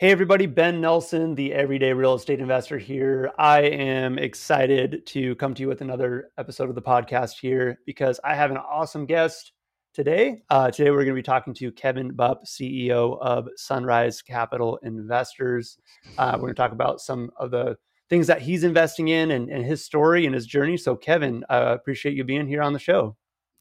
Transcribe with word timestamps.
Hey, 0.00 0.12
everybody, 0.12 0.46
Ben 0.46 0.80
Nelson, 0.80 1.34
the 1.34 1.52
everyday 1.52 1.92
real 1.92 2.14
estate 2.14 2.40
investor 2.40 2.78
here. 2.78 3.30
I 3.38 3.60
am 3.60 4.18
excited 4.18 5.04
to 5.08 5.34
come 5.34 5.52
to 5.52 5.60
you 5.60 5.68
with 5.68 5.82
another 5.82 6.30
episode 6.38 6.70
of 6.70 6.74
the 6.74 6.80
podcast 6.80 7.38
here 7.38 7.78
because 7.84 8.18
I 8.24 8.34
have 8.34 8.50
an 8.50 8.56
awesome 8.56 9.04
guest 9.04 9.52
today. 9.92 10.42
Uh, 10.48 10.70
today, 10.70 10.88
we're 10.88 11.04
going 11.04 11.08
to 11.08 11.12
be 11.12 11.22
talking 11.22 11.52
to 11.52 11.70
Kevin 11.72 12.12
Bupp, 12.12 12.46
CEO 12.46 13.20
of 13.20 13.46
Sunrise 13.56 14.22
Capital 14.22 14.78
Investors. 14.84 15.76
Uh, 16.16 16.30
we're 16.36 16.44
going 16.44 16.54
to 16.54 16.62
talk 16.62 16.72
about 16.72 17.02
some 17.02 17.30
of 17.36 17.50
the 17.50 17.76
things 18.08 18.26
that 18.26 18.40
he's 18.40 18.64
investing 18.64 19.08
in 19.08 19.32
and, 19.32 19.50
and 19.50 19.66
his 19.66 19.84
story 19.84 20.24
and 20.24 20.34
his 20.34 20.46
journey. 20.46 20.78
So, 20.78 20.96
Kevin, 20.96 21.44
I 21.50 21.58
uh, 21.58 21.74
appreciate 21.74 22.16
you 22.16 22.24
being 22.24 22.46
here 22.46 22.62
on 22.62 22.72
the 22.72 22.78
show. 22.78 23.18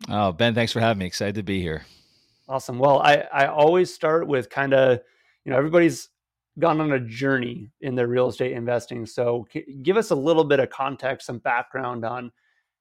Oh, 0.07 0.31
Ben, 0.31 0.55
thanks 0.55 0.71
for 0.71 0.79
having 0.79 0.99
me. 0.99 1.05
Excited 1.05 1.35
to 1.35 1.43
be 1.43 1.59
here. 1.59 1.85
Awesome. 2.47 2.79
Well, 2.79 2.99
I, 3.01 3.27
I 3.33 3.47
always 3.47 3.93
start 3.93 4.25
with 4.25 4.49
kind 4.49 4.73
of, 4.73 5.01
you 5.43 5.51
know, 5.51 5.57
everybody's 5.57 6.07
gone 6.59 6.81
on 6.81 6.91
a 6.91 6.99
journey 6.99 7.71
in 7.81 7.95
their 7.95 8.07
real 8.07 8.27
estate 8.27 8.51
investing. 8.51 9.05
So, 9.05 9.47
give 9.83 9.97
us 9.97 10.11
a 10.11 10.15
little 10.15 10.43
bit 10.43 10.59
of 10.59 10.69
context, 10.69 11.27
some 11.27 11.39
background 11.39 12.05
on 12.05 12.31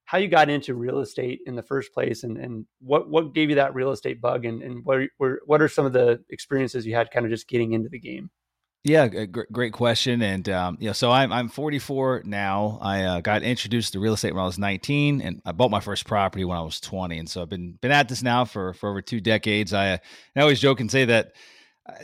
how 0.05 0.17
you 0.17 0.27
got 0.27 0.49
into 0.49 0.73
real 0.73 0.99
estate 0.99 1.39
in 1.45 1.55
the 1.55 1.61
first 1.61 1.93
place, 1.93 2.23
and, 2.23 2.37
and 2.37 2.65
what 2.79 3.09
what 3.09 3.33
gave 3.33 3.49
you 3.49 3.55
that 3.55 3.75
real 3.75 3.91
estate 3.91 4.19
bug, 4.19 4.45
and, 4.45 4.61
and 4.63 4.83
what 4.83 5.07
are, 5.19 5.41
what 5.45 5.61
are 5.61 5.67
some 5.67 5.85
of 5.85 5.93
the 5.93 6.23
experiences 6.29 6.85
you 6.85 6.95
had 6.95 7.11
kind 7.11 7.25
of 7.25 7.31
just 7.31 7.47
getting 7.47 7.73
into 7.73 7.89
the 7.89 7.99
game. 7.99 8.29
Yeah, 8.83 9.07
great, 9.07 9.73
question. 9.73 10.21
And 10.21 10.47
um, 10.47 10.77
know, 10.79 10.93
so 10.93 11.11
I'm 11.11 11.33
I'm 11.33 11.49
44 11.49 12.23
now. 12.25 12.79
I 12.81 13.03
uh, 13.03 13.19
got 13.19 13.43
introduced 13.43 13.91
to 13.93 13.99
real 13.99 14.13
estate 14.13 14.33
when 14.33 14.41
I 14.41 14.45
was 14.45 14.57
19, 14.57 15.21
and 15.21 15.41
I 15.45 15.51
bought 15.51 15.69
my 15.69 15.81
first 15.81 16.05
property 16.05 16.45
when 16.45 16.57
I 16.57 16.61
was 16.61 16.79
20. 16.79 17.19
And 17.19 17.29
so 17.29 17.41
I've 17.41 17.49
been 17.49 17.73
been 17.81 17.91
at 17.91 18.07
this 18.07 18.23
now 18.23 18.45
for 18.45 18.73
for 18.73 18.89
over 18.89 19.01
two 19.01 19.19
decades. 19.19 19.73
I 19.73 19.93
I 19.93 19.99
always 20.37 20.61
joke 20.61 20.79
and 20.79 20.89
say 20.89 21.03
that 21.05 21.33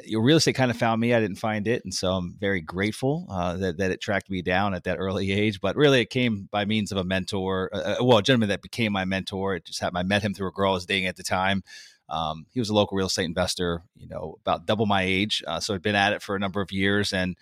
your 0.05 0.21
real 0.21 0.37
estate 0.37 0.55
kind 0.55 0.71
of 0.71 0.77
found 0.77 1.01
me. 1.01 1.13
I 1.13 1.19
didn't 1.19 1.37
find 1.37 1.67
it, 1.67 1.83
and 1.83 1.93
so 1.93 2.13
I'm 2.13 2.35
very 2.39 2.61
grateful 2.61 3.27
uh, 3.29 3.57
that 3.57 3.77
that 3.77 3.91
it 3.91 4.01
tracked 4.01 4.29
me 4.29 4.41
down 4.41 4.73
at 4.73 4.83
that 4.85 4.97
early 4.97 5.31
age. 5.31 5.61
But 5.61 5.75
really, 5.75 6.01
it 6.01 6.09
came 6.09 6.47
by 6.51 6.65
means 6.65 6.91
of 6.91 6.97
a 6.97 7.03
mentor. 7.03 7.69
Uh, 7.73 7.95
uh 7.99 8.03
well, 8.03 8.17
a 8.19 8.23
gentleman 8.23 8.49
that 8.49 8.61
became 8.61 8.91
my 8.91 9.05
mentor. 9.05 9.55
It 9.55 9.65
just 9.65 9.79
happened. 9.79 9.99
I 9.99 10.03
met 10.03 10.21
him 10.21 10.33
through 10.33 10.49
a 10.49 10.51
girl 10.51 10.71
I 10.71 10.75
was 10.75 10.85
dating 10.85 11.07
at 11.07 11.15
the 11.15 11.23
time. 11.23 11.63
Um, 12.07 12.45
he 12.51 12.59
was 12.59 12.69
a 12.69 12.73
local 12.73 12.97
real 12.97 13.07
estate 13.07 13.25
investor, 13.25 13.81
you 13.95 14.07
know, 14.07 14.37
about 14.41 14.65
double 14.67 14.85
my 14.85 15.01
age. 15.01 15.43
Uh, 15.47 15.59
so 15.59 15.73
I'd 15.73 15.81
been 15.81 15.95
at 15.95 16.13
it 16.13 16.21
for 16.21 16.35
a 16.35 16.39
number 16.39 16.61
of 16.61 16.71
years, 16.71 17.13
and 17.13 17.35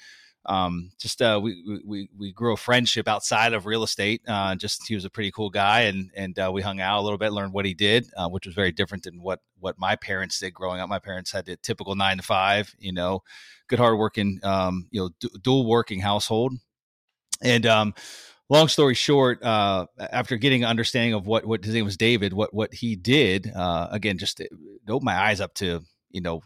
um, 0.46 0.92
just 1.00 1.22
uh, 1.22 1.40
we, 1.42 1.82
we 1.86 2.10
we 2.18 2.34
grew 2.34 2.54
a 2.54 2.58
friendship 2.58 3.08
outside 3.08 3.54
of 3.54 3.66
real 3.66 3.84
estate. 3.84 4.22
Uh, 4.28 4.56
just 4.56 4.88
he 4.88 4.96
was 4.96 5.06
a 5.06 5.10
pretty 5.10 5.32
cool 5.32 5.50
guy, 5.50 5.82
and 5.82 6.12
and 6.16 6.38
uh, 6.38 6.52
we 6.54 6.62
hung 6.62 6.82
out 6.82 7.00
a 7.00 7.04
little 7.04 7.18
bit, 7.18 7.32
learned 7.32 7.54
what 7.54 7.66
he 7.66 7.74
did, 7.74 8.06
uh, 8.18 8.28
which 8.28 8.46
was 8.46 8.56
very 8.56 8.72
different 8.72 9.04
than 9.04 9.22
what 9.22 9.40
what 9.60 9.80
my 9.80 9.96
parents 9.96 10.40
did 10.40 10.54
growing 10.54 10.82
up. 10.82 10.90
My 10.90 11.00
parents 11.00 11.32
had 11.32 11.46
the 11.46 11.56
typical 11.58 11.96
nine 11.96 12.18
to 12.18 12.24
five, 12.24 12.76
you 12.78 12.92
know, 12.92 13.24
good 13.68 13.80
hardworking, 13.80 14.40
um, 14.44 14.88
you 14.92 15.02
know, 15.02 15.10
d- 15.22 15.30
dual 15.42 15.66
working 15.66 16.02
household, 16.02 16.54
and 17.42 17.66
um, 17.66 17.94
long 18.50 18.68
story 18.68 18.96
short, 18.96 19.42
uh, 19.44 19.86
after 19.98 20.36
getting 20.36 20.64
an 20.64 20.70
understanding 20.70 21.14
of 21.14 21.26
what 21.26 21.46
what 21.46 21.64
his 21.64 21.74
name 21.74 21.86
was 21.86 21.96
David, 21.96 22.34
what 22.34 22.54
what 22.54 22.74
he 22.74 22.98
did, 22.98 23.50
uh, 23.56 23.88
again, 23.92 24.18
just 24.18 24.42
opened 24.90 25.06
my 25.06 25.18
eyes 25.18 25.40
up 25.40 25.54
to 25.56 25.82
you 26.12 26.22
know 26.22 26.42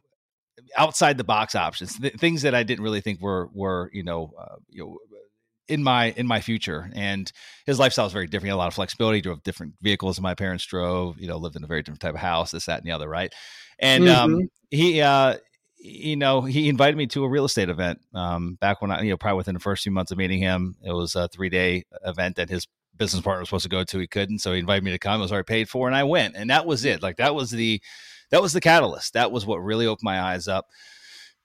outside 0.76 1.18
the 1.18 1.23
box 1.23 1.56
options, 1.56 1.98
th- 1.98 2.16
things 2.16 2.42
that 2.42 2.56
I 2.56 2.64
didn't 2.64 2.84
really 2.84 3.02
think 3.02 3.22
were 3.22 3.50
were 3.54 3.90
you 3.94 4.04
know 4.04 4.34
uh, 4.40 4.56
you 4.70 4.84
know 4.84 4.98
in 5.68 5.84
my 5.84 6.12
in 6.12 6.28
my 6.28 6.42
future. 6.42 6.90
And 6.94 7.32
his 7.66 7.80
lifestyle 7.80 8.06
was 8.06 8.14
very 8.14 8.28
different. 8.28 8.46
He 8.46 8.50
had 8.50 8.56
a 8.56 8.58
lot 8.58 8.68
of 8.68 8.73
flexibility. 8.73 9.18
He 9.18 9.22
drove 9.22 9.44
different 9.44 9.73
vehicles 9.82 10.18
than 10.18 10.23
my 10.23 10.36
parents 10.36 10.66
drove. 10.66 11.20
You 11.20 11.28
know, 11.28 11.38
lived 11.38 11.56
in 11.56 11.64
a 11.64 11.68
very 11.68 11.84
different 11.84 12.02
type 12.02 12.14
of 12.14 12.20
house. 12.20 12.52
This, 12.52 12.66
that, 12.66 12.80
and 12.80 12.88
the 12.88 12.92
other. 12.92 13.10
Right. 13.10 13.33
And 13.80 14.08
um, 14.10 14.32
mm-hmm. 14.32 14.42
um, 14.42 14.50
he. 14.70 15.02
Uh, 15.02 15.38
you 15.80 16.16
know, 16.16 16.42
he 16.42 16.70
invited 16.70 16.98
me 16.98 17.05
to 17.05 17.23
a 17.23 17.30
real 17.30 17.45
estate 17.45 17.70
event 17.70 18.02
um, 18.14 18.55
back 18.55 18.82
when 18.82 18.89
I, 18.89 19.04
you 19.04 19.11
know, 19.11 19.17
probably 19.17 19.38
within 19.38 19.54
the 19.54 19.60
first 19.60 19.84
few 19.84 19.92
months 19.92 20.11
of 20.11 20.17
meeting 20.17 20.39
him. 20.39 20.76
It 20.84 20.92
was 20.92 21.16
a 21.16 21.28
three 21.28 21.49
day 21.49 21.86
event 22.04 22.38
that 22.38 22.49
his 22.49 22.67
business 22.98 23.22
partner 23.22 23.42
was 23.42 23.49
supposed 23.49 23.64
to 23.64 23.70
go 23.70 23.84
to. 23.84 23.99
He 23.99 24.08
couldn't, 24.08 24.39
so 24.39 24.54
he 24.54 24.60
invited 24.60 24.84
me 24.84 24.92
to 24.92 24.99
come. 24.99 25.20
It 25.20 25.23
was 25.23 25.32
already 25.32 25.45
paid 25.45 25.70
for, 25.70 25.88
and 25.88 25.95
I 25.95 26.04
went. 26.04 26.36
And 26.36 26.49
that 26.49 26.66
was 26.66 26.84
it. 26.84 27.04
Like 27.04 27.17
that 27.17 27.36
was 27.36 27.52
the 27.52 27.82
that 28.32 28.42
was 28.42 28.54
the 28.54 28.61
catalyst. 28.61 29.14
That 29.14 29.32
was 29.32 29.45
what 29.45 29.58
really 29.58 29.88
opened 29.88 30.04
my 30.04 30.21
eyes 30.21 30.48
up 30.48 30.67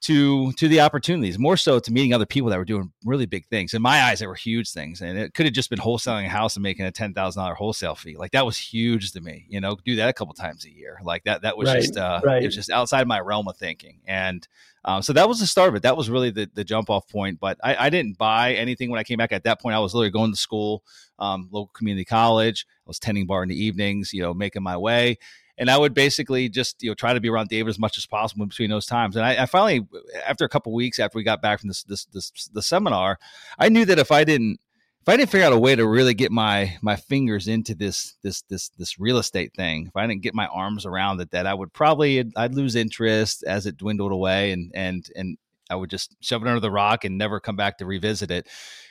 to 0.03 0.51
to 0.53 0.67
the 0.67 0.81
opportunities, 0.81 1.39
more 1.39 1.55
so 1.55 1.79
to 1.79 1.91
meeting 1.91 2.13
other 2.13 2.25
people 2.25 2.49
that 2.49 2.57
were 2.57 2.65
doing 2.65 2.91
really 3.05 3.25
big 3.25 3.45
things. 3.47 3.73
In 3.73 3.81
my 3.81 4.01
eyes, 4.01 4.19
they 4.19 4.27
were 4.27 4.35
huge 4.35 4.71
things, 4.71 5.01
and 5.01 5.17
it 5.17 5.33
could 5.33 5.45
have 5.45 5.53
just 5.53 5.69
been 5.69 5.79
wholesaling 5.79 6.25
a 6.25 6.29
house 6.29 6.57
and 6.57 6.63
making 6.63 6.85
a 6.85 6.91
ten 6.91 7.13
thousand 7.13 7.41
dollar 7.41 7.55
wholesale 7.55 7.95
fee. 7.95 8.17
Like 8.17 8.31
that 8.31 8.45
was 8.45 8.57
huge 8.57 9.13
to 9.13 9.21
me. 9.21 9.45
You 9.47 9.61
know, 9.61 9.77
do 9.85 9.95
that 9.95 10.09
a 10.09 10.13
couple 10.13 10.33
times 10.33 10.65
a 10.65 10.71
year. 10.71 10.99
Like 11.03 11.23
that 11.23 11.43
that 11.43 11.57
was 11.57 11.69
right, 11.69 11.81
just 11.81 11.97
uh, 11.97 12.19
right. 12.23 12.43
it 12.43 12.45
was 12.45 12.55
just 12.55 12.69
outside 12.69 13.07
my 13.07 13.21
realm 13.21 13.47
of 13.47 13.55
thinking. 13.55 14.01
And 14.05 14.45
um, 14.83 15.01
so 15.01 15.13
that 15.13 15.29
was 15.29 15.39
the 15.39 15.47
start 15.47 15.69
of 15.69 15.75
it. 15.75 15.83
That 15.83 15.95
was 15.95 16.09
really 16.09 16.31
the, 16.31 16.49
the 16.53 16.65
jump 16.65 16.89
off 16.89 17.07
point. 17.07 17.39
But 17.39 17.57
I, 17.63 17.85
I, 17.85 17.89
didn't 17.89 18.17
buy 18.17 18.55
anything 18.55 18.89
when 18.89 18.99
I 18.99 19.03
came 19.03 19.17
back. 19.17 19.31
At 19.31 19.45
that 19.45 19.61
point, 19.61 19.77
I 19.77 19.79
was 19.79 19.93
literally 19.93 20.11
going 20.11 20.33
to 20.33 20.37
school, 20.37 20.83
um, 21.19 21.47
local 21.51 21.71
community 21.73 22.03
college. 22.03 22.65
I 22.85 22.89
was 22.89 22.99
tending 22.99 23.25
bar 23.25 23.43
in 23.43 23.49
the 23.49 23.55
evenings, 23.55 24.11
you 24.11 24.21
know, 24.21 24.33
making 24.33 24.61
my 24.61 24.75
way 24.75 25.19
and 25.57 25.69
I 25.69 25.77
would 25.77 25.93
basically 25.93 26.49
just 26.49 26.81
you 26.81 26.89
know 26.89 26.95
try 26.95 27.13
to 27.13 27.19
be 27.19 27.29
around 27.29 27.49
David 27.49 27.69
as 27.69 27.79
much 27.79 27.97
as 27.97 28.05
possible 28.05 28.45
between 28.45 28.69
those 28.69 28.85
times. 28.85 29.15
And 29.15 29.25
I, 29.25 29.43
I 29.43 29.45
finally, 29.45 29.85
after 30.25 30.45
a 30.45 30.49
couple 30.49 30.73
weeks 30.73 30.99
after 30.99 31.17
we 31.17 31.23
got 31.23 31.41
back 31.41 31.59
from 31.59 31.69
this, 31.69 31.83
this 31.83 32.05
this 32.05 32.31
the 32.53 32.61
seminar, 32.61 33.19
I 33.57 33.69
knew 33.69 33.85
that 33.85 33.99
if 33.99 34.11
I 34.11 34.23
didn't 34.23 34.59
if 35.01 35.09
I 35.09 35.17
didn't 35.17 35.31
figure 35.31 35.45
out 35.45 35.51
a 35.51 35.59
way 35.59 35.75
to 35.75 35.85
really 35.85 36.13
get 36.13 36.31
my 36.31 36.77
my 36.81 36.95
fingers 36.95 37.47
into 37.47 37.75
this 37.75 38.15
this 38.23 38.41
this 38.43 38.69
this 38.77 38.99
real 38.99 39.17
estate 39.17 39.53
thing, 39.53 39.87
if 39.87 39.95
I 39.95 40.07
didn't 40.07 40.23
get 40.23 40.33
my 40.33 40.47
arms 40.47 40.85
around 40.85 41.19
it, 41.19 41.31
that 41.31 41.45
I 41.45 41.53
would 41.53 41.73
probably 41.73 42.23
I'd 42.35 42.55
lose 42.55 42.75
interest 42.75 43.43
as 43.43 43.65
it 43.65 43.77
dwindled 43.77 44.11
away, 44.11 44.51
and 44.51 44.71
and 44.73 45.07
and 45.15 45.37
I 45.69 45.75
would 45.75 45.89
just 45.89 46.15
shove 46.21 46.41
it 46.41 46.47
under 46.47 46.59
the 46.59 46.71
rock 46.71 47.03
and 47.03 47.17
never 47.17 47.39
come 47.39 47.55
back 47.55 47.77
to 47.77 47.85
revisit 47.85 48.31
it. 48.31 48.47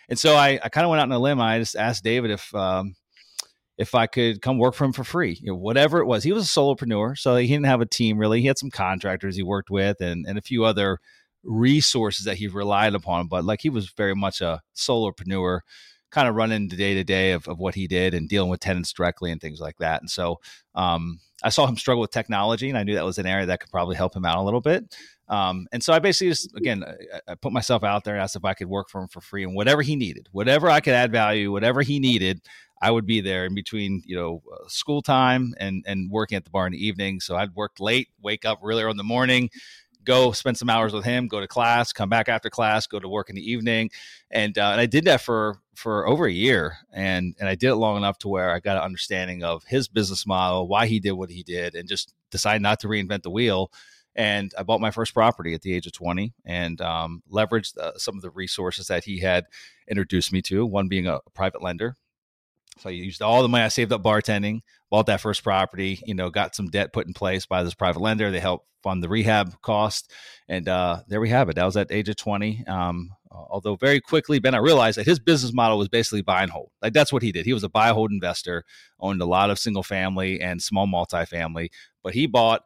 And 0.08 0.18
so 0.18 0.36
I, 0.36 0.60
I 0.62 0.68
kind 0.68 0.84
of 0.84 0.90
went 0.90 1.00
out 1.00 1.04
on 1.04 1.12
a 1.12 1.18
limb. 1.18 1.40
I 1.40 1.58
just 1.58 1.76
asked 1.76 2.04
David 2.04 2.30
if 2.30 2.54
um, 2.54 2.94
if 3.82 3.96
I 3.96 4.06
could 4.06 4.40
come 4.40 4.58
work 4.58 4.74
for 4.74 4.84
him 4.84 4.92
for 4.92 5.02
free, 5.02 5.38
you 5.42 5.50
know, 5.50 5.56
whatever 5.56 5.98
it 5.98 6.06
was. 6.06 6.22
He 6.22 6.32
was 6.32 6.44
a 6.44 6.60
solopreneur, 6.60 7.18
so 7.18 7.36
he 7.36 7.48
didn't 7.48 7.66
have 7.66 7.80
a 7.80 7.86
team 7.86 8.16
really. 8.16 8.40
He 8.40 8.46
had 8.46 8.56
some 8.56 8.70
contractors 8.70 9.34
he 9.34 9.42
worked 9.42 9.70
with 9.70 10.00
and, 10.00 10.24
and 10.26 10.38
a 10.38 10.42
few 10.42 10.64
other 10.64 11.00
resources 11.42 12.24
that 12.24 12.36
he 12.36 12.46
relied 12.46 12.94
upon, 12.94 13.26
but 13.26 13.44
like 13.44 13.60
he 13.60 13.70
was 13.70 13.90
very 13.90 14.14
much 14.14 14.40
a 14.40 14.60
solopreneur, 14.76 15.60
kind 16.12 16.28
of 16.28 16.36
running 16.36 16.68
the 16.68 16.76
day 16.76 16.94
to 16.94 17.02
day 17.02 17.32
of 17.32 17.46
what 17.46 17.74
he 17.74 17.88
did 17.88 18.14
and 18.14 18.28
dealing 18.28 18.50
with 18.50 18.60
tenants 18.60 18.92
directly 18.92 19.32
and 19.32 19.40
things 19.40 19.58
like 19.58 19.78
that. 19.78 20.00
And 20.00 20.10
so 20.10 20.38
um, 20.76 21.18
I 21.42 21.48
saw 21.48 21.66
him 21.66 21.76
struggle 21.76 22.02
with 22.02 22.12
technology, 22.12 22.68
and 22.68 22.78
I 22.78 22.84
knew 22.84 22.94
that 22.94 23.04
was 23.04 23.18
an 23.18 23.26
area 23.26 23.46
that 23.46 23.60
could 23.60 23.70
probably 23.70 23.96
help 23.96 24.14
him 24.14 24.24
out 24.24 24.36
a 24.36 24.42
little 24.42 24.60
bit. 24.60 24.94
Um, 25.28 25.66
and 25.72 25.82
so 25.82 25.92
I 25.92 25.98
basically 25.98 26.28
just, 26.28 26.54
again, 26.54 26.84
I, 26.84 27.32
I, 27.32 27.34
put 27.36 27.52
myself 27.52 27.82
out 27.82 28.04
there 28.04 28.14
and 28.14 28.22
asked 28.22 28.36
if 28.36 28.44
I 28.44 28.52
could 28.52 28.66
work 28.66 28.90
for 28.90 29.00
him 29.00 29.08
for 29.08 29.22
free 29.22 29.44
and 29.44 29.54
whatever 29.54 29.80
he 29.80 29.96
needed, 29.96 30.28
whatever 30.30 30.68
I 30.68 30.80
could 30.80 30.92
add 30.92 31.10
value, 31.10 31.50
whatever 31.50 31.80
he 31.80 31.98
needed, 31.98 32.42
I 32.82 32.90
would 32.90 33.06
be 33.06 33.20
there 33.20 33.46
in 33.46 33.54
between, 33.54 34.02
you 34.04 34.16
know, 34.16 34.42
uh, 34.52 34.66
school 34.66 35.02
time 35.02 35.54
and 35.58 35.84
and 35.86 36.10
working 36.10 36.36
at 36.36 36.44
the 36.44 36.50
bar 36.50 36.66
in 36.66 36.72
the 36.72 36.84
evening. 36.84 37.20
So 37.20 37.36
I'd 37.36 37.54
work 37.54 37.78
late, 37.78 38.08
wake 38.20 38.44
up 38.44 38.58
really 38.60 38.82
early 38.82 38.90
in 38.90 38.96
the 38.96 39.04
morning, 39.04 39.50
go 40.04 40.32
spend 40.32 40.58
some 40.58 40.68
hours 40.68 40.92
with 40.92 41.04
him, 41.04 41.28
go 41.28 41.40
to 41.40 41.46
class, 41.46 41.92
come 41.92 42.08
back 42.08 42.28
after 42.28 42.50
class, 42.50 42.88
go 42.88 42.98
to 42.98 43.08
work 43.08 43.30
in 43.30 43.36
the 43.36 43.50
evening, 43.50 43.90
and 44.32 44.58
uh, 44.58 44.70
and 44.70 44.80
I 44.80 44.86
did 44.86 45.04
that 45.04 45.20
for 45.20 45.60
for 45.76 46.08
over 46.08 46.26
a 46.26 46.32
year, 46.32 46.76
and 46.92 47.36
and 47.38 47.48
I 47.48 47.54
did 47.54 47.70
it 47.70 47.76
long 47.76 47.96
enough 47.96 48.18
to 48.18 48.28
where 48.28 48.50
I 48.50 48.58
got 48.58 48.76
an 48.76 48.82
understanding 48.82 49.44
of 49.44 49.62
his 49.64 49.86
business 49.86 50.26
model, 50.26 50.66
why 50.66 50.86
he 50.86 50.98
did 50.98 51.12
what 51.12 51.30
he 51.30 51.44
did, 51.44 51.76
and 51.76 51.88
just 51.88 52.12
decided 52.32 52.62
not 52.62 52.80
to 52.80 52.88
reinvent 52.88 53.22
the 53.22 53.30
wheel. 53.30 53.70
And 54.14 54.52
I 54.58 54.62
bought 54.64 54.80
my 54.80 54.90
first 54.90 55.14
property 55.14 55.54
at 55.54 55.62
the 55.62 55.72
age 55.72 55.86
of 55.86 55.94
20 55.94 56.34
and 56.44 56.78
um, 56.82 57.22
leveraged 57.32 57.78
uh, 57.78 57.96
some 57.96 58.14
of 58.14 58.20
the 58.20 58.28
resources 58.28 58.88
that 58.88 59.04
he 59.04 59.20
had 59.20 59.46
introduced 59.88 60.34
me 60.34 60.42
to, 60.42 60.66
one 60.66 60.88
being 60.88 61.06
a, 61.06 61.14
a 61.14 61.30
private 61.30 61.62
lender 61.62 61.96
so 62.78 62.88
I 62.88 62.92
used 62.92 63.22
all 63.22 63.42
the 63.42 63.48
money 63.48 63.64
I 63.64 63.68
saved 63.68 63.92
up 63.92 64.02
bartending, 64.02 64.60
bought 64.90 65.06
that 65.06 65.20
first 65.20 65.42
property, 65.42 66.00
you 66.06 66.14
know, 66.14 66.30
got 66.30 66.54
some 66.54 66.68
debt 66.68 66.92
put 66.92 67.06
in 67.06 67.12
place 67.12 67.46
by 67.46 67.62
this 67.62 67.74
private 67.74 68.00
lender. 68.00 68.30
They 68.30 68.40
helped 68.40 68.66
fund 68.82 69.02
the 69.02 69.08
rehab 69.08 69.60
cost. 69.62 70.10
And 70.48 70.68
uh, 70.68 71.02
there 71.08 71.20
we 71.20 71.28
have 71.28 71.48
it. 71.48 71.56
That 71.56 71.64
was 71.64 71.76
at 71.76 71.92
age 71.92 72.08
of 72.08 72.16
20. 72.16 72.66
Um, 72.66 73.10
although 73.30 73.76
very 73.76 74.00
quickly, 74.00 74.38
Ben, 74.38 74.54
I 74.54 74.58
realized 74.58 74.98
that 74.98 75.06
his 75.06 75.18
business 75.18 75.52
model 75.52 75.78
was 75.78 75.88
basically 75.88 76.22
buy 76.22 76.42
and 76.42 76.50
hold. 76.50 76.70
Like 76.80 76.92
that's 76.92 77.12
what 77.12 77.22
he 77.22 77.32
did. 77.32 77.46
He 77.46 77.52
was 77.52 77.64
a 77.64 77.68
buy 77.68 77.88
hold 77.90 78.10
investor, 78.10 78.64
owned 79.00 79.22
a 79.22 79.26
lot 79.26 79.50
of 79.50 79.58
single 79.58 79.82
family 79.82 80.40
and 80.40 80.60
small 80.62 80.86
multifamily, 80.86 81.70
but 82.02 82.14
he 82.14 82.26
bought 82.26 82.62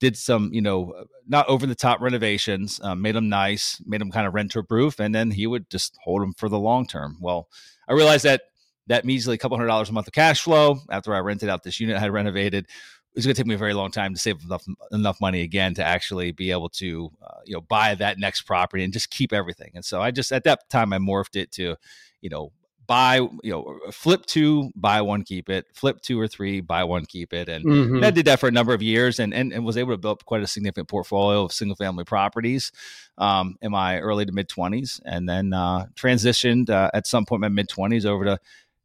did 0.00 0.16
some, 0.16 0.50
you 0.52 0.60
know, 0.60 0.92
not 1.26 1.48
over 1.48 1.66
the 1.66 1.74
top 1.74 2.00
renovations, 2.00 2.80
um, 2.82 3.00
made 3.00 3.14
them 3.14 3.28
nice, 3.28 3.80
made 3.86 4.00
them 4.00 4.10
kind 4.10 4.26
of 4.26 4.34
renter 4.34 4.62
proof, 4.62 4.98
and 5.00 5.14
then 5.14 5.30
he 5.30 5.46
would 5.46 5.70
just 5.70 5.96
hold 6.02 6.20
them 6.20 6.34
for 6.34 6.48
the 6.48 6.58
long 6.58 6.86
term. 6.86 7.16
Well, 7.20 7.48
I 7.88 7.92
realized 7.92 8.24
that 8.24 8.42
that 8.86 9.04
measly 9.04 9.38
couple 9.38 9.56
hundred 9.56 9.68
dollars 9.68 9.90
a 9.90 9.92
month 9.92 10.06
of 10.06 10.12
cash 10.12 10.42
flow 10.42 10.80
after 10.90 11.14
I 11.14 11.20
rented 11.20 11.48
out 11.48 11.62
this 11.62 11.80
unit 11.80 11.96
I 11.96 12.00
had 12.00 12.12
renovated. 12.12 12.64
It 12.64 13.18
was 13.18 13.26
going 13.26 13.34
to 13.34 13.40
take 13.40 13.46
me 13.46 13.54
a 13.54 13.58
very 13.58 13.74
long 13.74 13.92
time 13.92 14.12
to 14.12 14.20
save 14.20 14.42
enough 14.44 14.64
enough 14.90 15.20
money 15.20 15.42
again 15.42 15.74
to 15.74 15.84
actually 15.84 16.32
be 16.32 16.50
able 16.50 16.68
to 16.70 17.10
uh, 17.22 17.40
you 17.44 17.54
know 17.54 17.60
buy 17.60 17.94
that 17.94 18.18
next 18.18 18.42
property 18.42 18.84
and 18.84 18.92
just 18.92 19.10
keep 19.10 19.32
everything. 19.32 19.70
And 19.74 19.84
so 19.84 20.00
I 20.00 20.10
just 20.10 20.32
at 20.32 20.44
that 20.44 20.68
time 20.68 20.92
I 20.92 20.98
morphed 20.98 21.36
it 21.36 21.52
to 21.52 21.76
you 22.20 22.30
know 22.30 22.52
buy, 22.86 23.16
you 23.16 23.40
know, 23.44 23.78
flip 23.90 24.26
two, 24.26 24.70
buy 24.74 25.00
one, 25.00 25.22
keep 25.22 25.48
it, 25.48 25.66
flip 25.74 26.00
two 26.00 26.20
or 26.20 26.28
three, 26.28 26.60
buy 26.60 26.84
one, 26.84 27.06
keep 27.06 27.32
it. 27.32 27.48
And, 27.48 27.64
mm-hmm. 27.64 27.96
and 27.96 28.04
I 28.04 28.10
did 28.10 28.26
that 28.26 28.40
for 28.40 28.48
a 28.48 28.52
number 28.52 28.74
of 28.74 28.82
years 28.82 29.18
and, 29.18 29.32
and, 29.32 29.52
and 29.52 29.64
was 29.64 29.76
able 29.76 29.92
to 29.92 29.98
build 29.98 30.24
quite 30.24 30.42
a 30.42 30.46
significant 30.46 30.88
portfolio 30.88 31.44
of 31.44 31.52
single 31.52 31.76
family 31.76 32.04
properties 32.04 32.72
um, 33.18 33.56
in 33.62 33.72
my 33.72 34.00
early 34.00 34.26
to 34.26 34.32
mid 34.32 34.48
20s. 34.48 35.00
And 35.04 35.28
then 35.28 35.52
uh, 35.52 35.86
transitioned 35.94 36.70
uh, 36.70 36.90
at 36.92 37.06
some 37.06 37.24
point 37.24 37.38
in 37.38 37.52
my 37.52 37.54
mid 37.54 37.68
20s 37.68 38.04
over 38.04 38.24
to 38.24 38.38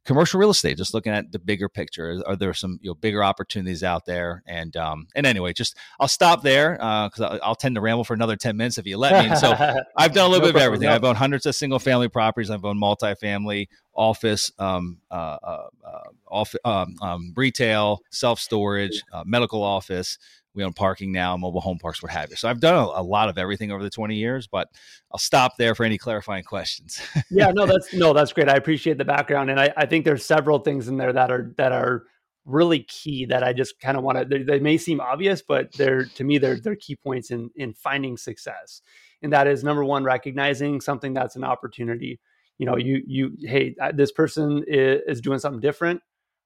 commercial 0.04 0.40
real 0.40 0.50
estate 0.50 0.76
just 0.76 0.94
looking 0.94 1.12
at 1.12 1.30
the 1.30 1.38
bigger 1.38 1.68
picture 1.68 2.22
are 2.26 2.36
there 2.36 2.54
some 2.54 2.78
you 2.82 2.90
know 2.90 2.94
bigger 2.94 3.22
opportunities 3.22 3.82
out 3.82 4.06
there? 4.06 4.42
And 4.46 4.76
um 4.76 5.06
and 5.14 5.26
anyway 5.26 5.52
just 5.52 5.76
i'll 5.98 6.08
stop 6.08 6.42
there 6.42 6.72
because 6.74 7.20
uh, 7.20 7.28
I'll, 7.28 7.40
I'll, 7.42 7.54
tend 7.54 7.74
to 7.74 7.80
ramble 7.80 8.04
for 8.04 8.14
another 8.14 8.36
10 8.36 8.56
minutes 8.56 8.78
if 8.78 8.86
you 8.86 8.96
let 8.96 9.28
me. 9.28 9.36
So 9.36 9.52
i've 9.96 10.12
done 10.12 10.26
a 10.26 10.28
little 10.28 10.46
no 10.46 10.52
bit 10.52 10.56
of 10.56 10.62
everything. 10.62 10.88
No. 10.88 10.94
i've 10.94 11.04
owned 11.04 11.18
hundreds 11.18 11.46
of 11.46 11.54
single 11.54 11.78
family 11.78 12.08
properties. 12.08 12.50
I've 12.50 12.64
owned 12.64 12.80
multifamily 12.80 13.68
office 13.94 14.50
um 14.58 14.98
uh, 15.10 15.14
uh, 15.42 15.68
uh 15.84 16.00
off, 16.30 16.54
um, 16.64 16.94
um, 17.02 17.32
retail 17.36 18.00
self-storage 18.10 19.02
uh, 19.12 19.24
medical 19.26 19.62
office 19.62 20.16
we 20.54 20.64
own 20.64 20.72
parking 20.72 21.12
now, 21.12 21.36
mobile 21.36 21.60
home 21.60 21.78
parks, 21.78 22.02
what 22.02 22.10
have 22.10 22.30
you. 22.30 22.36
So 22.36 22.48
I've 22.48 22.60
done 22.60 22.74
a, 22.74 23.00
a, 23.00 23.02
lot 23.02 23.28
of 23.28 23.38
everything 23.38 23.70
over 23.70 23.82
the 23.82 23.90
20 23.90 24.16
years, 24.16 24.46
but 24.46 24.68
I'll 25.12 25.18
stop 25.18 25.56
there 25.56 25.74
for 25.74 25.84
any 25.84 25.98
clarifying 25.98 26.44
questions. 26.44 27.00
yeah, 27.30 27.50
no, 27.52 27.66
that's 27.66 27.92
no, 27.94 28.12
that's 28.12 28.32
great. 28.32 28.48
I 28.48 28.56
appreciate 28.56 28.98
the 28.98 29.04
background. 29.04 29.50
And 29.50 29.60
I, 29.60 29.72
I 29.76 29.86
think 29.86 30.04
there's 30.04 30.24
several 30.24 30.58
things 30.58 30.88
in 30.88 30.96
there 30.96 31.12
that 31.12 31.30
are 31.30 31.52
that 31.56 31.72
are 31.72 32.04
really 32.46 32.80
key 32.84 33.26
that 33.26 33.44
I 33.44 33.52
just 33.52 33.78
kind 33.80 33.96
of 33.96 34.02
want 34.02 34.30
to 34.30 34.44
they, 34.44 34.58
may 34.58 34.76
seem 34.76 35.00
obvious, 35.00 35.42
but 35.42 35.72
they're 35.74 36.04
to 36.06 36.24
me 36.24 36.38
they're 36.38 36.58
they're 36.58 36.76
key 36.76 36.96
points 36.96 37.30
in 37.30 37.50
in 37.54 37.74
finding 37.74 38.16
success. 38.16 38.82
And 39.22 39.32
that 39.32 39.46
is 39.46 39.62
number 39.62 39.84
one, 39.84 40.02
recognizing 40.02 40.80
something 40.80 41.12
that's 41.12 41.36
an 41.36 41.44
opportunity. 41.44 42.18
You 42.58 42.66
know, 42.66 42.76
you 42.76 43.02
you 43.06 43.36
hey, 43.42 43.74
this 43.94 44.10
person 44.10 44.64
is, 44.66 45.00
is 45.06 45.20
doing 45.20 45.38
something 45.38 45.60
different 45.60 46.00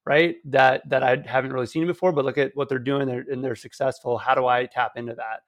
right? 0.07 0.37
That 0.45 0.89
that 0.89 1.03
I 1.03 1.23
haven't 1.27 1.53
really 1.53 1.67
seen 1.67 1.87
before, 1.87 2.13
but 2.13 2.25
look 2.25 2.39
at 2.39 2.53
what 2.55 2.69
they're 2.69 2.79
doing 2.79 3.07
they're, 3.07 3.25
and 3.31 3.43
they're 3.43 3.57
successful. 3.57 4.19
How 4.19 4.35
do 4.35 4.47
I 4.47 4.67
tap 4.67 4.93
into 4.97 5.15
that? 5.15 5.41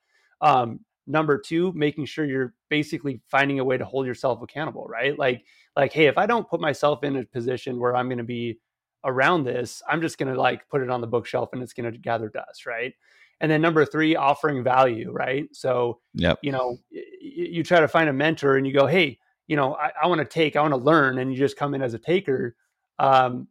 Um, 0.46 0.80
number 1.06 1.38
two, 1.38 1.72
making 1.74 2.06
sure 2.06 2.24
you're 2.24 2.54
basically 2.68 3.20
finding 3.28 3.58
a 3.60 3.64
way 3.64 3.78
to 3.78 3.84
hold 3.84 4.06
yourself 4.06 4.42
accountable, 4.42 4.86
right? 4.86 5.18
Like 5.18 5.44
like 5.76 5.92
hey, 5.92 6.06
if 6.06 6.18
I 6.18 6.26
don't 6.26 6.48
put 6.48 6.60
myself 6.60 7.04
in 7.04 7.16
a 7.16 7.24
position 7.24 7.78
where 7.78 7.94
I'm 7.94 8.08
going 8.08 8.18
to 8.18 8.24
be 8.24 8.58
around 9.04 9.44
this, 9.44 9.82
I'm 9.88 10.00
just 10.00 10.18
going 10.18 10.32
to 10.32 10.40
like 10.40 10.68
put 10.68 10.82
it 10.82 10.90
on 10.90 11.00
the 11.00 11.06
bookshelf 11.06 11.50
and 11.52 11.62
it's 11.62 11.72
going 11.72 11.90
to 11.90 11.98
gather 11.98 12.28
dust, 12.28 12.66
right? 12.66 12.92
And 13.40 13.50
then 13.50 13.60
number 13.60 13.84
three, 13.84 14.16
offering 14.16 14.64
value, 14.64 15.12
right? 15.12 15.46
So, 15.52 16.00
yep. 16.14 16.38
you 16.42 16.52
know, 16.52 16.78
you 17.20 17.62
try 17.62 17.80
to 17.80 17.88
find 17.88 18.08
a 18.08 18.12
mentor 18.12 18.56
and 18.56 18.66
you 18.66 18.72
go, 18.72 18.86
hey, 18.86 19.18
you 19.46 19.56
know, 19.56 19.74
I, 19.74 19.92
I 20.02 20.06
want 20.06 20.20
to 20.20 20.24
take, 20.24 20.56
I 20.56 20.62
want 20.62 20.72
to 20.72 20.78
learn, 20.78 21.18
and 21.18 21.30
you 21.30 21.38
just 21.38 21.56
come 21.56 21.74
in 21.74 21.82
as 21.82 21.94
a 21.94 21.98
taker. 21.98 22.56
Um, 22.98 23.46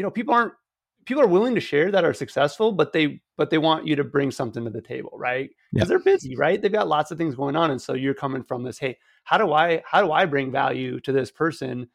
you 0.00 0.02
know 0.02 0.10
people 0.10 0.32
aren't 0.32 0.54
people 1.04 1.22
are 1.22 1.26
willing 1.26 1.54
to 1.54 1.60
share 1.60 1.90
that 1.90 2.06
are 2.06 2.14
successful 2.14 2.72
but 2.72 2.94
they 2.94 3.20
but 3.36 3.50
they 3.50 3.58
want 3.58 3.86
you 3.86 3.94
to 3.94 4.02
bring 4.02 4.30
something 4.30 4.64
to 4.64 4.70
the 4.70 4.80
table 4.80 5.12
right? 5.14 5.50
Because 5.74 5.90
they're 5.90 5.98
busy 5.98 6.36
right? 6.36 6.60
They've 6.60 6.72
got 6.72 6.88
lots 6.88 7.10
of 7.10 7.18
things 7.18 7.34
going 7.34 7.54
on 7.54 7.70
and 7.70 7.80
so 7.82 7.92
you're 7.92 8.14
coming 8.14 8.42
from 8.42 8.62
this 8.62 8.78
hey 8.78 8.96
how 9.24 9.36
do 9.36 9.52
i 9.52 9.82
how 9.84 10.00
do 10.00 10.10
i 10.10 10.24
bring 10.24 10.50
value 10.50 11.00
to 11.00 11.12
this 11.12 11.30
person 11.30 11.86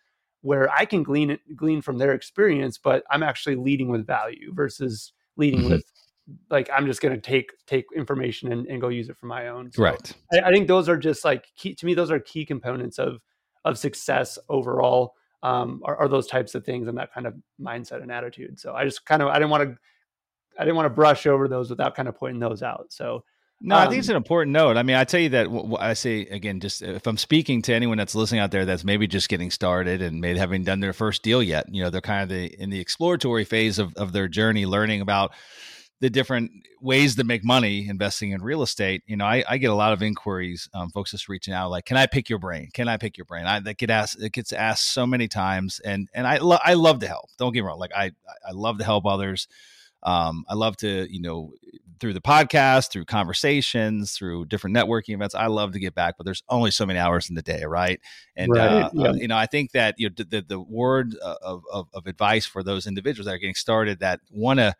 where 0.42 0.72
i 0.72 0.86
can 0.86 1.02
glean 1.02 1.40
glean 1.56 1.82
from 1.82 1.98
their 1.98 2.14
experience 2.14 2.78
but 2.78 3.04
i'm 3.10 3.24
actually 3.24 3.56
leading 3.56 3.90
with 3.90 4.06
value 4.06 4.54
versus 4.54 5.14
leading 5.36 5.62
mm-hmm. 5.62 5.72
with 5.72 5.92
like 6.52 6.70
i'm 6.72 6.86
just 6.86 7.02
going 7.02 7.16
to 7.16 7.20
take 7.20 7.52
take 7.66 7.86
information 7.96 8.52
and, 8.52 8.68
and 8.68 8.82
go 8.82 8.90
use 8.90 9.10
it 9.10 9.18
for 9.18 9.26
my 9.26 9.48
own. 9.48 9.72
So 9.72 9.82
right. 9.82 10.14
I, 10.32 10.42
I 10.42 10.52
think 10.52 10.68
those 10.68 10.88
are 10.88 10.98
just 10.98 11.26
like 11.26 11.48
key 11.56 11.74
to 11.74 11.86
me 11.88 11.96
those 11.96 12.12
are 12.12 12.20
key 12.20 12.46
components 12.46 13.00
of 13.00 13.22
of 13.64 13.80
success 13.80 14.38
overall 14.48 15.16
um, 15.46 15.82
are, 15.86 15.96
are, 15.96 16.08
those 16.08 16.26
types 16.26 16.56
of 16.56 16.66
things 16.66 16.88
and 16.88 16.98
that 16.98 17.14
kind 17.14 17.28
of 17.28 17.36
mindset 17.62 18.02
and 18.02 18.12
attitude. 18.12 18.60
So 18.60 18.74
I 18.74 18.84
just 18.84 19.06
kind 19.06 19.22
of 19.22 19.28
I 19.28 19.36
didn't 19.36 19.52
want 19.52 19.64
to 19.64 19.78
I 20.58 20.64
didn't 20.64 20.76
want 20.76 20.88
to 20.88 20.96
brush 20.96 21.28
over 21.28 21.48
those 21.48 21.70
without 21.70 21.96
kind 21.96 22.08
of 22.08 22.16
pointing 22.16 22.40
those 22.40 22.64
out. 22.64 22.88
So 22.90 23.24
no, 23.62 23.76
um, 23.76 23.82
I 23.84 23.88
think 23.88 24.00
it's 24.00 24.10
um, 24.10 24.14
an 24.14 24.18
important 24.18 24.54
note. 24.54 24.76
I 24.76 24.82
mean, 24.82 24.96
I 24.96 25.04
tell 25.04 25.20
you 25.20 25.30
that 25.30 25.48
I 25.80 25.94
say 25.94 26.22
again, 26.22 26.60
just 26.60 26.82
if 26.82 27.06
I'm 27.06 27.18
speaking 27.18 27.62
to 27.64 27.76
anyone 27.76 27.98
that's 27.98 28.16
listening 28.16 28.42
out 28.42 28.50
there 28.50 28.66
that's 28.66 28.84
maybe 28.84 29.06
just 29.06 29.30
getting 29.30 29.52
started 29.52 30.02
and 30.02 30.20
maybe 30.20 30.40
having 30.40 30.64
done 30.64 30.80
their 30.80 30.94
first 30.94 31.22
deal 31.22 31.44
yet, 31.44 31.68
you 31.72 31.84
know, 31.84 31.92
they're 31.92 32.02
kind 32.02 32.24
of 32.24 32.30
the, 32.30 32.46
in 32.60 32.72
the 32.72 32.80
exploratory 32.80 33.46
phase 33.46 33.78
of, 33.78 33.94
of 33.96 34.14
their 34.14 34.28
journey, 34.28 34.66
learning 34.66 35.02
about 35.02 35.32
the 36.02 36.10
different 36.10 36.52
ways 36.82 37.16
to 37.16 37.24
make 37.24 37.44
money 37.44 37.88
investing 37.88 38.32
in 38.32 38.42
real 38.42 38.62
estate, 38.62 39.02
you 39.08 39.16
know, 39.16 39.26
I, 39.26 39.44
I 39.48 39.58
get 39.58 39.70
a 39.70 39.76
lot 39.76 39.94
of 39.94 40.02
inquiries, 40.02 40.70
um, 40.74 40.90
folks 40.90 41.12
just 41.12 41.30
reaching 41.30 41.54
out 41.54 41.70
like, 41.70 41.86
"Can 41.86 41.98
I 41.98 42.06
pick 42.06 42.30
your 42.30 42.40
brain? 42.40 42.70
Can 42.74 42.88
I 42.88 42.98
pick 42.98 43.18
your 43.18 43.26
brain?" 43.26 43.46
I 43.46 43.60
that 43.62 43.78
get 43.78 43.90
asked, 43.90 44.22
it 44.22 44.34
gets 44.34 44.52
asked 44.52 44.94
so 44.94 45.08
many 45.08 45.28
times, 45.28 45.80
and 45.80 46.10
and 46.14 46.28
I 46.28 46.38
lo- 46.38 46.60
I 46.64 46.74
love 46.74 47.00
to 47.00 47.08
help. 47.08 47.30
Don't 47.38 47.54
get 47.54 47.62
me 47.62 47.68
wrong, 47.68 47.80
like 47.80 47.94
I 47.96 48.12
I 48.48 48.52
love 48.52 48.78
to 48.80 48.84
help 48.84 49.06
others. 49.06 49.48
Um, 50.04 50.46
I 50.50 50.54
love 50.54 50.78
to 50.78 51.12
you 51.12 51.22
know 51.22 51.54
through 52.00 52.14
the 52.14 52.22
podcast, 52.22 52.92
through 52.92 53.06
conversations, 53.06 54.12
through 54.12 54.46
different 54.46 54.76
networking 54.76 55.14
events. 55.14 55.34
I 55.34 55.48
love 55.48 55.72
to 55.72 55.80
get 55.80 55.96
back, 55.96 56.16
but 56.18 56.26
there's 56.26 56.44
only 56.50 56.72
so 56.72 56.86
many 56.86 57.00
hours 57.00 57.30
in 57.30 57.36
the 57.36 57.42
day, 57.42 57.64
right? 57.64 58.00
And 58.36 58.52
right, 58.52 58.84
uh, 58.84 58.90
yeah. 58.94 59.10
uh, 59.10 59.14
you 59.14 59.28
know, 59.28 59.38
I 59.38 59.46
think 59.46 59.72
that 59.72 59.96
you 59.98 60.10
know 60.10 60.16
the 60.18 60.44
the, 60.48 60.60
word 60.60 61.16
of, 61.16 61.64
of 61.72 61.88
of 61.94 62.06
advice 62.06 62.46
for 62.46 62.64
those 62.64 62.86
individuals 62.86 63.26
that 63.26 63.34
are 63.34 63.40
getting 63.40 63.56
started 63.56 64.00
that 64.00 64.20
want 64.30 64.60
to 64.60 64.76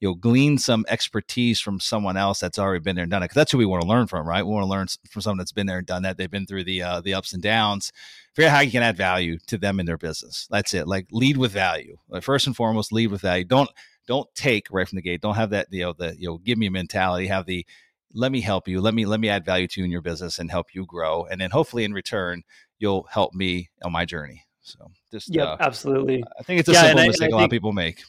you 0.00 0.08
know 0.08 0.14
glean 0.14 0.58
some 0.58 0.84
expertise 0.88 1.60
from 1.60 1.80
someone 1.80 2.16
else 2.16 2.38
that's 2.38 2.58
already 2.58 2.82
been 2.82 2.94
there 2.94 3.02
and 3.02 3.10
done 3.10 3.22
it 3.22 3.26
because 3.26 3.34
that's 3.34 3.52
who 3.52 3.58
we 3.58 3.66
want 3.66 3.82
to 3.82 3.88
learn 3.88 4.06
from 4.06 4.26
right? 4.26 4.44
We 4.44 4.52
want 4.52 4.64
to 4.64 4.70
learn 4.70 4.86
from 5.10 5.22
someone 5.22 5.38
that's 5.38 5.52
been 5.52 5.66
there 5.66 5.78
and 5.78 5.86
done 5.86 6.02
that. 6.02 6.16
They've 6.16 6.30
been 6.30 6.46
through 6.46 6.64
the 6.64 6.82
uh, 6.82 7.00
the 7.00 7.14
ups 7.14 7.32
and 7.32 7.42
downs. 7.42 7.92
Figure 8.34 8.48
out 8.48 8.54
how 8.54 8.60
you 8.60 8.70
can 8.70 8.82
add 8.82 8.96
value 8.96 9.38
to 9.48 9.58
them 9.58 9.80
in 9.80 9.86
their 9.86 9.98
business. 9.98 10.46
That's 10.50 10.74
it. 10.74 10.86
Like 10.86 11.06
lead 11.10 11.36
with 11.36 11.52
value. 11.52 11.96
Like 12.08 12.22
first 12.22 12.46
and 12.46 12.54
foremost 12.54 12.92
lead 12.92 13.10
with 13.10 13.22
value. 13.22 13.44
Don't 13.44 13.70
don't 14.06 14.32
take 14.34 14.68
right 14.70 14.88
from 14.88 14.96
the 14.96 15.02
gate. 15.02 15.20
Don't 15.20 15.34
have 15.34 15.50
that 15.50 15.68
you 15.70 15.82
know 15.82 15.92
the 15.92 16.14
you 16.18 16.28
know 16.28 16.38
give 16.38 16.58
me 16.58 16.66
a 16.66 16.70
mentality. 16.70 17.26
Have 17.26 17.46
the 17.46 17.66
let 18.14 18.32
me 18.32 18.40
help 18.40 18.68
you. 18.68 18.80
Let 18.80 18.94
me 18.94 19.04
let 19.06 19.20
me 19.20 19.28
add 19.28 19.44
value 19.44 19.66
to 19.68 19.80
you 19.80 19.84
in 19.84 19.90
your 19.90 20.02
business 20.02 20.38
and 20.38 20.50
help 20.50 20.74
you 20.74 20.86
grow. 20.86 21.26
And 21.26 21.40
then 21.40 21.50
hopefully 21.50 21.84
in 21.84 21.92
return 21.92 22.42
you'll 22.78 23.06
help 23.10 23.34
me 23.34 23.70
on 23.82 23.92
my 23.92 24.04
journey. 24.04 24.44
So 24.62 24.90
just 25.10 25.34
yeah 25.34 25.44
uh, 25.44 25.56
absolutely. 25.60 26.22
I 26.38 26.42
think 26.42 26.60
it's 26.60 26.68
a 26.68 26.72
yeah, 26.72 26.82
simple 26.82 27.06
mistake 27.06 27.32
I, 27.32 27.36
a 27.36 27.36
lot 27.36 27.44
of 27.44 27.50
people 27.50 27.72
make 27.72 28.02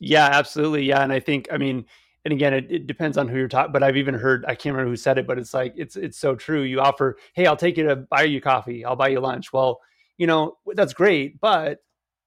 yeah, 0.00 0.26
absolutely. 0.26 0.84
Yeah, 0.84 1.02
and 1.02 1.12
I 1.12 1.20
think 1.20 1.48
I 1.52 1.58
mean, 1.58 1.84
and 2.24 2.32
again, 2.32 2.54
it, 2.54 2.70
it 2.70 2.86
depends 2.86 3.18
on 3.18 3.28
who 3.28 3.36
you're 3.36 3.48
talking. 3.48 3.72
But 3.72 3.82
I've 3.82 3.96
even 3.96 4.14
heard 4.14 4.44
I 4.46 4.54
can't 4.54 4.74
remember 4.74 4.90
who 4.90 4.96
said 4.96 5.18
it, 5.18 5.26
but 5.26 5.38
it's 5.38 5.54
like 5.54 5.74
it's 5.76 5.96
it's 5.96 6.18
so 6.18 6.34
true. 6.34 6.62
You 6.62 6.80
offer, 6.80 7.16
hey, 7.34 7.46
I'll 7.46 7.56
take 7.56 7.76
you 7.76 7.84
to 7.84 7.96
buy 7.96 8.22
you 8.22 8.40
coffee. 8.40 8.84
I'll 8.84 8.96
buy 8.96 9.08
you 9.08 9.20
lunch. 9.20 9.52
Well, 9.52 9.80
you 10.16 10.26
know 10.26 10.56
that's 10.74 10.94
great, 10.94 11.40
but 11.40 11.80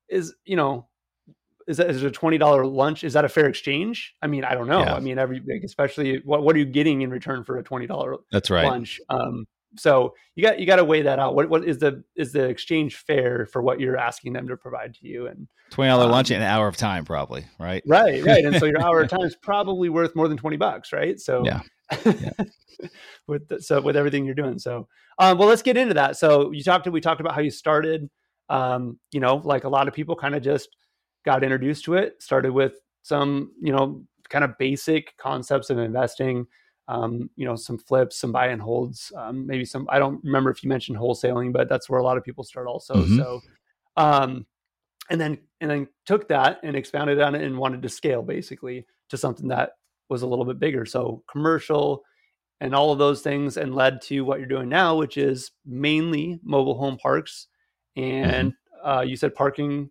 is 0.10 0.34
you 0.46 0.56
know 0.56 0.88
is 1.68 1.78
that 1.78 1.90
is 1.90 2.04
it 2.04 2.08
a 2.08 2.12
twenty 2.12 2.38
dollar 2.38 2.66
lunch? 2.66 3.04
Is 3.04 3.14
that 3.14 3.26
a 3.26 3.30
fair 3.30 3.48
exchange? 3.48 4.16
I 4.22 4.28
mean, 4.28 4.44
I 4.44 4.54
don't 4.54 4.68
know. 4.68 4.80
Yeah. 4.80 4.96
I 4.96 5.00
mean, 5.00 5.20
every 5.20 5.42
especially 5.64 6.22
what 6.24 6.44
what 6.44 6.56
are 6.56 6.60
you 6.60 6.66
getting 6.66 7.02
in 7.02 7.10
return 7.10 7.44
for 7.44 7.58
a 7.58 7.64
twenty 7.64 7.88
dollar 7.88 8.16
that's 8.32 8.50
right 8.50 8.66
lunch? 8.66 9.02
Um, 9.10 9.46
so 9.78 10.14
you 10.36 10.44
got 10.44 10.60
you 10.60 10.66
got 10.66 10.78
to 10.78 10.86
weigh 10.86 11.02
that 11.04 11.20
out. 11.20 11.36
What 11.36 11.50
what 11.50 11.68
is 11.68 11.80
the 11.80 12.04
is 12.16 12.32
the 12.32 12.44
exchange 12.46 12.96
fair 12.96 13.46
for 13.46 13.62
what 13.62 13.80
you're 13.80 13.98
asking 13.98 14.34
them 14.34 14.48
to 14.48 14.58
provide 14.58 14.94
to 14.96 15.08
you? 15.08 15.28
And 15.28 15.48
twenty 15.72 15.90
dollar 15.90 16.06
um, 16.06 16.12
lunch 16.12 16.32
and 16.32 16.42
an 16.42 16.50
hour 16.50 16.68
of 16.68 16.78
time, 16.78 17.06
probably, 17.06 17.46
right? 17.60 17.84
Right, 17.86 18.24
right. 18.24 18.46
And 18.46 18.58
so 18.58 18.66
your 18.66 18.82
hour 18.82 19.02
of 19.02 19.10
time 19.10 19.22
is 19.22 19.36
probably 19.36 19.90
worth 19.90 20.16
more 20.16 20.28
than 20.28 20.38
twenty 20.38 20.58
bucks, 20.58 20.92
right? 20.92 21.20
So 21.20 21.44
yeah. 21.46 21.62
yeah. 22.06 22.32
with 23.28 23.48
the, 23.48 23.62
so 23.62 23.82
with 23.82 23.96
everything 23.96 24.26
you're 24.26 24.36
doing. 24.36 24.60
So 24.60 24.88
um, 25.20 25.38
well, 25.38 25.48
let's 25.48 25.64
get 25.64 25.78
into 25.78 25.96
that. 25.96 26.18
So 26.18 26.52
you 26.52 26.64
talked 26.64 26.86
to 26.86 26.92
we 26.92 27.02
talked 27.02 27.22
about 27.22 27.34
how 27.34 27.42
you 27.42 27.52
started. 27.52 28.10
Um, 28.50 29.00
you 29.12 29.20
know, 29.20 29.42
like 29.44 29.64
a 29.64 29.70
lot 29.70 29.88
of 29.88 29.94
people 29.94 30.16
kind 30.16 30.36
of 30.36 30.42
just 30.42 30.70
got 31.26 31.44
introduced 31.44 31.86
to 31.86 31.96
it. 31.96 32.22
Started 32.22 32.52
with 32.52 32.74
some 33.02 33.52
you 33.62 33.72
know 33.72 34.04
kind 34.30 34.44
of 34.44 34.58
basic 34.58 35.16
concepts 35.18 35.70
of 35.70 35.78
investing 35.78 36.46
um, 36.88 37.30
you 37.36 37.46
know, 37.46 37.56
some 37.56 37.78
flips, 37.78 38.18
some 38.18 38.32
buy 38.32 38.48
and 38.48 38.62
holds, 38.62 39.12
um, 39.16 39.46
maybe 39.46 39.66
some. 39.66 39.88
I 39.90 40.00
don't 40.00 40.24
remember 40.24 40.50
if 40.50 40.64
you 40.64 40.70
mentioned 40.70 40.98
wholesaling, 40.98 41.52
but 41.52 41.68
that's 41.68 41.90
where 41.90 42.00
a 42.00 42.04
lot 42.04 42.18
of 42.18 42.24
people 42.24 42.44
start 42.44 42.68
also. 42.68 42.96
Mm-hmm. 42.96 43.18
So, 43.18 43.42
um, 43.98 44.46
and 45.10 45.20
then 45.20 45.38
and 45.60 45.70
then 45.70 45.88
took 46.06 46.28
that 46.30 46.60
and 46.64 46.76
expanded 46.76 47.20
on 47.20 47.36
it 47.36 47.44
and 47.44 47.58
wanted 47.58 47.82
to 47.82 47.90
scale 47.90 48.22
basically 48.22 48.86
to 49.10 49.18
something 49.18 49.50
that 49.50 49.72
was 50.10 50.22
a 50.22 50.28
little 50.28 50.46
bit 50.46 50.60
bigger. 50.60 50.86
So 50.86 51.24
commercial 51.30 52.04
and 52.60 52.74
all 52.74 52.92
of 52.92 52.98
those 52.98 53.22
things, 53.22 53.58
and 53.58 53.76
led 53.76 54.02
to 54.02 54.22
what 54.22 54.40
you're 54.40 54.48
doing 54.48 54.70
now, 54.70 54.96
which 54.96 55.18
is 55.18 55.52
mainly 55.66 56.40
mobile 56.44 56.78
home 56.78 56.98
parks 56.98 57.48
and 57.96 58.52
mm-hmm. 58.52 58.90
uh, 58.90 59.02
you 59.02 59.16
said 59.16 59.36
parking 59.36 59.90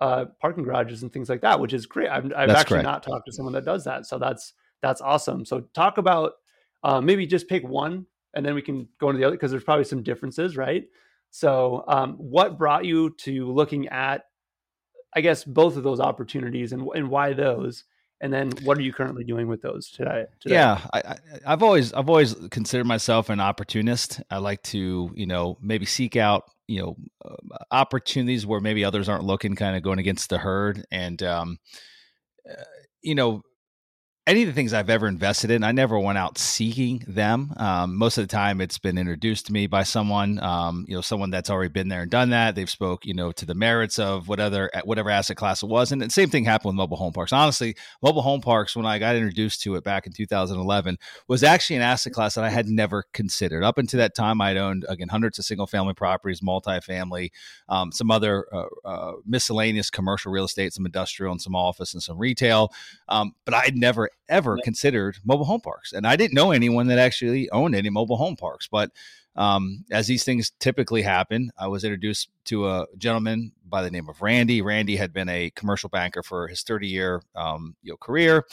uh, 0.00 0.26
parking 0.40 0.64
garages 0.64 1.02
and 1.02 1.12
things 1.12 1.28
like 1.28 1.40
that, 1.42 1.58
which 1.60 1.72
is 1.72 1.86
great. 1.86 2.08
I've, 2.08 2.26
I've 2.36 2.50
actually 2.50 2.76
correct. 2.76 2.84
not 2.84 3.02
talked 3.02 3.26
to 3.26 3.32
someone 3.32 3.54
that 3.54 3.64
does 3.64 3.84
that, 3.84 4.06
so 4.06 4.18
that's 4.18 4.52
that's 4.82 5.00
awesome. 5.00 5.44
So 5.44 5.60
talk 5.74 5.98
about 5.98 6.34
uh, 6.82 7.00
maybe 7.00 7.26
just 7.26 7.48
pick 7.48 7.66
one 7.66 8.06
and 8.34 8.44
then 8.44 8.54
we 8.54 8.62
can 8.62 8.88
go 9.00 9.08
into 9.08 9.18
the 9.18 9.24
other 9.24 9.36
because 9.36 9.50
there's 9.50 9.64
probably 9.64 9.84
some 9.84 10.02
differences, 10.02 10.56
right? 10.56 10.84
So 11.30 11.84
um, 11.88 12.14
what 12.14 12.58
brought 12.58 12.84
you 12.84 13.10
to 13.18 13.50
looking 13.52 13.88
at, 13.88 14.24
I 15.14 15.20
guess, 15.20 15.44
both 15.44 15.76
of 15.76 15.82
those 15.82 16.00
opportunities 16.00 16.72
and, 16.72 16.88
and 16.94 17.08
why 17.10 17.32
those? 17.32 17.84
and 18.22 18.32
then 18.32 18.50
what 18.62 18.78
are 18.78 18.80
you 18.80 18.94
currently 18.94 19.24
doing 19.24 19.46
with 19.46 19.60
those 19.60 19.90
today, 19.90 20.24
today? 20.40 20.54
yeah 20.54 20.80
I, 20.94 21.16
have 21.44 21.62
always 21.62 21.92
i've 21.92 22.08
always 22.08 22.34
considered 22.50 22.86
myself 22.86 23.28
an 23.28 23.40
opportunist 23.40 24.22
i 24.30 24.38
like 24.38 24.62
to 24.62 25.10
you 25.14 25.26
know 25.26 25.58
maybe 25.60 25.84
seek 25.84 26.16
out 26.16 26.44
you 26.68 26.82
know 26.82 26.96
uh, 27.24 27.34
opportunities 27.70 28.46
where 28.46 28.60
maybe 28.60 28.84
others 28.84 29.08
aren't 29.08 29.24
looking, 29.24 29.54
kind 29.54 29.76
of 29.76 29.82
going 29.82 29.98
against 29.98 30.30
the 30.30 30.38
herd, 30.38 30.84
and 30.90 31.22
um, 31.22 31.58
uh, 32.48 32.62
you 33.02 33.14
know 33.14 33.42
any 34.26 34.42
of 34.42 34.48
the 34.48 34.52
things 34.52 34.72
I've 34.72 34.90
ever 34.90 35.06
invested 35.06 35.52
in, 35.52 35.62
I 35.62 35.70
never 35.70 36.00
went 36.00 36.18
out 36.18 36.36
seeking 36.36 37.04
them. 37.06 37.52
Um, 37.58 37.96
most 37.96 38.18
of 38.18 38.26
the 38.26 38.32
time, 38.32 38.60
it's 38.60 38.76
been 38.76 38.98
introduced 38.98 39.46
to 39.46 39.52
me 39.52 39.68
by 39.68 39.84
someone, 39.84 40.42
um, 40.42 40.84
you 40.88 40.96
know, 40.96 41.00
someone 41.00 41.30
that's 41.30 41.48
already 41.48 41.68
been 41.68 41.88
there 41.88 42.02
and 42.02 42.10
done 42.10 42.30
that. 42.30 42.56
They've 42.56 42.68
spoke, 42.68 43.06
you 43.06 43.14
know, 43.14 43.30
to 43.30 43.46
the 43.46 43.54
merits 43.54 44.00
of 44.00 44.26
whatever 44.26 44.68
whatever 44.82 45.10
asset 45.10 45.36
class 45.36 45.62
it 45.62 45.68
was, 45.68 45.92
and 45.92 46.02
the 46.02 46.10
same 46.10 46.28
thing 46.28 46.44
happened 46.44 46.70
with 46.70 46.76
mobile 46.76 46.96
home 46.96 47.12
parks. 47.12 47.32
Honestly, 47.32 47.76
mobile 48.02 48.22
home 48.22 48.40
parks, 48.40 48.74
when 48.74 48.84
I 48.84 48.98
got 48.98 49.14
introduced 49.14 49.62
to 49.62 49.76
it 49.76 49.84
back 49.84 50.06
in 50.06 50.12
2011, 50.12 50.98
was 51.28 51.44
actually 51.44 51.76
an 51.76 51.82
asset 51.82 52.12
class 52.12 52.34
that 52.34 52.42
I 52.42 52.50
had 52.50 52.66
never 52.66 53.04
considered. 53.12 53.62
Up 53.62 53.78
until 53.78 53.98
that 53.98 54.16
time, 54.16 54.40
I'd 54.40 54.56
owned 54.56 54.84
again 54.88 55.08
hundreds 55.08 55.38
of 55.38 55.44
single 55.44 55.68
family 55.68 55.94
properties, 55.94 56.40
multifamily, 56.40 57.30
um, 57.68 57.92
some 57.92 58.10
other 58.10 58.46
uh, 58.52 58.64
uh, 58.84 59.12
miscellaneous 59.24 59.88
commercial 59.88 60.32
real 60.32 60.46
estate, 60.46 60.72
some 60.72 60.84
industrial, 60.84 61.30
and 61.30 61.40
some 61.40 61.54
office 61.54 61.94
and 61.94 62.02
some 62.02 62.18
retail, 62.18 62.72
um, 63.08 63.32
but 63.44 63.54
I'd 63.54 63.76
never 63.76 64.10
ever 64.28 64.58
considered 64.64 65.18
mobile 65.24 65.44
home 65.44 65.60
parks. 65.60 65.92
And 65.92 66.06
I 66.06 66.16
didn't 66.16 66.34
know 66.34 66.50
anyone 66.50 66.86
that 66.88 66.98
actually 66.98 67.50
owned 67.50 67.74
any 67.74 67.90
mobile 67.90 68.16
home 68.16 68.36
parks. 68.36 68.68
But 68.68 68.90
um, 69.36 69.84
as 69.90 70.06
these 70.06 70.24
things 70.24 70.52
typically 70.58 71.02
happen, 71.02 71.50
I 71.58 71.68
was 71.68 71.84
introduced 71.84 72.30
to 72.46 72.68
a 72.68 72.86
gentleman 72.96 73.52
by 73.68 73.82
the 73.82 73.90
name 73.90 74.08
of 74.08 74.22
Randy. 74.22 74.62
Randy 74.62 74.96
had 74.96 75.12
been 75.12 75.28
a 75.28 75.50
commercial 75.50 75.88
banker 75.88 76.22
for 76.22 76.48
his 76.48 76.62
30 76.62 76.88
year 76.88 77.22
um, 77.34 77.76
you 77.82 77.92
know, 77.92 77.96
career. 77.98 78.44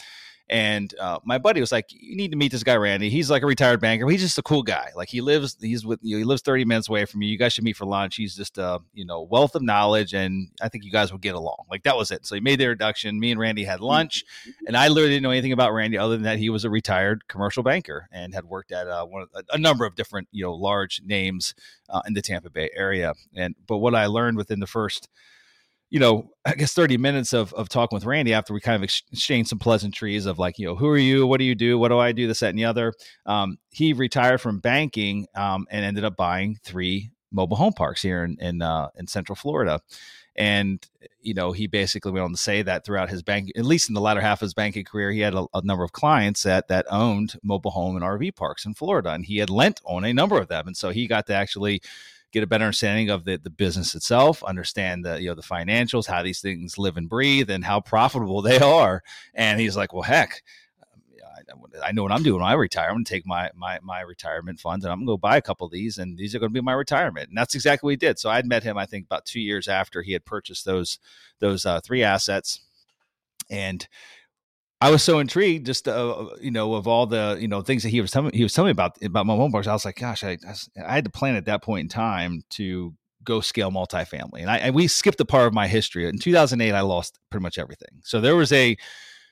And 0.50 0.94
uh, 1.00 1.20
my 1.24 1.38
buddy 1.38 1.62
was 1.62 1.72
like, 1.72 1.86
"You 1.90 2.18
need 2.18 2.32
to 2.32 2.38
meet 2.38 2.52
this 2.52 2.64
guy, 2.64 2.76
Randy. 2.76 3.10
He's 3.10 3.32
like 3.32 3.44
a 3.44 3.46
retired 3.46 3.80
banker. 3.80 4.08
He's 4.10 4.22
just 4.22 4.38
a 4.38 4.42
cool 4.44 4.62
guy. 4.62 4.90
Like 4.94 5.08
he 5.08 5.22
lives, 5.22 5.58
he's 5.60 5.86
with 5.86 6.00
you. 6.02 6.16
Know, 6.16 6.20
he 6.20 6.24
lives 6.26 6.42
thirty 6.42 6.66
minutes 6.66 6.90
away 6.90 7.06
from 7.06 7.22
you. 7.22 7.30
You 7.30 7.38
guys 7.38 7.54
should 7.54 7.64
meet 7.64 7.78
for 7.78 7.86
lunch. 7.86 8.18
He's 8.18 8.36
just 8.36 8.58
a 8.58 8.80
you 8.94 9.06
know 9.06 9.22
wealth 9.22 9.56
of 9.56 9.62
knowledge, 9.62 10.14
and 10.14 10.50
I 10.62 10.68
think 10.68 10.84
you 10.84 10.92
guys 10.92 11.14
would 11.14 11.22
get 11.22 11.36
along. 11.36 11.66
Like 11.72 11.84
that 11.84 11.96
was 11.96 12.12
it. 12.12 12.26
So 12.26 12.36
he 12.36 12.42
made 12.42 12.60
the 12.60 12.66
introduction. 12.66 13.20
Me 13.20 13.32
and 13.32 13.40
Randy 13.40 13.64
had 13.64 13.80
lunch, 13.80 14.26
and 14.68 14.76
I 14.76 14.90
literally 14.90 15.12
didn't 15.12 15.24
know 15.24 15.32
anything 15.32 15.54
about 15.54 15.74
Randy 15.74 15.98
other 15.98 16.16
than 16.16 16.24
that 16.24 16.40
he 16.40 16.50
was 16.50 16.66
a 16.66 16.70
retired 16.70 17.28
commercial 17.30 17.64
banker 17.64 18.10
and 18.12 18.34
had 18.34 18.46
worked 18.46 18.74
at 18.74 18.88
uh, 18.88 19.06
one 19.06 19.24
of, 19.24 19.30
a, 19.34 19.44
a, 19.54 19.58
number 19.58 19.86
of 19.86 19.96
different 19.96 20.28
you 20.34 20.44
know 20.44 20.54
large 20.54 21.02
names 21.06 21.56
uh, 21.90 22.02
in 22.06 22.14
the 22.16 22.22
Tampa 22.22 22.50
Bay 22.50 22.70
area. 22.76 23.14
And 23.34 23.56
but 23.66 23.78
what 23.78 23.96
I 23.96 24.08
learned 24.08 24.36
within 24.36 24.60
the 24.60 24.68
first 24.68 25.08
you 25.94 26.00
know, 26.00 26.28
I 26.44 26.56
guess 26.56 26.74
30 26.74 26.98
minutes 26.98 27.34
of, 27.34 27.54
of 27.54 27.70
talking 27.70 27.96
with 27.96 28.06
Randy 28.06 28.34
after 28.34 28.52
we 28.52 28.60
kind 28.60 28.76
of 28.76 28.82
exchanged 28.82 29.52
some 29.52 29.60
pleasantries 29.60 30.26
of 30.26 30.40
like, 30.40 30.58
you 30.58 30.66
know, 30.66 30.74
who 30.74 30.88
are 30.88 30.98
you? 30.98 31.28
What 31.28 31.38
do 31.38 31.44
you 31.44 31.54
do? 31.54 31.78
What 31.78 31.90
do 31.90 32.00
I 32.00 32.12
do? 32.12 32.26
This, 32.26 32.40
that, 32.40 32.50
and 32.50 32.58
the 32.58 32.66
other. 32.66 32.94
Um, 33.28 33.60
he 33.70 33.94
retired 33.94 34.42
from 34.42 34.60
banking 34.60 35.28
um, 35.36 35.68
and 35.70 35.86
ended 35.86 36.04
up 36.04 36.18
buying 36.18 36.58
three 36.64 37.12
mobile 37.32 37.58
home 37.58 37.74
parks 37.74 38.02
here 38.02 38.24
in 38.24 38.38
in, 38.40 38.64
uh, 38.64 38.88
in 38.96 39.06
Central 39.06 39.36
Florida. 39.36 39.82
And 40.36 40.84
you 41.22 41.36
know, 41.36 41.52
he 41.52 41.68
basically 41.68 42.12
went 42.12 42.24
on 42.24 42.32
to 42.32 42.38
say 42.38 42.64
that 42.64 42.84
throughout 42.84 43.12
his 43.12 43.22
bank, 43.22 43.52
at 43.56 43.64
least 43.64 43.88
in 43.88 43.94
the 43.94 44.02
latter 44.02 44.20
half 44.20 44.42
of 44.42 44.48
his 44.48 44.56
banking 44.56 44.86
career, 44.86 45.12
he 45.12 45.20
had 45.20 45.36
a, 45.36 45.46
a, 45.54 45.64
number 45.64 45.84
of 45.84 45.92
clients 45.92 46.42
that 46.42 46.70
that 46.70 46.88
owned 46.90 47.36
mobile 47.44 47.70
home 47.70 47.96
and 47.96 48.04
RV 48.04 48.36
parks 48.36 48.66
in 48.66 48.74
Florida, 48.74 49.12
and 49.12 49.26
he 49.26 49.38
had 49.38 49.52
lent 49.52 49.80
on 49.86 50.06
a 50.06 50.12
number 50.12 50.40
of 50.40 50.48
them. 50.48 50.66
And 50.66 50.76
so 50.76 50.90
he 50.90 51.06
got 51.06 51.28
to 51.28 51.36
actually 51.36 51.84
get 52.34 52.44
a 52.44 52.48
better 52.48 52.66
understanding 52.66 53.10
of 53.10 53.24
the, 53.24 53.38
the 53.38 53.50
business 53.50 53.96
itself, 53.96 54.44
understand 54.44 55.06
the 55.06 55.22
you 55.22 55.30
know 55.30 55.36
the 55.36 55.42
financials, 55.42 56.08
how 56.08 56.24
these 56.24 56.42
things 56.42 56.78
live 56.78 56.98
and 56.98 57.08
breathe, 57.08 57.50
and 57.50 57.64
how 57.64 57.80
profitable 57.80 58.42
they 58.42 58.60
are. 58.60 59.04
And 59.34 59.60
he's 59.60 59.78
like, 59.78 59.94
well, 59.94 60.04
heck. 60.04 60.44
I 61.84 61.92
know 61.92 62.04
what 62.04 62.12
I'm 62.14 62.24
doing 62.24 62.42
when 62.42 62.50
I 62.50 62.54
retire. 62.54 62.88
I'm 62.88 62.96
going 62.96 63.06
to 63.06 63.14
take 63.14 63.28
my 63.28 63.50
my 63.54 63.78
my 63.84 64.00
retirement 64.02 64.60
funds 64.60 64.86
and 64.86 64.92
I'm 64.92 65.00
going 65.00 65.08
to 65.08 65.12
go 65.14 65.18
buy 65.18 65.36
a 65.36 65.42
couple 65.42 65.66
of 65.66 65.74
these, 65.74 65.98
and 65.98 66.18
these 66.18 66.34
are 66.34 66.40
going 66.40 66.52
to 66.52 66.54
be 66.54 66.62
my 66.62 66.74
retirement. 66.74 67.30
And 67.30 67.38
that's 67.38 67.54
exactly 67.54 67.88
what 67.88 67.92
he 67.92 67.98
did. 67.98 68.18
So 68.18 68.30
I'd 68.30 68.46
met 68.46 68.64
him, 68.64 68.78
I 68.78 68.86
think, 68.86 69.06
about 69.06 69.26
two 69.26 69.42
years 69.42 69.68
after 69.68 70.02
he 70.02 70.14
had 70.14 70.26
purchased 70.26 70.64
those 70.64 71.00
those 71.40 71.66
uh, 71.66 71.82
three 71.82 72.02
assets, 72.02 72.62
and 73.50 73.86
I 74.84 74.92
was 74.92 75.02
so 75.02 75.20
intrigued, 75.20 75.66
just 75.66 75.88
uh, 75.88 76.26
you 76.42 76.52
know, 76.52 76.74
of 76.74 76.90
all 76.90 77.06
the 77.06 77.38
you 77.40 77.48
know 77.48 77.62
things 77.62 77.84
that 77.84 77.90
he 77.90 78.02
was 78.02 78.12
telling 78.12 78.34
he 78.34 78.44
was 78.44 78.54
telling 78.54 78.68
me 78.68 78.72
about 78.72 79.02
about 79.02 79.26
my 79.26 79.34
home 79.34 79.50
parks. 79.50 79.66
I 79.66 79.72
was 79.72 79.86
like, 79.86 79.96
gosh, 79.96 80.26
I, 80.26 80.38
I 80.86 80.94
had 80.94 81.06
to 81.06 81.10
plan 81.10 81.36
at 81.36 81.46
that 81.46 81.64
point 81.64 81.86
in 81.86 81.88
time 81.88 82.42
to 82.52 82.94
go 83.24 83.40
scale 83.40 83.72
multifamily, 83.72 84.42
and 84.42 84.52
I 84.52 84.58
and 84.58 84.76
we 84.76 84.88
skipped 84.88 85.22
a 85.22 85.26
part 85.26 85.48
of 85.48 85.54
my 85.54 85.68
history. 85.68 86.10
In 86.10 86.20
2008, 86.20 86.74
I 86.74 86.82
lost 86.82 87.18
pretty 87.30 87.44
much 87.44 87.58
everything. 87.58 88.02
So 88.04 88.20
there 88.20 88.36
was 88.36 88.52
a 88.52 88.76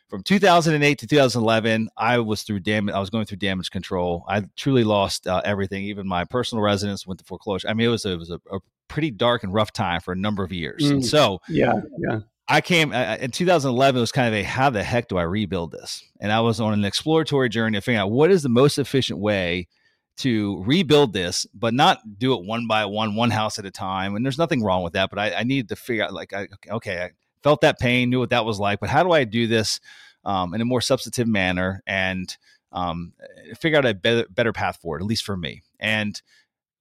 from 0.08 0.24
2008 0.24 1.00
to 1.00 1.08
2011, 1.08 1.90
I 1.98 2.20
was 2.20 2.44
through 2.44 2.62
damage. 2.62 2.96
I 2.96 3.00
was 3.00 3.10
going 3.10 3.26
through 3.26 3.38
damage 3.38 3.72
control. 3.72 4.24
I 4.30 4.44
truly 4.56 4.86
lost 4.86 5.28
uh, 5.28 5.42
everything. 5.44 5.84
Even 5.84 6.08
my 6.08 6.24
personal 6.24 6.64
residence 6.64 7.06
went 7.06 7.20
to 7.20 7.26
foreclosure. 7.26 7.68
I 7.68 7.74
mean, 7.74 7.88
it 7.88 7.92
was 7.92 8.06
a, 8.06 8.12
it 8.12 8.20
was 8.20 8.30
a, 8.30 8.40
a 8.52 8.60
pretty 8.90 9.12
dark 9.12 9.44
and 9.44 9.54
rough 9.54 9.72
time 9.72 10.02
for 10.02 10.12
a 10.12 10.18
number 10.18 10.44
of 10.44 10.52
years. 10.52 10.84
Mm, 10.84 10.92
and 10.92 11.06
so, 11.06 11.40
yeah, 11.48 11.80
yeah. 11.98 12.20
I 12.52 12.60
came 12.60 12.92
uh, 12.92 13.16
in 13.16 13.32
2011. 13.32 13.98
It 13.98 14.02
was 14.02 14.12
kind 14.12 14.28
of 14.28 14.34
a 14.34 14.44
how 14.44 14.70
the 14.70 14.84
heck 14.84 15.08
do 15.08 15.18
I 15.18 15.22
rebuild 15.22 15.72
this? 15.72 16.04
And 16.20 16.34
I 16.34 16.42
was 16.42 16.60
on 16.60 16.74
an 16.74 16.84
exploratory 16.84 17.48
journey 17.48 17.78
to 17.78 17.82
figure 17.82 18.02
out 18.02 18.12
what 18.12 18.30
is 18.30 18.44
the 18.44 18.50
most 18.50 18.78
efficient 18.78 19.20
way 19.20 19.70
to 20.18 20.62
rebuild 20.66 21.14
this, 21.14 21.46
but 21.54 21.74
not 21.74 22.00
do 22.18 22.34
it 22.34 22.44
one 22.44 22.68
by 22.68 22.86
one, 22.86 23.16
one 23.16 23.32
house 23.32 23.58
at 23.58 23.66
a 23.66 23.72
time. 23.72 24.16
And 24.16 24.26
there's 24.26 24.38
nothing 24.38 24.62
wrong 24.62 24.84
with 24.84 24.92
that, 24.94 25.10
but 25.10 25.18
I, 25.18 25.34
I 25.34 25.44
needed 25.44 25.70
to 25.70 25.78
figure 25.78 26.04
out 26.04 26.14
like, 26.14 26.34
I, 26.34 26.50
okay, 26.70 27.02
I 27.02 27.12
felt 27.42 27.62
that 27.62 27.80
pain, 27.80 28.10
knew 28.10 28.20
what 28.20 28.32
that 28.32 28.44
was 28.44 28.60
like, 28.60 28.82
but 28.82 28.90
how 28.90 29.02
do 29.04 29.12
I 29.12 29.24
do 29.24 29.48
this 29.48 29.80
um, 30.26 30.54
in 30.54 30.60
a 30.60 30.66
more 30.66 30.82
substantive 30.82 31.30
manner 31.30 31.82
and 31.88 32.36
um, 32.74 33.14
figure 33.58 33.78
out 33.78 33.86
a 33.86 33.94
better, 33.94 34.28
better 34.30 34.52
path 34.52 34.76
forward, 34.82 35.02
at 35.02 35.08
least 35.08 35.24
for 35.24 35.38
me. 35.38 35.62
And 35.80 36.22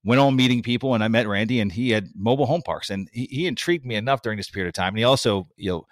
went 0.05 0.21
on 0.21 0.37
meeting 0.37 0.63
people 0.63 0.95
and 0.95 1.05
I 1.05 1.09
met 1.09 1.29
Randy 1.29 1.61
and 1.61 1.71
he 1.71 1.91
had 1.91 2.09
mobile 2.17 2.47
home 2.47 2.63
parks 2.63 2.91
and 2.91 3.09
he, 3.13 3.27
he 3.31 3.47
intrigued 3.47 3.85
me 3.85 3.97
enough 3.97 4.23
during 4.23 4.37
this 4.37 4.51
period 4.51 4.69
of 4.69 4.75
time. 4.75 4.91
And 4.91 4.99
he 4.99 5.05
also, 5.05 5.49
you 5.57 5.71
know, 5.71 5.87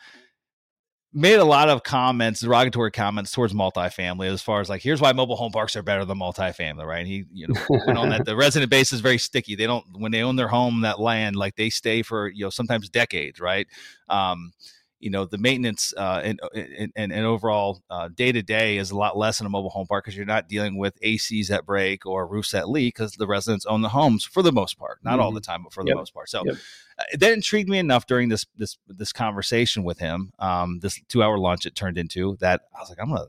made 1.13 1.37
a 1.37 1.45
lot 1.45 1.69
of 1.69 1.83
comments, 1.83 2.41
derogatory 2.41 2.91
comments 2.91 3.33
towards 3.33 3.53
multifamily 3.53 4.31
as 4.31 4.43
far 4.43 4.61
as 4.61 4.69
like, 4.69 4.83
here's 4.83 5.01
why 5.01 5.13
mobile 5.13 5.37
home 5.37 5.53
parks 5.53 5.75
are 5.75 5.83
better 5.83 6.05
than 6.05 6.19
multifamily, 6.19 6.85
right? 6.85 7.01
And 7.01 7.09
he, 7.09 7.25
you 7.33 7.49
know, 7.49 7.61
went 7.87 7.99
on 7.99 8.11
that 8.11 8.25
the 8.27 8.37
resident 8.37 8.71
base 8.71 8.93
is 8.93 9.01
very 9.01 9.19
sticky. 9.19 9.55
They 9.55 9.67
don't 9.67 9.85
when 9.93 10.13
they 10.13 10.23
own 10.23 10.37
their 10.37 10.49
home, 10.49 10.83
that 10.83 11.01
land, 11.01 11.37
like 11.37 11.57
they 11.57 11.71
stay 11.71 12.03
for, 12.03 12.29
you 12.29 12.45
know, 12.45 12.51
sometimes 12.51 12.89
decades, 12.89 13.41
right? 13.41 13.67
Um, 14.09 14.53
you 15.01 15.11
know 15.11 15.25
the 15.25 15.39
maintenance 15.39 15.95
uh, 15.97 16.21
and, 16.25 16.41
uh, 16.43 16.61
and, 16.97 17.13
and 17.13 17.13
overall 17.13 17.83
day 18.15 18.33
to 18.33 18.43
day 18.43 18.79
is 18.79 18.91
a 18.91 18.97
lot 18.97 19.17
less 19.17 19.41
in 19.41 19.47
a 19.47 19.51
mobile 19.51 19.71
home 19.71 19.87
park 19.87 20.05
because 20.05 20.17
you're 20.17 20.27
not 20.27 20.49
dealing 20.49 20.77
with 20.77 21.01
ACs 21.01 21.49
that 21.49 21.65
break 21.65 22.07
or 22.07 22.27
roofs 22.27 22.53
that 22.53 22.69
leak 22.69 22.95
because 22.95 23.13
the 23.13 23.27
residents 23.27 23.67
own 23.67 23.83
the 23.83 23.89
homes 23.89 24.25
for 24.25 24.43
the 24.43 24.53
most 24.53 24.79
part, 24.79 24.99
not 25.03 25.13
mm-hmm. 25.13 25.23
all 25.23 25.33
the 25.33 25.41
time, 25.41 25.63
but 25.63 25.73
for 25.73 25.83
yep. 25.83 25.93
the 25.93 25.97
most 25.97 26.15
part. 26.15 26.29
So 26.29 26.43
yep. 26.45 26.57
uh, 26.99 27.05
that 27.19 27.33
intrigued 27.33 27.69
me 27.69 27.79
enough 27.79 28.07
during 28.07 28.29
this 28.29 28.47
this 28.57 28.79
this 28.87 29.13
conversation 29.13 29.85
with 29.85 29.99
him, 29.99 30.33
um, 30.39 30.81
this 30.81 31.01
two 31.09 31.23
hour 31.23 31.39
lunch 31.39 31.67
it 31.67 31.75
turned 31.75 31.99
into 31.99 32.37
that 32.41 32.63
I 32.75 32.81
was 32.81 32.89
like, 32.89 32.99
I'm 33.01 33.09
gonna 33.09 33.27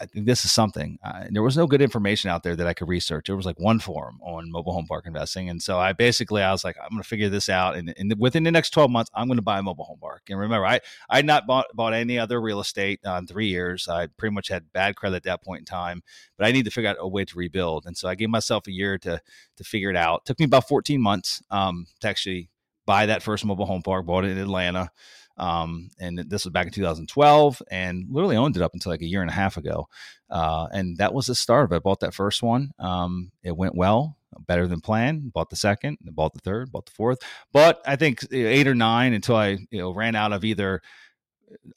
I 0.00 0.06
think 0.06 0.26
this 0.26 0.44
is 0.44 0.52
something. 0.52 0.98
Uh, 1.04 1.24
there 1.30 1.42
was 1.42 1.56
no 1.56 1.66
good 1.66 1.82
information 1.82 2.30
out 2.30 2.42
there 2.42 2.56
that 2.56 2.66
I 2.66 2.74
could 2.74 2.88
research. 2.88 3.26
There 3.26 3.36
was 3.36 3.46
like 3.46 3.58
one 3.58 3.78
forum 3.78 4.18
on 4.22 4.50
mobile 4.50 4.72
home 4.72 4.86
park 4.86 5.06
investing, 5.06 5.48
and 5.48 5.62
so 5.62 5.78
I 5.78 5.92
basically 5.92 6.42
I 6.42 6.52
was 6.52 6.64
like, 6.64 6.76
I'm 6.82 6.90
going 6.90 7.02
to 7.02 7.08
figure 7.08 7.28
this 7.28 7.48
out, 7.48 7.76
and, 7.76 7.94
and, 7.96 8.14
within 8.18 8.44
the 8.44 8.50
next 8.50 8.70
12 8.70 8.90
months, 8.90 9.10
I'm 9.14 9.26
going 9.26 9.38
to 9.38 9.42
buy 9.42 9.58
a 9.58 9.62
mobile 9.62 9.84
home 9.84 9.98
park. 10.00 10.22
And 10.28 10.38
remember, 10.38 10.66
I 10.66 10.80
I 11.08 11.16
had 11.16 11.26
not 11.26 11.46
bought 11.46 11.66
bought 11.74 11.94
any 11.94 12.18
other 12.18 12.40
real 12.40 12.60
estate 12.60 13.00
uh, 13.06 13.12
in 13.12 13.26
three 13.26 13.48
years. 13.48 13.88
I 13.88 14.06
pretty 14.06 14.34
much 14.34 14.48
had 14.48 14.72
bad 14.72 14.96
credit 14.96 15.16
at 15.16 15.22
that 15.24 15.42
point 15.42 15.60
in 15.60 15.64
time, 15.64 16.02
but 16.36 16.46
I 16.46 16.52
need 16.52 16.64
to 16.64 16.70
figure 16.70 16.90
out 16.90 16.96
a 16.98 17.08
way 17.08 17.24
to 17.24 17.38
rebuild, 17.38 17.86
and 17.86 17.96
so 17.96 18.08
I 18.08 18.14
gave 18.14 18.30
myself 18.30 18.66
a 18.66 18.72
year 18.72 18.98
to 18.98 19.20
to 19.56 19.64
figure 19.64 19.90
it 19.90 19.96
out. 19.96 20.22
It 20.22 20.26
took 20.26 20.38
me 20.38 20.44
about 20.44 20.68
14 20.68 21.00
months 21.00 21.42
um, 21.50 21.86
to 22.00 22.08
actually 22.08 22.50
buy 22.86 23.06
that 23.06 23.22
first 23.22 23.44
mobile 23.44 23.66
home 23.66 23.82
park. 23.82 24.06
Bought 24.06 24.24
it 24.24 24.30
in 24.30 24.38
Atlanta. 24.38 24.90
Um, 25.38 25.90
and 26.00 26.18
this 26.18 26.44
was 26.44 26.52
back 26.52 26.66
in 26.66 26.72
2012 26.72 27.62
and 27.70 28.06
literally 28.10 28.36
owned 28.36 28.56
it 28.56 28.62
up 28.62 28.74
until 28.74 28.90
like 28.90 29.02
a 29.02 29.06
year 29.06 29.22
and 29.22 29.30
a 29.30 29.34
half 29.34 29.56
ago. 29.56 29.88
Uh, 30.28 30.66
and 30.72 30.96
that 30.98 31.14
was 31.14 31.26
the 31.26 31.34
start 31.34 31.64
of 31.64 31.72
it. 31.72 31.76
I 31.76 31.78
bought 31.78 32.00
that 32.00 32.14
first 32.14 32.42
one. 32.42 32.72
Um, 32.78 33.30
it 33.42 33.56
went 33.56 33.76
well, 33.76 34.18
better 34.46 34.66
than 34.66 34.80
planned. 34.80 35.32
Bought 35.32 35.50
the 35.50 35.56
second, 35.56 35.98
bought 36.02 36.34
the 36.34 36.40
third, 36.40 36.70
bought 36.72 36.86
the 36.86 36.92
fourth. 36.92 37.18
But 37.52 37.80
I 37.86 37.96
think 37.96 38.26
eight 38.32 38.66
or 38.66 38.74
nine 38.74 39.12
until 39.12 39.36
I 39.36 39.58
you 39.70 39.78
know 39.78 39.92
ran 39.92 40.14
out 40.14 40.32
of 40.32 40.44
either. 40.44 40.82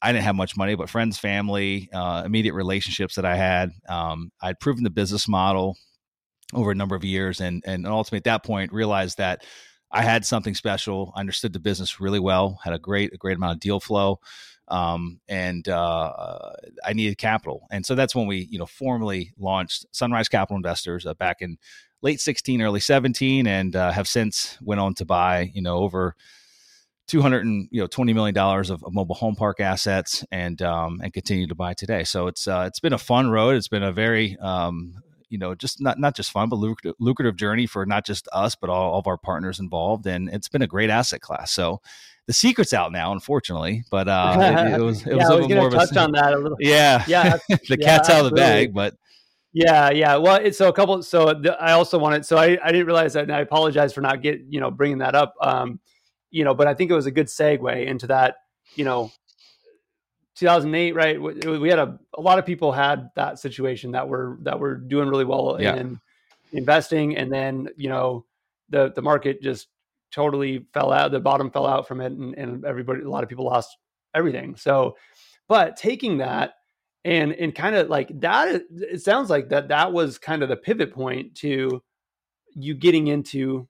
I 0.02 0.12
didn't 0.12 0.24
have 0.24 0.36
much 0.36 0.54
money, 0.54 0.74
but 0.74 0.90
friends, 0.90 1.18
family, 1.18 1.88
uh, 1.94 2.24
immediate 2.26 2.52
relationships 2.52 3.14
that 3.14 3.24
I 3.24 3.36
had. 3.36 3.70
Um, 3.88 4.30
I'd 4.42 4.60
proven 4.60 4.84
the 4.84 4.90
business 4.90 5.26
model 5.26 5.78
over 6.52 6.70
a 6.70 6.74
number 6.74 6.94
of 6.94 7.04
years, 7.04 7.40
and 7.40 7.62
and 7.66 7.86
ultimately 7.86 8.18
at 8.18 8.24
that 8.24 8.44
point 8.44 8.72
realized 8.72 9.18
that 9.18 9.44
I 9.92 10.02
had 10.02 10.24
something 10.24 10.54
special. 10.54 11.12
I 11.14 11.20
understood 11.20 11.52
the 11.52 11.60
business 11.60 12.00
really 12.00 12.20
well. 12.20 12.58
Had 12.64 12.72
a 12.72 12.78
great 12.78 13.12
a 13.12 13.18
great 13.18 13.36
amount 13.36 13.54
of 13.54 13.60
deal 13.60 13.78
flow, 13.78 14.20
um, 14.68 15.20
and 15.28 15.68
uh, 15.68 16.52
I 16.84 16.94
needed 16.94 17.18
capital. 17.18 17.66
And 17.70 17.84
so 17.84 17.94
that's 17.94 18.14
when 18.14 18.26
we 18.26 18.48
you 18.50 18.58
know 18.58 18.66
formally 18.66 19.32
launched 19.38 19.86
Sunrise 19.92 20.28
Capital 20.28 20.56
Investors 20.56 21.04
uh, 21.04 21.14
back 21.14 21.42
in 21.42 21.58
late 22.00 22.20
16, 22.20 22.62
early 22.62 22.80
17, 22.80 23.46
and 23.46 23.76
uh, 23.76 23.92
have 23.92 24.08
since 24.08 24.58
went 24.62 24.80
on 24.80 24.94
to 24.94 25.04
buy 25.04 25.50
you 25.54 25.62
know 25.62 25.76
over. 25.78 26.16
200 27.08 27.44
and 27.44 27.68
you 27.72 27.80
know 27.80 27.88
20 27.88 28.12
million 28.14 28.32
dollars 28.32 28.70
of, 28.70 28.82
of, 28.84 28.94
mobile 28.94 29.16
home 29.16 29.34
park 29.34 29.58
assets 29.58 30.24
and 30.30 30.62
um, 30.62 31.00
and 31.02 31.12
continue 31.12 31.48
to 31.48 31.54
buy 31.54 31.74
today 31.74 32.04
so 32.04 32.28
it's 32.28 32.46
uh, 32.46 32.64
it's 32.66 32.78
been 32.78 32.92
a 32.92 32.98
fun 32.98 33.28
road 33.28 33.56
it's 33.56 33.66
been 33.66 33.82
a 33.82 33.92
very 33.92 34.36
um, 34.40 34.94
you 35.32 35.38
know, 35.38 35.54
just 35.54 35.80
not 35.80 35.98
not 35.98 36.14
just 36.14 36.30
fun, 36.30 36.50
but 36.50 36.56
lucrative, 36.56 36.94
lucrative 37.00 37.36
journey 37.36 37.66
for 37.66 37.86
not 37.86 38.04
just 38.04 38.28
us, 38.32 38.54
but 38.54 38.68
all, 38.68 38.92
all 38.92 38.98
of 38.98 39.06
our 39.06 39.16
partners 39.16 39.58
involved. 39.58 40.06
And 40.06 40.28
it's 40.28 40.48
been 40.48 40.60
a 40.60 40.66
great 40.66 40.90
asset 40.90 41.22
class. 41.22 41.50
So 41.52 41.80
the 42.26 42.34
secret's 42.34 42.74
out 42.74 42.92
now, 42.92 43.12
unfortunately. 43.12 43.84
But 43.90 44.08
uh, 44.08 44.36
it, 44.74 44.80
it, 44.80 44.84
was 44.84 45.06
it 45.06 45.08
yeah, 45.08 45.16
was 45.16 45.28
a 45.28 45.34
little 45.36 45.56
more 45.56 45.68
of 45.68 45.72
a 45.72 45.78
touch 45.78 45.96
on 45.96 46.12
that 46.12 46.34
a 46.34 46.38
little. 46.38 46.58
Yeah, 46.60 47.02
yeah, 47.08 47.38
the 47.48 47.60
yeah, 47.70 47.76
cat's 47.76 48.10
out 48.10 48.26
of 48.26 48.30
the 48.30 48.36
bag, 48.36 48.74
but 48.74 48.94
yeah, 49.54 49.90
yeah. 49.90 50.16
Well, 50.16 50.36
it's 50.36 50.58
so 50.58 50.68
a 50.68 50.72
couple. 50.72 51.02
So 51.02 51.32
the, 51.32 51.56
I 51.58 51.72
also 51.72 51.98
wanted. 51.98 52.26
So 52.26 52.36
I, 52.36 52.58
I 52.62 52.70
didn't 52.70 52.86
realize 52.86 53.14
that, 53.14 53.22
and 53.22 53.32
I 53.32 53.40
apologize 53.40 53.94
for 53.94 54.02
not 54.02 54.22
get 54.22 54.42
you 54.50 54.60
know 54.60 54.70
bringing 54.70 54.98
that 54.98 55.14
up. 55.14 55.32
Um, 55.40 55.80
you 56.30 56.44
know, 56.44 56.54
but 56.54 56.66
I 56.66 56.74
think 56.74 56.90
it 56.90 56.94
was 56.94 57.06
a 57.06 57.10
good 57.10 57.28
segue 57.28 57.86
into 57.86 58.06
that. 58.08 58.36
You 58.74 58.84
know, 58.84 59.10
2008, 60.36 60.94
right? 60.94 61.20
We, 61.20 61.68
had 61.68 61.78
a 61.78 61.98
a 62.16 62.20
lot 62.20 62.38
of 62.38 62.46
people 62.46 62.72
had 62.72 63.10
that 63.16 63.38
situation 63.38 63.92
that 63.92 64.08
were 64.08 64.38
that 64.42 64.58
were 64.58 64.76
doing 64.76 65.08
really 65.08 65.24
well 65.24 65.56
Yeah. 65.60 65.76
in 65.76 66.00
investing, 66.52 67.16
and 67.16 67.30
then 67.32 67.68
you 67.76 67.88
know 67.88 68.24
the 68.70 68.92
the 68.94 69.02
market 69.02 69.42
just 69.42 69.68
totally 70.10 70.66
fell 70.72 70.92
out. 70.92 71.10
The 71.10 71.20
bottom 71.20 71.50
fell 71.50 71.66
out 71.66 71.88
from 71.88 72.00
it, 72.00 72.12
and, 72.12 72.34
and 72.34 72.64
everybody, 72.64 73.02
a 73.02 73.08
lot 73.08 73.22
of 73.22 73.28
people 73.28 73.44
lost 73.44 73.76
everything. 74.14 74.56
So, 74.56 74.96
but 75.48 75.76
taking 75.76 76.18
that 76.18 76.54
and 77.04 77.32
and 77.34 77.54
kind 77.54 77.74
of 77.74 77.88
like 77.88 78.08
that 78.20 78.62
it 78.70 79.02
sounds 79.02 79.28
like 79.28 79.48
that 79.48 79.68
that 79.68 79.92
was 79.92 80.18
kind 80.18 80.42
of 80.42 80.48
the 80.48 80.56
pivot 80.56 80.92
point 80.92 81.34
to 81.36 81.82
you 82.54 82.74
getting 82.74 83.08
into 83.08 83.66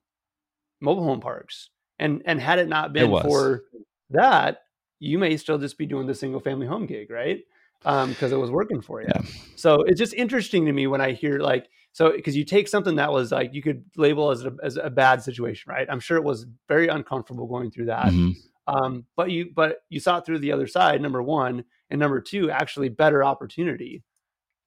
mobile 0.81 1.03
home 1.03 1.19
parks 1.21 1.69
and 1.99 2.21
and 2.25 2.39
had 2.39 2.59
it 2.59 2.67
not 2.67 2.93
been 2.93 3.09
was. 3.09 3.23
for 3.23 3.63
that 4.11 4.59
you 5.03 5.19
may 5.19 5.35
still 5.35 5.57
just 5.57 5.77
be 5.77 5.85
doing 5.85 6.07
the 6.07 6.15
single 6.15 6.39
family 6.39 6.65
home 6.65 6.85
gig 6.85 7.09
right 7.09 7.43
um 7.85 8.09
because 8.09 8.31
it 8.31 8.37
was 8.37 8.49
working 8.49 8.81
for 8.81 9.01
you 9.01 9.07
Yeah. 9.13 9.21
so 9.55 9.81
it's 9.81 9.99
just 9.99 10.13
interesting 10.13 10.65
to 10.65 10.71
me 10.71 10.87
when 10.87 11.01
i 11.01 11.11
hear 11.11 11.39
like 11.39 11.67
so 11.91 12.11
because 12.11 12.35
you 12.35 12.45
take 12.45 12.67
something 12.67 12.95
that 12.95 13.11
was 13.11 13.31
like 13.31 13.53
you 13.53 13.61
could 13.61 13.83
label 13.97 14.31
as 14.31 14.45
a, 14.45 14.53
as 14.63 14.77
a 14.77 14.89
bad 14.89 15.21
situation 15.21 15.71
right 15.71 15.87
i'm 15.89 15.99
sure 15.99 16.17
it 16.17 16.23
was 16.23 16.45
very 16.67 16.87
uncomfortable 16.87 17.47
going 17.47 17.69
through 17.69 17.85
that 17.85 18.07
mhm. 18.07 18.33
um, 18.67 19.05
but 19.15 19.29
you 19.29 19.51
but 19.53 19.79
you 19.89 19.99
saw 19.99 20.17
it 20.19 20.25
through 20.25 20.39
the 20.39 20.51
other 20.51 20.67
side 20.67 21.01
number 21.01 21.21
one 21.21 21.63
and 21.89 21.99
number 21.99 22.21
two 22.21 22.49
actually 22.49 22.89
better 22.89 23.23
opportunity 23.23 24.01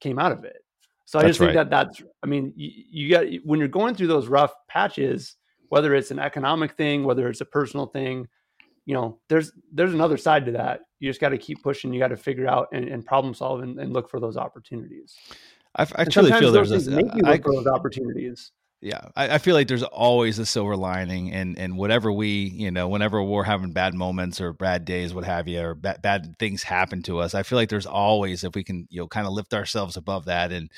came 0.00 0.18
out 0.18 0.32
of 0.32 0.44
it 0.44 0.58
so 1.06 1.18
i 1.18 1.22
That's 1.22 1.30
just 1.30 1.38
think 1.40 1.56
right. 1.56 1.70
that 1.70 1.70
that's 1.70 2.02
i 2.22 2.26
mean 2.26 2.52
you, 2.54 2.70
you 2.90 3.10
got 3.10 3.24
when 3.44 3.58
you're 3.58 3.68
going 3.68 3.94
through 3.94 4.08
those 4.08 4.28
rough 4.28 4.52
patches 4.68 5.36
whether 5.70 5.94
it's 5.94 6.10
an 6.10 6.18
economic 6.18 6.76
thing 6.76 7.04
whether 7.04 7.26
it's 7.28 7.40
a 7.40 7.46
personal 7.46 7.86
thing 7.86 8.28
you 8.86 8.94
know 8.94 9.18
there's 9.28 9.52
there's 9.72 9.92
another 9.92 10.16
side 10.16 10.46
to 10.46 10.52
that. 10.52 10.80
You 11.00 11.10
just 11.10 11.20
got 11.20 11.30
to 11.30 11.38
keep 11.38 11.62
pushing 11.62 11.92
you 11.92 12.00
got 12.00 12.08
to 12.08 12.16
figure 12.16 12.48
out 12.48 12.68
and, 12.72 12.88
and 12.88 13.04
problem 13.04 13.34
solve 13.34 13.60
and, 13.60 13.78
and 13.78 13.92
look 13.92 14.08
for 14.08 14.18
those 14.18 14.38
opportunities. 14.38 15.14
I, 15.76 15.86
I 15.96 16.04
truly 16.04 16.32
feel 16.32 16.52
there's 16.52 16.70
a, 16.72 16.90
make 16.90 17.14
you 17.14 17.22
I- 17.26 17.32
look 17.32 17.44
for 17.44 17.52
those 17.52 17.66
opportunities. 17.66 18.52
Yeah 18.82 19.00
I, 19.16 19.34
I 19.34 19.38
feel 19.38 19.54
like 19.54 19.68
there's 19.68 19.82
always 19.82 20.38
a 20.38 20.44
silver 20.44 20.76
lining 20.76 21.32
and 21.32 21.58
and 21.58 21.78
whatever 21.78 22.12
we 22.12 22.28
you 22.28 22.70
know 22.70 22.88
whenever 22.88 23.22
we're 23.22 23.42
having 23.42 23.72
bad 23.72 23.94
moments 23.94 24.38
or 24.38 24.52
bad 24.52 24.84
days 24.84 25.14
what 25.14 25.24
have 25.24 25.48
you 25.48 25.60
or 25.60 25.74
bad, 25.74 26.02
bad 26.02 26.38
things 26.38 26.62
happen 26.62 27.02
to 27.04 27.18
us 27.18 27.34
i 27.34 27.42
feel 27.42 27.56
like 27.56 27.70
there's 27.70 27.86
always 27.86 28.44
if 28.44 28.54
we 28.54 28.62
can 28.62 28.86
you 28.90 29.00
know 29.00 29.08
kind 29.08 29.26
of 29.26 29.32
lift 29.32 29.54
ourselves 29.54 29.96
above 29.96 30.26
that 30.26 30.52
and 30.52 30.70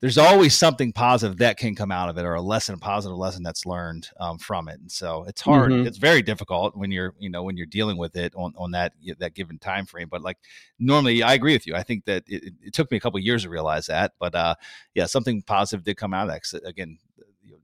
there's 0.00 0.18
always 0.18 0.54
something 0.54 0.92
positive 0.92 1.38
that 1.38 1.56
can 1.56 1.74
come 1.74 1.90
out 1.90 2.08
of 2.08 2.18
it 2.18 2.24
or 2.24 2.34
a 2.34 2.40
lesson 2.40 2.74
a 2.74 2.78
positive 2.78 3.16
lesson 3.16 3.42
that's 3.42 3.64
learned 3.64 4.08
um, 4.20 4.38
from 4.38 4.68
it 4.68 4.78
and 4.80 4.90
so 4.90 5.24
it's 5.24 5.40
hard 5.40 5.70
Mhm. 5.72 5.86
it's 5.86 5.98
very 5.98 6.20
difficult 6.22 6.76
when 6.76 6.90
you're 6.90 7.14
you 7.18 7.30
know 7.30 7.42
when 7.42 7.56
you're 7.56 7.66
dealing 7.66 7.96
with 7.96 8.16
it 8.16 8.32
on, 8.36 8.52
on 8.56 8.70
that 8.72 8.92
that 9.18 9.34
given 9.34 9.58
time 9.58 9.86
frame 9.86 10.08
but 10.10 10.22
like 10.22 10.36
normally 10.78 11.22
i 11.22 11.32
agree 11.34 11.52
with 11.54 11.66
you 11.66 11.74
i 11.74 11.82
think 11.82 12.04
that 12.04 12.22
it, 12.26 12.52
it 12.62 12.72
took 12.72 12.90
me 12.90 12.96
a 12.96 13.00
couple 13.00 13.18
years 13.18 13.44
to 13.44 13.48
realize 13.48 13.86
that 13.86 14.12
but 14.18 14.34
uh 14.34 14.54
yeah 14.94 15.06
something 15.06 15.40
positive 15.42 15.84
did 15.84 15.96
come 15.96 16.12
out 16.12 16.28
of 16.28 16.34
that 16.34 16.42
'Cause, 16.42 16.60
again 16.64 16.98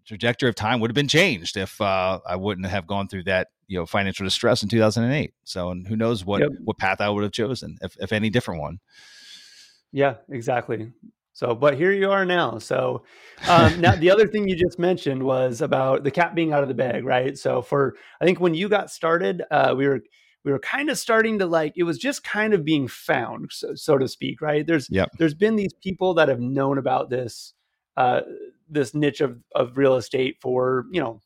trajectory 0.06 0.48
of 0.48 0.54
time 0.56 0.80
would 0.80 0.90
have 0.90 0.94
been 0.94 1.06
changed 1.06 1.56
if 1.56 1.80
uh, 1.80 2.18
I 2.26 2.34
wouldn't 2.34 2.66
have 2.66 2.86
gone 2.86 3.06
through 3.06 3.24
that 3.24 3.48
you 3.68 3.78
know 3.78 3.86
financial 3.86 4.24
distress 4.24 4.62
in 4.62 4.68
2008 4.68 5.32
so 5.44 5.70
and 5.70 5.86
who 5.86 5.94
knows 5.94 6.24
what 6.24 6.40
Yep. 6.40 6.50
what 6.64 6.78
path 6.78 7.00
I 7.00 7.08
would 7.10 7.22
have 7.22 7.32
chosen 7.32 7.76
if, 7.80 7.96
if 8.00 8.12
any 8.12 8.30
different 8.30 8.60
one 8.60 8.80
Yeah, 9.92 10.14
exactly. 10.28 10.90
So, 11.40 11.54
but 11.54 11.78
here 11.78 11.90
you 11.90 12.10
are 12.10 12.26
now. 12.26 12.58
So, 12.58 13.02
um, 13.48 13.80
now 13.80 13.96
the 13.96 14.10
other 14.10 14.26
thing 14.26 14.46
you 14.46 14.54
just 14.54 14.78
mentioned 14.78 15.22
was 15.22 15.62
about 15.62 16.04
the 16.04 16.10
cat 16.10 16.34
being 16.34 16.52
out 16.52 16.62
of 16.62 16.68
the 16.68 16.74
bag, 16.74 17.02
right? 17.02 17.36
So, 17.38 17.62
for 17.62 17.96
I 18.20 18.26
think 18.26 18.40
when 18.40 18.52
you 18.52 18.68
got 18.68 18.90
started, 18.90 19.42
uh, 19.50 19.74
we 19.74 19.88
were 19.88 20.02
we 20.44 20.52
were 20.52 20.58
kind 20.58 20.90
of 20.90 20.98
starting 20.98 21.38
to 21.38 21.46
like 21.46 21.72
it 21.76 21.84
was 21.84 21.96
just 21.96 22.24
kind 22.24 22.52
of 22.52 22.62
being 22.62 22.88
found, 22.88 23.52
so, 23.52 23.74
so 23.74 23.96
to 23.96 24.06
speak, 24.06 24.42
right? 24.42 24.66
There's 24.66 24.90
Yep. 24.90 25.12
there's 25.18 25.32
been 25.32 25.56
these 25.56 25.72
people 25.72 26.12
that 26.12 26.28
have 26.28 26.40
known 26.40 26.76
about 26.76 27.08
this 27.08 27.54
uh, 27.96 28.20
this 28.68 28.92
niche 28.94 29.22
of 29.22 29.38
of 29.54 29.78
real 29.78 29.96
estate 29.96 30.36
for 30.42 30.84
you 30.92 31.00
know 31.00 31.22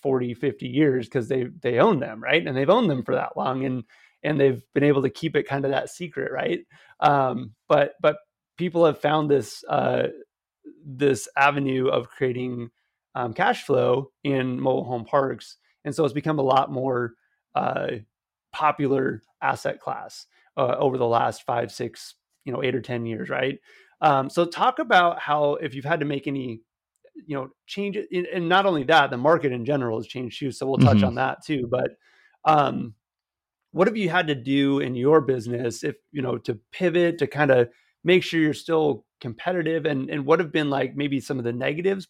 40 0.00 0.34
50 0.34 0.68
years 0.68 1.06
because 1.06 1.26
they 1.26 1.48
they 1.60 1.80
own 1.80 1.98
them 1.98 2.22
right 2.22 2.46
and 2.46 2.56
they've 2.56 2.70
owned 2.70 2.88
them 2.88 3.02
for 3.02 3.16
that 3.16 3.36
long 3.36 3.64
and 3.64 3.82
and 4.22 4.38
they've 4.38 4.62
been 4.74 4.84
able 4.84 5.02
to 5.02 5.10
keep 5.10 5.34
it 5.34 5.48
kind 5.48 5.64
of 5.64 5.72
that 5.72 5.90
secret 5.90 6.30
right 6.30 6.60
um 7.00 7.52
but 7.68 7.94
but 8.00 8.18
people 8.56 8.84
have 8.84 8.98
found 9.00 9.30
this 9.30 9.64
uh 9.68 10.08
this 10.84 11.28
avenue 11.36 11.88
of 11.88 12.08
creating 12.08 12.70
um, 13.14 13.32
cash 13.32 13.64
flow 13.64 14.10
in 14.24 14.60
mobile 14.60 14.84
home 14.84 15.04
parks 15.04 15.56
and 15.84 15.94
so 15.94 16.04
it's 16.04 16.14
become 16.14 16.38
a 16.38 16.42
lot 16.42 16.70
more 16.70 17.14
uh 17.54 17.88
popular 18.52 19.22
asset 19.42 19.80
class 19.80 20.26
uh, 20.56 20.76
over 20.78 20.96
the 20.98 21.06
last 21.06 21.42
five 21.44 21.70
six 21.72 22.14
you 22.44 22.52
know 22.52 22.62
eight 22.62 22.74
or 22.74 22.80
ten 22.80 23.04
years 23.06 23.28
right 23.28 23.58
um 24.00 24.30
so 24.30 24.44
talk 24.44 24.78
about 24.78 25.18
how 25.18 25.54
if 25.56 25.74
you've 25.74 25.84
had 25.84 26.00
to 26.00 26.06
make 26.06 26.26
any 26.26 26.60
you 27.26 27.36
know 27.36 27.48
change 27.66 27.96
and- 28.12 28.48
not 28.48 28.66
only 28.66 28.84
that 28.84 29.10
the 29.10 29.16
market 29.16 29.52
in 29.52 29.64
general 29.64 29.98
has 29.98 30.06
changed 30.06 30.38
too 30.38 30.50
so 30.52 30.66
we'll 30.66 30.78
touch 30.78 31.02
Mhm. 31.02 31.06
on 31.08 31.14
that 31.14 31.44
too 31.44 31.66
but 31.70 31.92
um 32.44 32.94
what 33.72 33.88
have 33.88 33.96
you 33.96 34.08
had 34.08 34.26
to 34.28 34.34
do 34.34 34.80
in 34.80 34.94
your 34.94 35.20
business 35.20 35.84
if 35.84 35.96
you 36.12 36.22
know 36.22 36.38
to 36.38 36.54
pivot 36.72 37.18
to 37.18 37.26
kind 37.26 37.50
of 37.50 37.68
make 38.06 38.22
sure 38.22 38.40
you're 38.40 38.54
still 38.54 39.04
competitive 39.20 39.84
and 39.84 40.08
and 40.08 40.24
what 40.24 40.38
have 40.38 40.52
been 40.52 40.70
like 40.70 40.96
maybe 40.96 41.20
some 41.20 41.38
of 41.38 41.44
the 41.44 41.52
negatives 41.52 42.06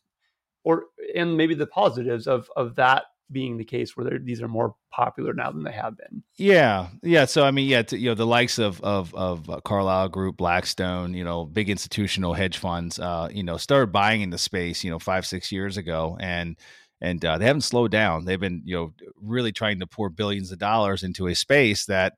or 0.62 0.84
and 1.14 1.36
maybe 1.36 1.54
the 1.54 1.66
positives 1.66 2.26
of 2.26 2.48
of 2.56 2.76
that 2.76 3.04
being 3.32 3.56
the 3.56 3.64
case 3.64 3.96
where 3.96 4.18
these 4.20 4.40
are 4.40 4.46
more 4.46 4.76
popular 4.92 5.32
now 5.32 5.50
than 5.50 5.64
they 5.64 5.72
have 5.72 5.96
been 5.96 6.22
Yeah, 6.36 6.88
yeah. 7.02 7.24
So 7.24 7.44
I 7.44 7.50
mean, 7.50 7.66
yeah, 7.68 7.82
t- 7.82 7.96
you 7.96 8.10
know, 8.10 8.14
the 8.14 8.26
likes 8.26 8.58
of 8.58 8.80
of 8.82 9.12
of 9.14 9.48
uh, 9.50 9.60
Carlyle 9.64 10.08
Group, 10.08 10.36
Blackstone, 10.36 11.14
you 11.14 11.24
know, 11.24 11.44
big 11.44 11.68
institutional 11.68 12.34
hedge 12.34 12.58
funds, 12.58 13.00
uh, 13.00 13.28
you 13.32 13.42
know, 13.42 13.56
started 13.56 13.90
buying 13.90 14.20
in 14.20 14.30
the 14.30 14.38
space, 14.38 14.84
you 14.84 14.90
know, 14.90 15.00
five 15.00 15.26
six 15.26 15.50
years 15.50 15.76
ago, 15.76 16.16
and 16.20 16.56
and 17.00 17.24
uh, 17.24 17.38
they 17.38 17.46
haven't 17.46 17.62
slowed 17.62 17.90
down. 17.90 18.24
They've 18.24 18.40
been, 18.40 18.62
you 18.64 18.76
know, 18.76 18.94
really 19.20 19.52
trying 19.52 19.80
to 19.80 19.86
pour 19.86 20.08
billions 20.08 20.52
of 20.52 20.58
dollars 20.58 21.02
into 21.02 21.26
a 21.26 21.34
space 21.34 21.86
that 21.86 22.14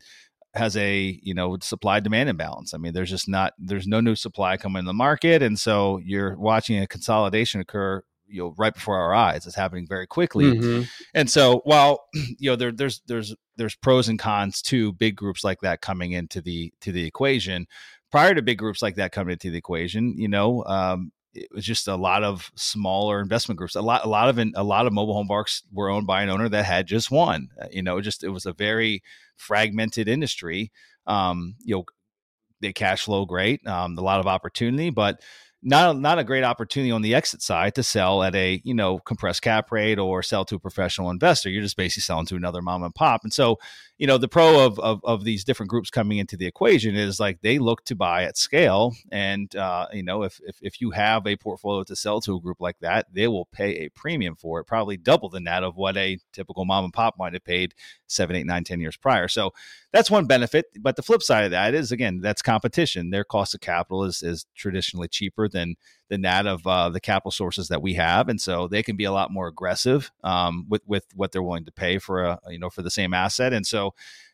has 0.55 0.77
a 0.77 1.19
you 1.23 1.35
know 1.35 1.59
supply 1.61 2.01
demand 2.01 2.29
imbalance. 2.29 2.75
I 2.75 2.79
mean, 2.79 2.93
there's 2.93 3.11
just 3.11 3.29
not 3.29 3.53
there's 3.59 3.87
no 3.87 4.01
new 4.01 4.15
supply 4.17 4.57
coming 4.57 4.81
in 4.81 4.87
the 4.87 4.93
market, 4.93 5.43
and 5.43 5.59
so 5.59 5.99
you're 6.05 6.37
watching 6.39 6.79
a 6.79 6.87
consolidation 6.87 7.61
occur. 7.61 8.03
You 8.31 8.43
know, 8.43 8.55
right 8.59 8.75
before 8.75 8.99
our 8.99 9.15
eyes, 9.15 9.47
it's 9.47 9.57
happening 9.57 9.87
very 9.89 10.07
quickly. 10.07 10.45
Mhm. 10.45 10.89
And 11.15 11.31
so 11.31 11.63
while 11.65 12.05
you 12.15 12.51
know 12.51 12.57
there, 12.57 12.73
there's 12.73 13.01
there's 13.07 13.35
there's 13.57 13.77
pros 13.77 14.09
and 14.09 14.19
cons 14.19 14.61
to 14.63 14.93
big 14.93 15.17
groups 15.17 15.45
like 15.45 15.61
that 15.63 15.81
coming 15.81 16.13
into 16.13 16.41
the 16.43 16.73
to 16.83 16.93
the 16.93 17.05
equation. 17.05 17.67
Prior 18.11 18.35
to 18.35 18.43
big 18.43 18.59
groups 18.59 18.81
like 18.83 18.97
that 18.97 19.13
coming 19.13 19.33
into 19.33 19.51
the 19.51 19.59
equation, 19.59 20.15
you 20.19 20.29
know, 20.29 20.65
um, 20.65 21.13
it 21.35 21.49
was 21.53 21.65
just 21.65 21.89
a 21.89 21.97
lot 21.97 22.25
of 22.25 22.51
smaller 22.57 23.21
investment 23.21 23.59
groups. 23.59 23.75
A 23.77 23.83
lot 23.83 24.05
a 24.05 24.09
lot 24.09 24.29
of 24.29 24.39
a 24.39 24.65
lot 24.65 24.87
of 24.87 24.93
mobile 24.93 25.15
home 25.15 25.29
parks 25.29 25.63
were 25.73 25.91
owned 25.91 26.07
by 26.07 26.23
an 26.23 26.31
owner 26.31 26.49
that 26.49 26.65
had 26.65 26.87
just 26.87 27.11
one. 27.11 27.49
Uh, 27.61 27.67
You 27.71 27.83
know, 27.83 28.01
just 28.01 28.25
it 28.25 28.31
was 28.31 28.47
a 28.47 28.53
very 28.53 29.03
fragmented 29.37 30.09
industry. 30.09 30.73
Um, 31.07 31.57
you 31.65 31.77
know, 31.77 31.85
they 32.61 32.73
cash 32.73 33.05
flow 33.05 33.25
great, 33.25 33.67
um, 33.67 33.97
a 33.99 34.03
lot 34.03 34.21
of 34.21 34.27
opportunity, 34.27 34.91
but 34.91 35.21
not 35.63 35.99
not 35.99 36.19
a 36.19 36.25
great 36.25 36.45
opportunity 36.45 36.91
on 36.93 37.03
the 37.03 37.15
exit 37.15 37.43
side 37.43 37.75
to 37.75 37.83
sell 37.83 38.23
at 38.23 38.35
a 38.35 38.61
you 38.65 38.75
know 38.75 38.99
compressed 39.01 39.43
cap 39.43 39.73
rate 39.73 39.99
or 39.99 40.23
sell 40.23 40.45
to 40.45 40.57
a 40.57 40.61
professional 40.61 41.11
investor. 41.11 41.51
You're 41.51 41.63
just 41.63 41.77
basically 41.77 42.03
selling 42.03 42.27
to 42.27 42.37
another 42.37 42.63
mom 42.63 42.83
and 42.85 42.95
pop. 42.95 43.23
And 43.25 43.33
so, 43.33 43.59
you 43.99 44.07
know, 44.07 44.17
the 44.17 44.29
pro 44.29 44.65
of 44.65 44.79
of, 44.79 45.01
of 45.05 45.25
these 45.25 45.45
different 45.45 45.71
groups 45.71 45.91
coming 45.91 46.19
into 46.19 46.37
the 46.37 46.47
equation 46.47 46.95
is 46.95 47.19
like 47.19 47.41
they 47.41 47.59
look 47.59 47.85
to 47.87 47.97
buy 47.97 48.23
at 48.23 48.37
scale. 48.37 48.95
And 49.11 49.55
uh, 49.57 49.87
you 49.93 50.05
know, 50.05 50.23
if, 50.23 50.41
if 50.47 50.57
if 50.63 50.81
you 50.81 50.93
have 50.93 51.27
a 51.27 51.37
portfolio 51.37 51.83
to 51.85 51.97
sell 51.97 52.21
to 52.23 52.37
a 52.37 52.41
group 52.41 52.59
like 52.61 52.79
that, 52.81 53.07
they 53.13 53.27
will 53.27 53.47
pay 53.47 53.71
a 53.85 53.89
premium 53.91 54.37
for 54.37 54.61
it, 54.61 54.65
probably 54.65 54.97
double 54.97 55.29
than 55.29 55.45
that 55.45 55.65
of 55.65 55.77
what 55.77 55.97
a 55.97 56.19
typical 56.33 56.65
mom 56.65 56.85
and 56.85 56.93
pop 56.93 57.17
might 57.19 57.35
have 57.35 57.45
paid 57.45 57.75
seven, 58.07 58.37
eight, 58.37 58.47
nine, 58.47 58.63
ten 58.63 58.81
years 58.81 58.97
prior. 58.97 59.27
So 59.27 59.53
that's 59.93 60.11
one 60.11 60.27
benefit. 60.27 60.67
But 60.81 60.97
the 60.97 61.03
flip 61.03 61.23
side 61.23 61.45
of 61.45 61.51
that 61.51 61.75
is 61.75 61.91
again, 61.91 62.21
that's 62.21 62.41
competition. 62.41 63.11
Their 63.11 63.25
cost 63.25 63.55
of 63.55 63.61
capital 63.61 64.05
is 64.05 64.23
is 64.23 64.47
traditionally 64.55 65.09
cheaper 65.09 65.49
than 65.49 65.75
than 66.09 66.23
that 66.23 66.47
of 66.47 66.67
uh, 66.67 66.89
the 66.89 67.01
capital 67.01 67.31
sources 67.31 67.69
that 67.69 67.83
we 67.83 67.95
have, 67.95 68.29
and 68.29 68.41
so 68.41 68.69
they 68.69 68.83
can 68.83 68.97
be 68.97 69.05
a 69.05 69.13
lot 69.13 69.31
more 69.33 69.49
aggressive 69.49 70.11
um, 70.23 70.67
with 70.69 70.83
with 70.87 71.05
what 71.15 71.33
they're 71.33 71.43
willing 71.43 71.65
to 71.65 71.73
pay 71.73 71.99
for 71.99 72.23
a 72.23 72.39
you 72.49 72.59
know 72.59 72.71
for 72.71 72.83
the 72.83 72.91
same 72.91 73.13
asset, 73.13 73.53
and 73.53 73.67
so 73.67 73.88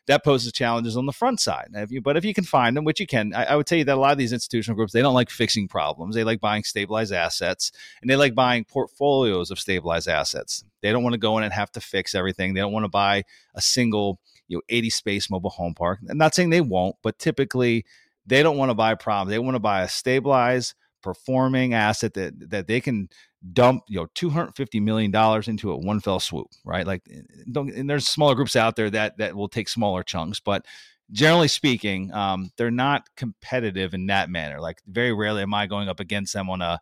that 0.07 0.23
poses 0.23 0.51
challenges 0.51 0.95
on 0.97 1.05
the 1.05 1.11
front 1.11 1.39
side. 1.39 1.69
If 1.73 1.91
you, 1.91 2.01
but 2.01 2.15
if 2.15 2.23
you 2.23 2.33
can 2.33 2.43
find 2.43 2.77
them, 2.77 2.83
which 2.83 2.99
you 2.99 3.07
can, 3.07 3.33
I, 3.33 3.45
I, 3.45 3.55
would 3.55 3.65
tell 3.65 3.77
you 3.77 3.83
that 3.85 3.97
a 3.97 3.99
lot 3.99 4.11
of 4.11 4.17
these 4.17 4.33
institutional 4.33 4.75
groups 4.75 4.93
they 4.93 5.01
don't 5.01 5.13
like 5.13 5.29
fixing 5.29 5.67
problems. 5.67 6.15
They 6.15 6.23
like 6.23 6.39
buying 6.39 6.63
stabilized 6.63 7.11
assets, 7.11 7.71
and 8.01 8.09
they 8.09 8.15
like 8.15 8.35
buying 8.35 8.65
portfolios 8.65 9.51
of 9.51 9.59
stabilized 9.59 10.07
assets. 10.07 10.63
They 10.81 10.91
don't 10.91 11.03
want 11.03 11.13
to 11.13 11.19
go 11.19 11.37
in 11.37 11.43
and 11.43 11.53
have 11.53 11.71
to 11.71 11.81
fix 11.81 12.13
everything. 12.13 12.53
They 12.53 12.61
don't 12.61 12.73
want 12.73 12.85
to 12.85 12.89
buy 12.89 13.23
a 13.55 13.61
single 13.61 14.19
you 14.47 14.57
know 14.57 14.61
80 14.69 14.89
space 14.91 15.29
mobile 15.29 15.49
home 15.49 15.73
park. 15.73 15.99
I'm 16.07 16.17
not 16.17 16.35
saying 16.35 16.51
they 16.51 16.61
won't, 16.61 16.95
but 17.01 17.17
typically 17.17 17.85
they 18.25 18.43
don't 18.43 18.57
want 18.57 18.69
to 18.69 18.75
buy 18.75 18.95
problems. 18.95 19.31
They 19.31 19.39
want 19.39 19.55
to 19.55 19.59
buy 19.59 19.81
a 19.81 19.89
stabilized 19.89 20.75
performing 21.01 21.73
asset 21.73 22.13
that 22.15 22.49
that 22.49 22.67
they 22.67 22.81
can 22.81 23.09
dump 23.53 23.83
you 23.87 23.99
know 23.99 24.07
250 24.15 24.79
million 24.79 25.11
dollars 25.11 25.47
into 25.47 25.71
a 25.71 25.77
one 25.77 25.99
fell 25.99 26.19
swoop 26.19 26.47
right? 26.63 26.85
Like 26.85 27.03
eh, 27.11 27.21
don't 27.51 27.69
and 27.71 27.89
there's 27.89 28.07
smaller 28.07 28.35
groups 28.35 28.55
out 28.55 28.75
there 28.75 28.89
that 28.89 29.17
that 29.17 29.35
will 29.35 29.49
take 29.49 29.69
smaller 29.69 30.03
chunks 30.03 30.39
but 30.39 30.65
generally 31.11 31.47
speaking 31.47 32.11
um, 32.13 32.51
they're 32.57 32.71
not 32.71 33.07
competitive 33.15 33.93
in 33.93 34.07
that 34.07 34.29
manner. 34.29 34.59
Like 34.59 34.81
very 34.87 35.13
rarely 35.13 35.41
am 35.41 35.53
i 35.53 35.67
going 35.67 35.89
up 35.89 35.99
against 35.99 36.33
them 36.33 36.49
on 36.49 36.61
a 36.61 36.79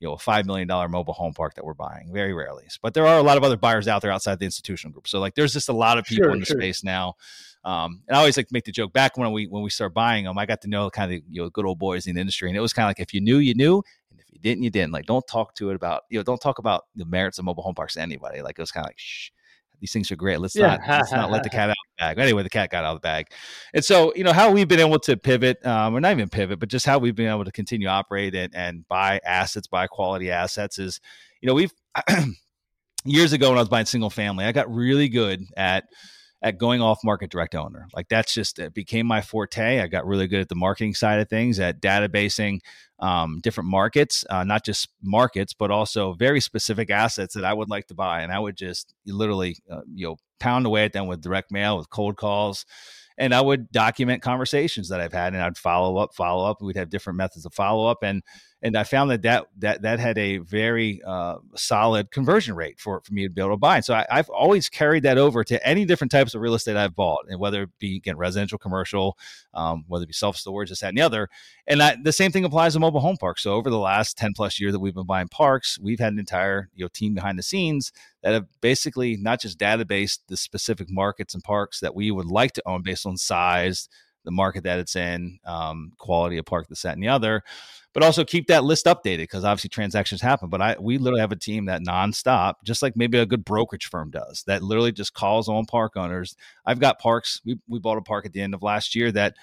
you 0.00 0.08
know 0.08 0.14
a 0.14 0.18
five 0.18 0.46
million 0.46 0.68
dollar 0.68 0.88
mobile 0.88 1.14
home 1.14 1.34
park 1.34 1.54
that 1.54 1.64
we're 1.64 1.74
buying 1.74 2.10
very 2.12 2.32
rarely. 2.32 2.66
But 2.82 2.94
there 2.94 3.06
are 3.06 3.18
a 3.18 3.22
lot 3.22 3.36
of 3.36 3.44
other 3.44 3.56
buyers 3.56 3.88
out 3.88 4.02
there 4.02 4.10
outside 4.10 4.38
the 4.38 4.44
institutional 4.44 4.92
group. 4.92 5.08
So 5.08 5.20
like 5.20 5.34
there's 5.34 5.52
just 5.52 5.68
a 5.68 5.74
lot 5.74 5.98
of 5.98 6.04
people 6.04 6.26
sure, 6.26 6.34
in 6.34 6.40
the 6.40 6.46
sure. 6.46 6.60
space 6.60 6.82
now 6.82 7.14
um, 7.66 8.00
and 8.06 8.16
I 8.16 8.20
always 8.20 8.36
like 8.36 8.46
to 8.46 8.54
make 8.54 8.64
the 8.64 8.70
joke 8.70 8.92
back 8.92 9.18
when 9.18 9.32
we 9.32 9.48
when 9.48 9.64
we 9.64 9.70
start 9.70 9.92
buying 9.92 10.24
them, 10.24 10.38
I 10.38 10.46
got 10.46 10.60
to 10.62 10.68
know 10.68 10.88
kind 10.88 11.12
of 11.12 11.20
you 11.28 11.42
know 11.42 11.50
good 11.50 11.66
old 11.66 11.80
boys 11.80 12.06
in 12.06 12.14
the 12.14 12.20
industry, 12.20 12.48
and 12.48 12.56
it 12.56 12.60
was 12.60 12.72
kind 12.72 12.86
of 12.86 12.90
like 12.90 13.00
if 13.00 13.12
you 13.12 13.20
knew, 13.20 13.38
you 13.38 13.54
knew, 13.54 13.82
you 14.36 14.42
didn't, 14.42 14.62
you 14.62 14.70
didn't. 14.70 14.92
Like, 14.92 15.06
don't 15.06 15.26
talk 15.26 15.54
to 15.56 15.70
it 15.70 15.74
about, 15.76 16.02
you 16.10 16.18
know, 16.18 16.22
don't 16.22 16.40
talk 16.40 16.58
about 16.58 16.84
the 16.94 17.04
merits 17.04 17.38
of 17.38 17.44
mobile 17.44 17.62
home 17.62 17.74
parks 17.74 17.94
to 17.94 18.00
anybody. 18.00 18.42
Like, 18.42 18.58
it 18.58 18.62
was 18.62 18.70
kind 18.70 18.84
of 18.84 18.88
like, 18.88 18.98
shh, 18.98 19.30
these 19.80 19.92
things 19.92 20.10
are 20.10 20.16
great. 20.16 20.40
Let's 20.40 20.56
yeah. 20.56 20.76
not 20.76 20.88
let's 20.88 21.12
not 21.12 21.30
let 21.30 21.42
the 21.42 21.50
cat 21.50 21.68
out 21.68 21.70
of 21.70 21.76
the 21.98 22.02
bag. 22.02 22.18
Anyway, 22.18 22.42
the 22.42 22.50
cat 22.50 22.70
got 22.70 22.84
out 22.84 22.94
of 22.94 23.02
the 23.02 23.06
bag. 23.06 23.26
And 23.74 23.84
so, 23.84 24.12
you 24.14 24.24
know, 24.24 24.32
how 24.32 24.50
we've 24.50 24.68
been 24.68 24.80
able 24.80 24.98
to 25.00 25.16
pivot, 25.16 25.64
um, 25.66 25.94
or 25.94 26.00
not 26.00 26.12
even 26.12 26.28
pivot, 26.28 26.58
but 26.58 26.68
just 26.68 26.86
how 26.86 26.98
we've 26.98 27.14
been 27.14 27.28
able 27.28 27.44
to 27.44 27.52
continue 27.52 27.86
to 27.86 27.92
operate 27.92 28.34
and, 28.34 28.54
and 28.54 28.88
buy 28.88 29.20
assets, 29.24 29.66
buy 29.66 29.86
quality 29.86 30.30
assets 30.30 30.78
is, 30.78 31.00
you 31.40 31.46
know, 31.46 31.54
we've 31.54 31.72
years 33.04 33.32
ago 33.32 33.48
when 33.50 33.58
I 33.58 33.62
was 33.62 33.68
buying 33.68 33.86
single 33.86 34.10
family, 34.10 34.44
I 34.44 34.52
got 34.52 34.72
really 34.72 35.08
good 35.08 35.44
at 35.56 35.84
at 36.42 36.58
going 36.58 36.82
off 36.82 36.98
market 37.02 37.30
direct 37.30 37.54
owner. 37.54 37.86
Like 37.94 38.08
that's 38.08 38.32
just 38.32 38.58
it 38.58 38.74
became 38.74 39.06
my 39.06 39.20
forte. 39.20 39.80
I 39.80 39.86
got 39.86 40.06
really 40.06 40.26
good 40.26 40.40
at 40.40 40.48
the 40.48 40.54
marketing 40.54 40.94
side 40.94 41.18
of 41.18 41.28
things, 41.28 41.58
at 41.58 41.80
databasing 41.80 42.60
um, 42.98 43.40
different 43.42 43.68
markets, 43.68 44.24
uh, 44.30 44.44
not 44.44 44.64
just 44.64 44.88
markets, 45.02 45.52
but 45.52 45.70
also 45.70 46.14
very 46.14 46.40
specific 46.40 46.90
assets 46.90 47.34
that 47.34 47.44
I 47.44 47.52
would 47.52 47.68
like 47.68 47.86
to 47.88 47.94
buy. 47.94 48.22
And 48.22 48.32
I 48.32 48.38
would 48.38 48.56
just 48.56 48.94
literally, 49.06 49.56
uh, 49.70 49.82
you 49.94 50.06
know, 50.06 50.16
pound 50.40 50.66
away 50.66 50.84
at 50.84 50.92
them 50.92 51.06
with 51.06 51.22
direct 51.22 51.50
mail, 51.50 51.76
with 51.78 51.90
cold 51.90 52.16
calls. 52.16 52.64
And 53.18 53.34
I 53.34 53.40
would 53.40 53.70
document 53.70 54.22
conversations 54.22 54.90
that 54.90 55.00
I've 55.00 55.12
had, 55.12 55.32
and 55.32 55.42
I'd 55.42 55.56
follow 55.56 55.96
up, 55.96 56.14
follow 56.14 56.48
up. 56.50 56.60
We'd 56.60 56.76
have 56.76 56.90
different 56.90 57.16
methods 57.16 57.46
of 57.46 57.54
follow 57.54 57.86
up, 57.86 57.98
and 58.02 58.22
and 58.62 58.76
I 58.76 58.84
found 58.84 59.10
that 59.10 59.22
that 59.22 59.46
that 59.58 59.82
that 59.82 60.00
had 60.00 60.16
a 60.16 60.38
very 60.38 61.02
uh, 61.06 61.36
solid 61.54 62.10
conversion 62.10 62.54
rate 62.56 62.80
for, 62.80 63.02
for 63.02 63.12
me 63.12 63.22
to 63.24 63.28
be 63.28 63.40
able 63.40 63.52
to 63.52 63.58
buy. 63.58 63.76
And 63.76 63.84
so 63.84 63.94
I, 63.94 64.06
have 64.08 64.30
always 64.30 64.68
carried 64.68 65.02
that 65.02 65.18
over 65.18 65.44
to 65.44 65.66
any 65.66 65.84
different 65.84 66.10
types 66.10 66.34
of 66.34 66.40
real 66.40 66.54
estate 66.54 66.76
I've 66.76 66.96
bought, 66.96 67.26
and 67.28 67.38
whether 67.38 67.64
it 67.64 67.70
be 67.78 67.96
again 67.96 68.16
residential, 68.16 68.58
commercial, 68.58 69.18
um, 69.52 69.84
whether 69.88 70.04
it 70.04 70.08
be 70.08 70.14
self 70.14 70.36
storage, 70.36 70.70
this 70.70 70.80
that 70.80 70.88
and 70.88 70.98
the 70.98 71.02
other. 71.02 71.28
And 71.66 71.80
that, 71.80 72.02
the 72.02 72.12
same 72.12 72.32
thing 72.32 72.44
applies 72.44 72.72
to 72.72 72.80
mobile 72.80 73.00
home 73.00 73.16
parks. 73.18 73.42
So 73.42 73.52
over 73.52 73.68
the 73.68 73.78
last 73.78 74.16
ten 74.16 74.32
plus 74.34 74.58
years 74.58 74.72
that 74.72 74.80
we've 74.80 74.94
been 74.94 75.06
buying 75.06 75.28
parks, 75.28 75.78
we've 75.78 76.00
had 76.00 76.14
an 76.14 76.18
entire 76.18 76.70
you 76.74 76.84
know 76.84 76.88
team 76.92 77.14
behind 77.14 77.38
the 77.38 77.42
scenes 77.42 77.92
that 78.22 78.32
have 78.32 78.46
basically 78.62 79.16
not 79.16 79.40
just 79.40 79.58
database 79.58 80.18
the 80.28 80.36
specific 80.36 80.90
markets 80.90 81.34
and 81.34 81.44
parks 81.44 81.80
that 81.80 81.94
we 81.94 82.10
would 82.10 82.26
like 82.26 82.52
to 82.52 82.62
own 82.66 82.82
based 82.82 83.06
on 83.06 83.18
size, 83.18 83.88
the 84.26 84.30
market 84.30 84.64
that 84.64 84.78
it's 84.78 84.96
in, 84.96 85.38
um, 85.46 85.92
quality 85.96 86.36
of 86.36 86.44
park, 86.44 86.68
the 86.68 86.76
set 86.76 86.92
and 86.94 87.02
the 87.02 87.08
other 87.08 87.42
but 87.96 88.02
also 88.02 88.26
keep 88.26 88.48
that 88.48 88.62
list 88.62 88.84
updated 88.84 89.20
because 89.20 89.42
obviously 89.42 89.70
transactions 89.70 90.20
happen. 90.20 90.50
But 90.50 90.60
I 90.60 90.76
we 90.78 90.98
literally 90.98 91.22
have 91.22 91.32
a 91.32 91.36
team 91.36 91.64
that 91.64 91.80
nonstop, 91.80 92.56
just 92.62 92.82
like 92.82 92.94
maybe 92.94 93.16
a 93.16 93.24
good 93.24 93.42
brokerage 93.42 93.86
firm 93.86 94.10
does, 94.10 94.44
that 94.46 94.62
literally 94.62 94.92
just 94.92 95.14
calls 95.14 95.48
on 95.48 95.64
park 95.64 95.96
owners. 95.96 96.36
I've 96.66 96.78
got 96.78 96.98
parks. 96.98 97.40
We 97.46 97.58
we 97.66 97.78
bought 97.78 97.96
a 97.96 98.02
park 98.02 98.26
at 98.26 98.34
the 98.34 98.42
end 98.42 98.52
of 98.52 98.62
last 98.62 98.94
year 98.94 99.10
that 99.12 99.36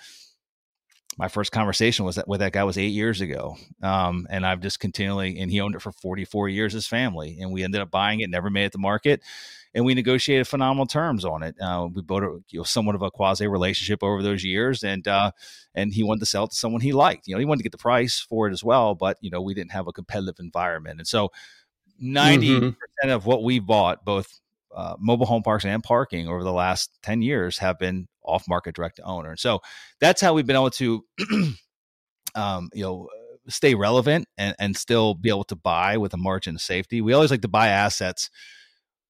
my 1.18 1.30
first 1.30 1.52
conversation 1.52 2.06
was 2.06 2.18
that 2.18 2.28
with 2.28 2.42
that 2.42 2.52
guy 2.52 2.64
was 2.64 2.78
eight 2.78 2.90
years 2.90 3.22
ago. 3.22 3.58
Um, 3.82 4.28
and 4.30 4.46
I've 4.46 4.62
just 4.62 4.80
continually, 4.80 5.40
and 5.40 5.50
he 5.50 5.60
owned 5.60 5.74
it 5.74 5.82
for 5.82 5.92
44 5.92 6.48
years, 6.48 6.74
his 6.74 6.86
family. 6.86 7.40
And 7.40 7.52
we 7.52 7.64
ended 7.64 7.82
up 7.82 7.90
buying 7.90 8.20
it, 8.20 8.30
never 8.30 8.52
made 8.52 8.66
it 8.66 8.72
to 8.74 8.78
market. 8.78 9.22
And 9.76 9.86
we 9.86 9.94
negotiated 9.96 10.48
phenomenal 10.48 10.86
terms 10.86 11.26
on 11.26 11.42
it. 11.42 11.56
Uh, 11.60 11.88
we 11.92 12.02
built 12.02 12.24
a, 12.24 12.40
you 12.50 12.60
know, 12.60 12.64
somewhat 12.64 12.96
of 12.96 13.02
a 13.02 13.10
quasi 13.10 13.48
relationship 13.48 14.04
over 14.04 14.22
those 14.22 14.44
years. 14.44 14.84
And, 14.84 15.08
uh, 15.08 15.32
and 15.74 15.94
he 15.94 16.04
wanted 16.04 16.20
to 16.20 16.26
sell 16.28 16.44
it 16.44 16.52
to 16.52 16.56
someone 16.56 16.82
he 16.82 16.92
liked. 16.92 17.28
You 17.28 17.34
know, 17.34 17.40
he 17.40 17.46
wanted 17.46 17.60
to 17.60 17.64
get 17.64 17.72
the 17.72 17.80
price 17.80 18.20
for 18.20 18.48
it 18.48 18.52
as 18.52 18.64
well, 18.64 18.94
but, 18.94 19.18
you 19.22 19.32
know, 19.32 19.42
we 19.42 19.54
didn't 19.54 19.72
have 19.72 19.88
a 19.88 19.92
competitive 19.92 20.36
environment. 20.40 21.00
And 21.00 21.08
so 21.08 21.32
90% 22.02 22.40
mm-hmm. 22.40 23.10
of 23.10 23.26
what 23.26 23.44
we 23.44 23.60
bought, 23.60 24.06
both 24.06 24.40
uh, 24.76 24.96
mobile 25.00 25.26
home 25.26 25.44
parks 25.44 25.66
and 25.66 25.84
parking 25.84 26.28
over 26.28 26.44
the 26.44 26.54
last 26.54 26.92
10 27.04 27.22
years 27.22 27.58
have 27.60 27.80
been 27.80 28.08
off 28.24 28.48
market 28.48 28.76
direct 28.76 28.98
to 28.98 29.04
owner. 29.04 29.36
So 29.36 29.60
that's 30.00 30.22
how 30.22 30.34
we've 30.34 30.46
been 30.46 30.56
able 30.56 30.72
to, 30.72 31.06
um, 32.36 32.70
you 32.74 32.84
know, 32.84 33.10
stay 33.50 33.76
relevant 33.76 34.28
and, 34.38 34.56
and 34.60 34.78
still 34.78 35.14
be 35.14 35.30
able 35.30 35.44
to 35.46 35.56
buy 35.56 35.98
with 35.98 36.14
a 36.14 36.18
margin 36.18 36.56
of 36.56 36.62
safety. 36.62 37.02
We 37.02 37.14
always 37.14 37.32
like 37.32 37.42
to 37.42 37.48
buy 37.48 37.68
assets 37.70 38.30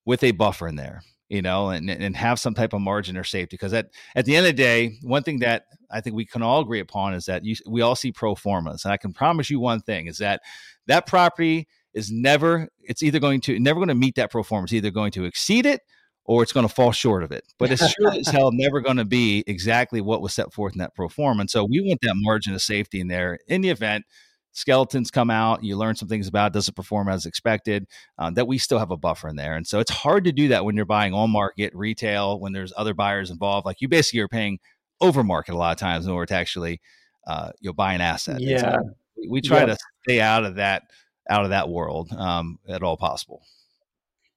with 0.06 0.24
a 0.24 0.32
buffer 0.32 0.68
in 0.68 0.76
there, 0.76 1.02
you 1.30 1.42
know, 1.42 1.70
and, 1.70 1.90
and 1.90 2.16
have 2.16 2.40
some 2.40 2.54
type 2.54 2.74
of 2.74 2.82
margin 2.82 3.18
or 3.18 3.24
safety. 3.24 3.56
Because 3.56 3.74
at, 3.74 3.88
at 4.16 4.26
the 4.26 4.36
end 4.36 4.46
of 4.46 4.56
the 4.56 4.62
day, 4.62 4.98
one 5.02 5.24
thing 5.24 5.40
that 5.40 5.66
I 5.92 6.02
think 6.02 6.16
we 6.16 6.26
can 6.26 6.42
all 6.42 6.62
agree 6.62 6.80
upon 6.80 7.14
is 7.14 7.26
that 7.26 7.44
you, 7.44 7.56
we 7.68 7.82
all 7.82 7.96
see 7.96 8.12
pro 8.12 8.36
formas. 8.36 8.86
And 8.86 8.94
I 8.94 8.98
can 8.98 9.14
promise 9.14 9.50
you 9.50 9.60
one 9.60 9.80
thing 9.80 10.08
is 10.08 10.18
that 10.18 10.42
that 10.88 11.06
property 11.06 11.68
is 11.94 12.12
never, 12.12 12.70
it's 12.82 13.04
either 13.04 13.20
going 13.20 13.42
to, 13.42 13.60
never 13.60 13.80
going 13.80 13.90
to 13.90 13.96
meet 13.96 14.16
that 14.16 14.32
pro 14.32 14.44
forma. 14.44 14.66
It's 14.66 14.74
either 14.74 14.92
going 14.92 15.12
to 15.14 15.26
exceed 15.26 15.66
it 15.66 15.82
or 16.26 16.42
it's 16.42 16.54
going 16.54 16.68
to 16.68 16.74
fall 16.74 16.92
short 16.92 17.24
of 17.24 17.32
it. 17.32 17.44
But 17.60 17.72
it's 17.72 17.88
sure 18.00 18.14
as 18.14 18.28
hell 18.28 18.52
never 18.52 18.82
going 18.82 18.98
to 18.98 19.06
be 19.06 19.44
exactly 19.48 20.02
what 20.02 20.22
was 20.22 20.34
set 20.34 20.54
forth 20.54 20.74
in 20.74 20.80
that 20.80 20.96
pro 20.96 21.10
forma. 21.10 21.42
And 21.42 21.50
so 21.50 21.66
we 21.66 21.82
want 21.82 22.00
that 22.02 22.16
margin 22.16 22.54
of 22.54 22.62
safety 22.62 23.00
in 23.00 23.08
there 23.08 23.40
in 23.48 23.62
the 23.62 23.70
event 23.70 24.06
skeletons 24.54 25.12
come 25.12 25.30
out, 25.30 25.64
you 25.64 25.76
learn 25.76 25.96
some 25.96 26.08
things 26.08 26.28
about 26.28 26.48
it, 26.48 26.54
doesn't 26.54 26.76
perform 26.76 27.10
as 27.10 27.26
expected, 27.26 27.86
uh, 28.18 28.30
that 28.32 28.48
we 28.48 28.58
still 28.58 28.80
have 28.80 28.92
a 28.92 28.98
buffer 28.98 29.28
in 29.28 29.36
there. 29.36 29.56
And 29.56 29.68
so 29.68 29.80
it's 29.80 29.92
hard 29.92 30.24
to 30.24 30.32
do 30.32 30.48
that 30.50 30.64
when 30.64 30.76
you're 30.76 30.86
buying 30.86 31.14
on 31.14 31.32
market 31.32 31.74
retail, 31.76 32.40
when 32.40 32.54
there's 32.54 32.74
other 32.78 32.94
buyers 32.94 33.30
involved. 33.30 33.66
Like 33.66 33.82
you 33.82 33.88
basically 33.88 34.22
are 34.22 34.28
paying 34.28 34.60
over 35.02 35.24
market 35.24 35.54
a 35.54 35.58
lot 35.58 35.72
of 35.72 35.78
times 35.78 36.06
in 36.06 36.12
order 36.12 36.28
to 36.28 36.36
actually 36.36 36.80
uh, 37.28 37.52
you 37.60 37.70
know, 37.70 37.74
buy 37.74 37.94
an 37.94 38.02
asset. 38.02 38.40
Yeah. 38.40 38.74
So 38.74 38.96
we, 39.30 39.42
try 39.42 39.60
yeah. 39.60 39.66
to 39.68 39.78
stay 40.04 40.22
out 40.22 40.46
of 40.46 40.56
that 40.56 40.84
out 41.30 41.44
of 41.44 41.52
that 41.52 41.70
world 41.70 42.12
um, 42.14 42.60
at 42.68 42.84
all 42.84 42.98
possible. 42.98 43.44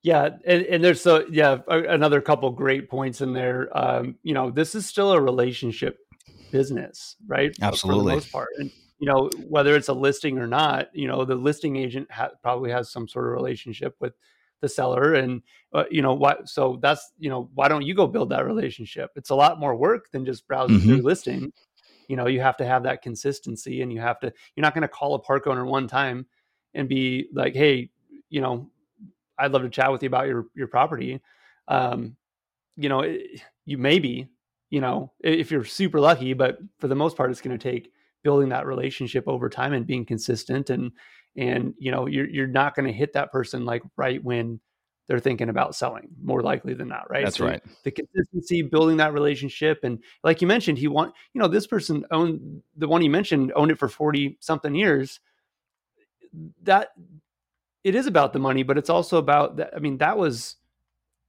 Yeah, 0.03 0.31
and, 0.45 0.63
and 0.67 0.85
there's 0.85 1.01
so 1.01 1.27
yeah 1.31 1.59
another 1.69 2.21
couple 2.21 2.49
great 2.51 2.89
points 2.89 3.21
in 3.21 3.33
there. 3.33 3.77
Um, 3.77 4.17
you 4.23 4.35
know, 4.35 4.51
this 4.51 4.77
is 4.77 4.87
still 4.87 5.13
a 5.13 5.21
relationship 5.21 5.99
business, 6.53 7.17
right? 7.27 7.57
Absolutely, 7.61 8.03
for 8.03 8.09
the 8.09 8.15
most 8.15 8.33
part. 8.33 8.49
And 8.59 8.71
you 8.99 9.07
know, 9.07 9.31
whether 9.49 9.77
it's 9.77 9.89
a 9.89 9.95
listing 9.95 10.39
or 10.39 10.47
not, 10.47 10.89
you 10.95 11.07
know, 11.07 11.25
the 11.25 11.35
listing 11.35 11.77
agent 11.77 12.11
ha- 12.11 12.31
probably 12.43 12.71
has 12.71 12.91
some 12.91 13.07
sort 13.07 13.27
of 13.27 13.33
relationship 13.33 13.95
with 14.01 14.15
the 14.61 14.69
seller, 14.69 15.15
and 15.15 15.43
uh, 15.75 15.85
you 15.91 16.01
know 16.01 16.15
what? 16.15 16.49
So 16.49 16.79
that's 16.81 17.13
you 17.19 17.29
know, 17.29 17.51
why 17.55 17.69
don't 17.69 17.85
you 17.85 17.95
go 17.95 18.07
build 18.07 18.31
that 18.31 18.47
relationship? 18.47 19.11
It's 19.17 19.31
a 19.31 19.35
lot 19.35 19.61
more 19.61 19.77
work 19.77 20.11
than 20.13 20.25
just 20.25 20.47
browsing 20.47 20.79
mm-hmm. 20.79 20.89
through 20.89 21.03
listing. 21.03 21.53
You 22.09 22.17
know, 22.17 22.27
you 22.27 22.41
have 22.41 22.57
to 22.59 22.67
have 22.67 22.85
that 22.85 23.03
consistency, 23.03 23.83
and 23.83 23.93
you 23.93 24.01
have 24.01 24.19
to. 24.21 24.33
You're 24.55 24.63
not 24.63 24.75
going 24.75 24.83
to 24.83 24.89
call 24.89 25.15
a 25.15 25.19
park 25.19 25.47
owner 25.47 25.67
one 25.67 25.89
time 25.89 26.27
and 26.75 26.89
be 26.89 27.29
like, 27.35 27.55
hey, 27.55 27.91
you 28.31 28.41
know, 28.41 28.71
I'd 29.39 29.53
love 29.53 29.63
to 29.63 29.69
chat 29.69 29.93
with 29.93 30.03
you 30.03 30.07
about 30.07 30.27
your 30.27 30.47
your 30.55 30.69
property. 30.69 31.21
Um, 31.69 32.17
you 32.77 32.89
know, 32.89 33.05
you 33.65 33.79
maybe, 33.79 34.29
you 34.71 34.81
know, 34.81 35.13
if 35.21 35.51
you're 35.51 35.65
super 35.65 36.01
lucky, 36.01 36.33
but 36.33 36.59
for 36.79 36.89
the 36.89 36.95
most 36.95 37.17
part, 37.17 37.31
it's 37.31 37.41
going 37.41 37.59
to 37.59 37.63
take 37.63 37.91
building 38.27 38.49
that 38.49 38.67
relationship 38.67 39.25
over 39.27 39.49
time 39.49 39.73
and 39.73 39.87
being 39.87 40.05
consistent 40.05 40.71
and 40.71 40.91
and 41.37 41.75
you 41.79 41.91
know 41.93 42.07
you're 42.07 42.29
you're 42.29 42.47
not 42.47 42.75
going 42.75 42.87
to 42.87 42.93
hit 42.93 43.13
that 43.13 43.31
person 43.31 43.65
like 43.65 43.83
right 43.97 44.23
when 44.25 44.59
they're 45.07 45.21
thinking 45.21 45.49
about 45.49 45.77
selling 45.77 46.09
more 46.21 46.43
likely 46.43 46.75
than 46.75 46.89
not 46.89 47.09
right 47.09 47.25
that's 47.25 47.37
so 47.37 47.47
right 47.47 47.63
the 47.85 47.91
consistency 47.93 48.63
building 48.63 48.97
that 48.97 49.13
relationship 49.13 49.79
and 49.85 50.03
like 50.25 50.41
you 50.41 50.49
mentioned 50.49 50.77
he 50.77 50.89
want 50.89 51.15
you 51.33 51.41
know 51.41 51.47
this 51.47 51.69
person 51.69 52.05
owned 52.11 52.63
the 52.77 52.89
one 52.89 53.01
you 53.01 53.11
mentioned 53.11 53.53
owned 53.55 53.71
it 53.71 53.79
for 53.79 53.89
40 53.89 54.37
something 54.41 54.75
years 54.75 55.21
that 56.65 56.91
it 57.87 57.95
is 57.95 58.09
about 58.09 58.33
the 58.33 58.41
money, 58.41 58.65
but 58.65 58.77
it's 58.77 58.91
also 58.91 59.17
about 59.17 59.59
that. 59.59 59.73
I 59.75 59.79
mean, 59.79 59.99
that 59.99 60.19
was, 60.19 60.57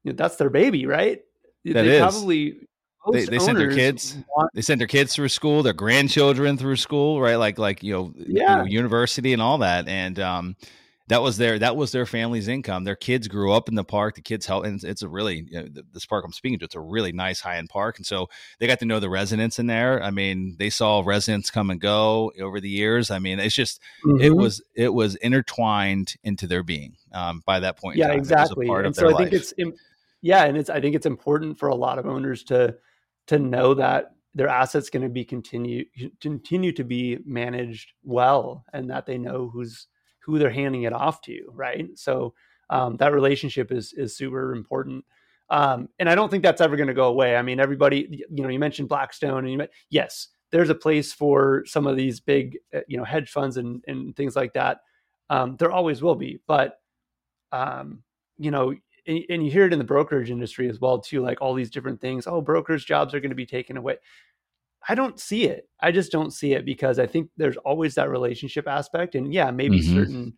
you 0.03 0.11
know, 0.11 0.15
that's 0.15 0.37
their 0.37 0.49
baby, 0.49 0.87
right? 0.87 1.21
That 1.65 1.83
they 1.83 1.97
is. 1.97 2.01
probably 2.01 2.67
they, 3.11 3.25
they 3.25 3.39
send 3.39 3.57
their 3.57 3.71
kids 3.71 4.17
want, 4.35 4.51
they 4.53 4.61
send 4.61 4.81
their 4.81 4.87
kids 4.87 5.13
through 5.13 5.29
school, 5.29 5.63
their 5.63 5.73
grandchildren 5.73 6.57
through 6.57 6.77
school, 6.77 7.21
right? 7.21 7.35
Like 7.35 7.57
like 7.57 7.83
you 7.83 7.93
know, 7.93 8.13
yeah. 8.17 8.51
You 8.51 8.57
know, 8.57 8.65
university 8.65 9.33
and 9.33 9.41
all 9.41 9.59
that. 9.59 9.87
And 9.87 10.19
um 10.19 10.55
that 11.07 11.21
was 11.21 11.37
their 11.37 11.57
that 11.59 11.75
was 11.75 11.91
their 11.91 12.05
family's 12.05 12.47
income. 12.47 12.83
Their 12.83 12.95
kids 12.95 13.27
grew 13.27 13.53
up 13.53 13.69
in 13.69 13.75
the 13.75 13.83
park. 13.83 14.15
The 14.15 14.21
kids 14.21 14.45
help, 14.45 14.65
and 14.65 14.83
it's 14.83 15.01
a 15.01 15.07
really 15.07 15.47
you 15.49 15.61
know, 15.61 15.67
this 15.93 16.05
park 16.05 16.25
I'm 16.25 16.33
speaking 16.33 16.59
to. 16.59 16.65
It's 16.65 16.75
a 16.75 16.81
really 16.81 17.13
nice 17.13 17.39
high 17.39 17.57
end 17.57 17.69
park, 17.69 17.97
and 17.97 18.05
so 18.05 18.27
they 18.59 18.67
got 18.67 18.79
to 18.79 18.85
know 18.85 18.99
the 18.99 19.09
residents 19.09 19.57
in 19.57 19.67
there. 19.67 20.03
I 20.03 20.11
mean, 20.11 20.57
they 20.59 20.69
saw 20.69 21.01
residents 21.05 21.49
come 21.49 21.69
and 21.69 21.79
go 21.79 22.33
over 22.41 22.59
the 22.59 22.69
years. 22.69 23.09
I 23.09 23.19
mean, 23.19 23.39
it's 23.39 23.55
just 23.55 23.81
mm-hmm. 24.05 24.21
it 24.21 24.35
was 24.35 24.61
it 24.75 24.93
was 24.93 25.15
intertwined 25.15 26.15
into 26.23 26.45
their 26.45 26.63
being 26.63 26.97
um, 27.13 27.41
by 27.45 27.61
that 27.61 27.79
point. 27.79 27.97
Yeah, 27.97 28.11
exactly. 28.11 28.67
and 28.67 28.95
so 28.95 29.07
I 29.07 29.11
life. 29.11 29.29
think 29.29 29.33
it's 29.33 29.53
yeah, 30.21 30.43
and 30.43 30.57
it's 30.57 30.69
I 30.69 30.81
think 30.81 30.95
it's 30.95 31.05
important 31.05 31.57
for 31.57 31.69
a 31.69 31.75
lot 31.75 31.99
of 31.99 32.05
owners 32.05 32.43
to 32.45 32.75
to 33.27 33.39
know 33.39 33.73
that 33.73 34.11
their 34.35 34.47
assets 34.47 34.89
going 34.89 35.03
to 35.03 35.09
be 35.09 35.25
continue 35.25 35.83
continue 36.21 36.71
to 36.71 36.83
be 36.83 37.17
managed 37.25 37.93
well, 38.03 38.63
and 38.73 38.89
that 38.89 39.05
they 39.05 39.17
know 39.17 39.49
who's 39.49 39.87
who 40.19 40.37
they're 40.37 40.49
handing 40.49 40.83
it 40.83 40.93
off 40.93 41.21
to, 41.21 41.41
right? 41.51 41.87
So 41.95 42.33
um, 42.69 42.97
that 42.97 43.13
relationship 43.13 43.71
is 43.71 43.93
is 43.93 44.15
super 44.15 44.53
important. 44.53 45.05
Um, 45.49 45.87
and 45.99 46.09
I 46.09 46.15
don't 46.15 46.29
think 46.29 46.43
that's 46.43 46.61
ever 46.61 46.75
going 46.75 46.87
to 46.87 46.93
go 46.93 47.07
away. 47.07 47.37
I 47.37 47.41
mean, 47.41 47.59
everybody, 47.59 48.25
you 48.29 48.43
know, 48.43 48.49
you 48.49 48.59
mentioned 48.59 48.89
Blackstone, 48.89 49.45
and 49.45 49.51
you 49.51 49.67
yes, 49.89 50.27
there's 50.51 50.69
a 50.69 50.75
place 50.75 51.13
for 51.13 51.63
some 51.65 51.87
of 51.87 51.95
these 51.95 52.19
big, 52.19 52.57
uh, 52.75 52.81
you 52.87 52.97
know, 52.97 53.05
hedge 53.05 53.31
funds 53.31 53.57
and 53.57 53.83
and 53.87 54.15
things 54.15 54.35
like 54.35 54.53
that. 54.53 54.81
Um, 55.29 55.55
there 55.57 55.71
always 55.71 56.01
will 56.01 56.15
be, 56.15 56.39
but 56.47 56.79
um, 57.51 58.03
you 58.37 58.51
know, 58.51 58.73
and, 59.07 59.23
and 59.29 59.45
you 59.45 59.51
hear 59.51 59.65
it 59.65 59.73
in 59.73 59.79
the 59.79 59.85
brokerage 59.85 60.29
industry 60.29 60.69
as 60.69 60.79
well 60.79 60.99
too, 60.99 61.21
like 61.21 61.41
all 61.41 61.53
these 61.53 61.71
different 61.71 62.01
things. 62.01 62.27
Oh, 62.27 62.41
brokers' 62.41 62.85
jobs 62.85 63.13
are 63.13 63.19
going 63.19 63.31
to 63.31 63.35
be 63.35 63.45
taken 63.45 63.77
away. 63.77 63.97
I 64.87 64.95
don't 64.95 65.19
see 65.19 65.45
it. 65.45 65.67
I 65.81 65.91
just 65.91 66.11
don't 66.11 66.31
see 66.31 66.53
it 66.53 66.65
because 66.65 66.99
I 66.99 67.07
think 67.07 67.29
there's 67.37 67.57
always 67.57 67.95
that 67.95 68.09
relationship 68.09 68.67
aspect. 68.67 69.15
And 69.15 69.33
yeah, 69.33 69.51
maybe 69.51 69.79
mm-hmm. 69.79 69.95
certain 69.95 70.33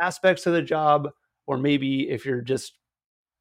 aspects 0.00 0.46
of 0.46 0.54
the 0.54 0.62
job, 0.62 1.10
or 1.46 1.58
maybe 1.58 2.08
if 2.08 2.24
you're 2.24 2.40
just 2.40 2.74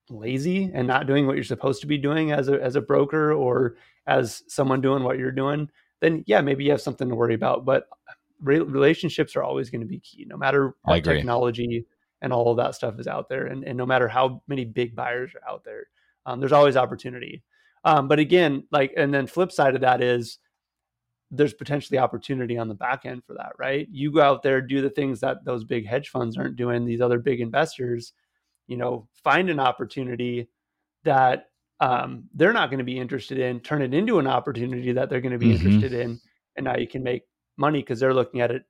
lazy 0.09 0.71
and 0.73 0.87
not 0.87 1.07
doing 1.07 1.27
what 1.27 1.35
you're 1.35 1.43
supposed 1.43 1.81
to 1.81 1.87
be 1.87 1.97
doing 1.97 2.31
as 2.31 2.49
a 2.49 2.61
as 2.61 2.75
a 2.75 2.81
broker 2.81 3.31
or 3.31 3.75
as 4.07 4.43
someone 4.47 4.81
doing 4.81 5.03
what 5.03 5.19
you're 5.19 5.31
doing, 5.31 5.69
then 6.01 6.23
yeah, 6.25 6.41
maybe 6.41 6.63
you 6.63 6.71
have 6.71 6.81
something 6.81 7.07
to 7.07 7.15
worry 7.15 7.35
about. 7.35 7.63
But 7.63 7.87
re- 8.41 8.59
relationships 8.59 9.35
are 9.35 9.43
always 9.43 9.69
going 9.69 9.81
to 9.81 9.87
be 9.87 9.99
key, 9.99 10.25
no 10.27 10.37
matter 10.37 10.75
what 10.83 11.03
technology 11.03 11.85
and 12.21 12.33
all 12.33 12.51
of 12.51 12.57
that 12.57 12.75
stuff 12.75 12.99
is 12.99 13.07
out 13.07 13.29
there, 13.29 13.47
and, 13.47 13.63
and 13.63 13.77
no 13.77 13.85
matter 13.85 14.07
how 14.07 14.41
many 14.47 14.65
big 14.65 14.95
buyers 14.95 15.31
are 15.35 15.51
out 15.51 15.63
there, 15.63 15.87
um, 16.25 16.39
there's 16.39 16.51
always 16.51 16.75
opportunity. 16.75 17.43
Um, 17.85 18.07
but 18.07 18.19
again, 18.19 18.63
like, 18.71 18.93
and 18.97 19.13
then 19.13 19.25
flip 19.27 19.51
side 19.51 19.75
of 19.75 19.81
that 19.81 20.01
is 20.01 20.37
there's 21.31 21.53
potentially 21.53 21.97
opportunity 21.97 22.57
on 22.57 22.67
the 22.67 22.73
back 22.73 23.05
end 23.05 23.23
for 23.23 23.35
that, 23.35 23.53
right? 23.57 23.87
You 23.91 24.11
go 24.11 24.21
out 24.21 24.43
there, 24.43 24.61
do 24.61 24.81
the 24.81 24.89
things 24.89 25.19
that 25.19 25.45
those 25.45 25.63
big 25.63 25.85
hedge 25.87 26.09
funds 26.09 26.37
aren't 26.37 26.55
doing, 26.55 26.85
these 26.85 27.01
other 27.01 27.19
big 27.19 27.39
investors, 27.39 28.13
you 28.67 28.77
know, 28.77 29.07
find 29.23 29.49
an 29.49 29.59
opportunity 29.59 30.49
that 31.03 31.49
um, 31.79 32.25
they're 32.33 32.53
not 32.53 32.69
going 32.69 32.79
to 32.79 32.83
be 32.83 32.99
interested 32.99 33.37
in, 33.39 33.59
turn 33.61 33.81
it 33.81 33.93
into 33.93 34.19
an 34.19 34.27
opportunity 34.27 34.91
that 34.91 35.09
they're 35.09 35.21
going 35.21 35.31
to 35.31 35.37
be 35.37 35.53
mm-hmm. 35.53 35.67
interested 35.67 35.93
in. 35.93 36.19
And 36.55 36.65
now 36.65 36.77
you 36.77 36.87
can 36.87 37.03
make 37.03 37.23
money 37.57 37.79
because 37.79 37.99
they're 37.99 38.13
looking 38.13 38.41
at 38.41 38.51
it 38.51 38.63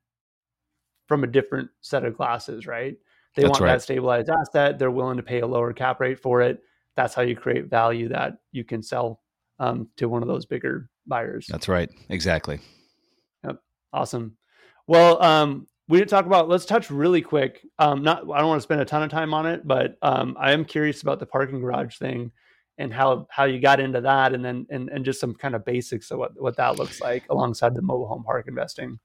from 1.08 1.24
a 1.24 1.28
different 1.28 1.70
set 1.82 2.06
of 2.06 2.16
glasses, 2.16 2.68
right? 2.68 2.96
They 3.36 3.44
That's 3.44 3.52
want 3.52 3.62
right. 3.62 3.72
that 3.74 3.82
stabilized 3.82 4.30
asset. 4.30 4.80
They're 4.80 4.92
willing 4.92 5.18
to 5.18 5.24
pay 5.24 5.40
a 5.40 5.48
lower 5.48 5.74
cap 5.74 6.00
rate 6.00 6.20
for 6.20 6.42
it. 6.42 6.62
That's 6.96 7.14
how 7.14 7.22
you 7.22 7.36
create 7.36 7.70
value 7.70 8.10
that 8.10 8.34
you 8.52 8.64
can 8.64 8.82
sell 8.82 9.22
um, 9.60 9.88
to 9.98 10.10
one 10.10 10.22
of 10.22 10.28
those 10.28 10.46
bigger 10.46 10.90
buyers. 11.08 11.48
That's 11.50 11.68
right. 11.68 11.90
Exactly. 12.10 12.60
Yep. 13.44 13.62
Awesome. 13.94 14.36
Well, 14.88 15.22
um, 15.22 15.68
we 15.88 15.98
didn't 15.98 16.10
talk 16.10 16.26
about. 16.26 16.50
Let's 16.50 16.66
touch 16.66 16.90
really 16.90 17.22
quick. 17.22 17.66
Um, 17.80 18.04
not. 18.04 18.20
I 18.32 18.40
don't 18.40 18.48
want 18.48 18.60
to 18.60 18.64
spend 18.64 18.82
a 18.82 18.86
ton 18.86 19.04
of 19.04 19.10
time 19.10 19.34
on 19.34 19.46
it, 19.46 19.68
but 19.68 19.98
um, 20.02 20.36
I 20.40 20.52
am 20.52 20.66
curious 20.66 21.02
about 21.02 21.20
the 21.20 21.26
parking 21.26 21.60
garage 21.60 21.98
thing 21.98 22.32
and 22.78 22.94
how 22.94 23.28
how 23.30 23.46
you 23.46 23.60
got 23.60 23.80
into 23.80 24.02
that, 24.02 24.34
and 24.34 24.44
then 24.44 24.66
and 24.70 24.90
and 24.90 25.04
just 25.04 25.20
some 25.20 25.34
kind 25.34 25.56
of 25.56 25.66
basics 25.66 26.12
of 26.12 26.20
what 26.20 26.32
what 26.42 26.58
that 26.58 26.78
looks 26.78 27.02
like 27.02 27.24
alongside 27.30 27.76
the 27.76 27.82
mobile 27.82 28.08
home 28.08 28.24
park 28.24 28.48
investing. 28.48 29.00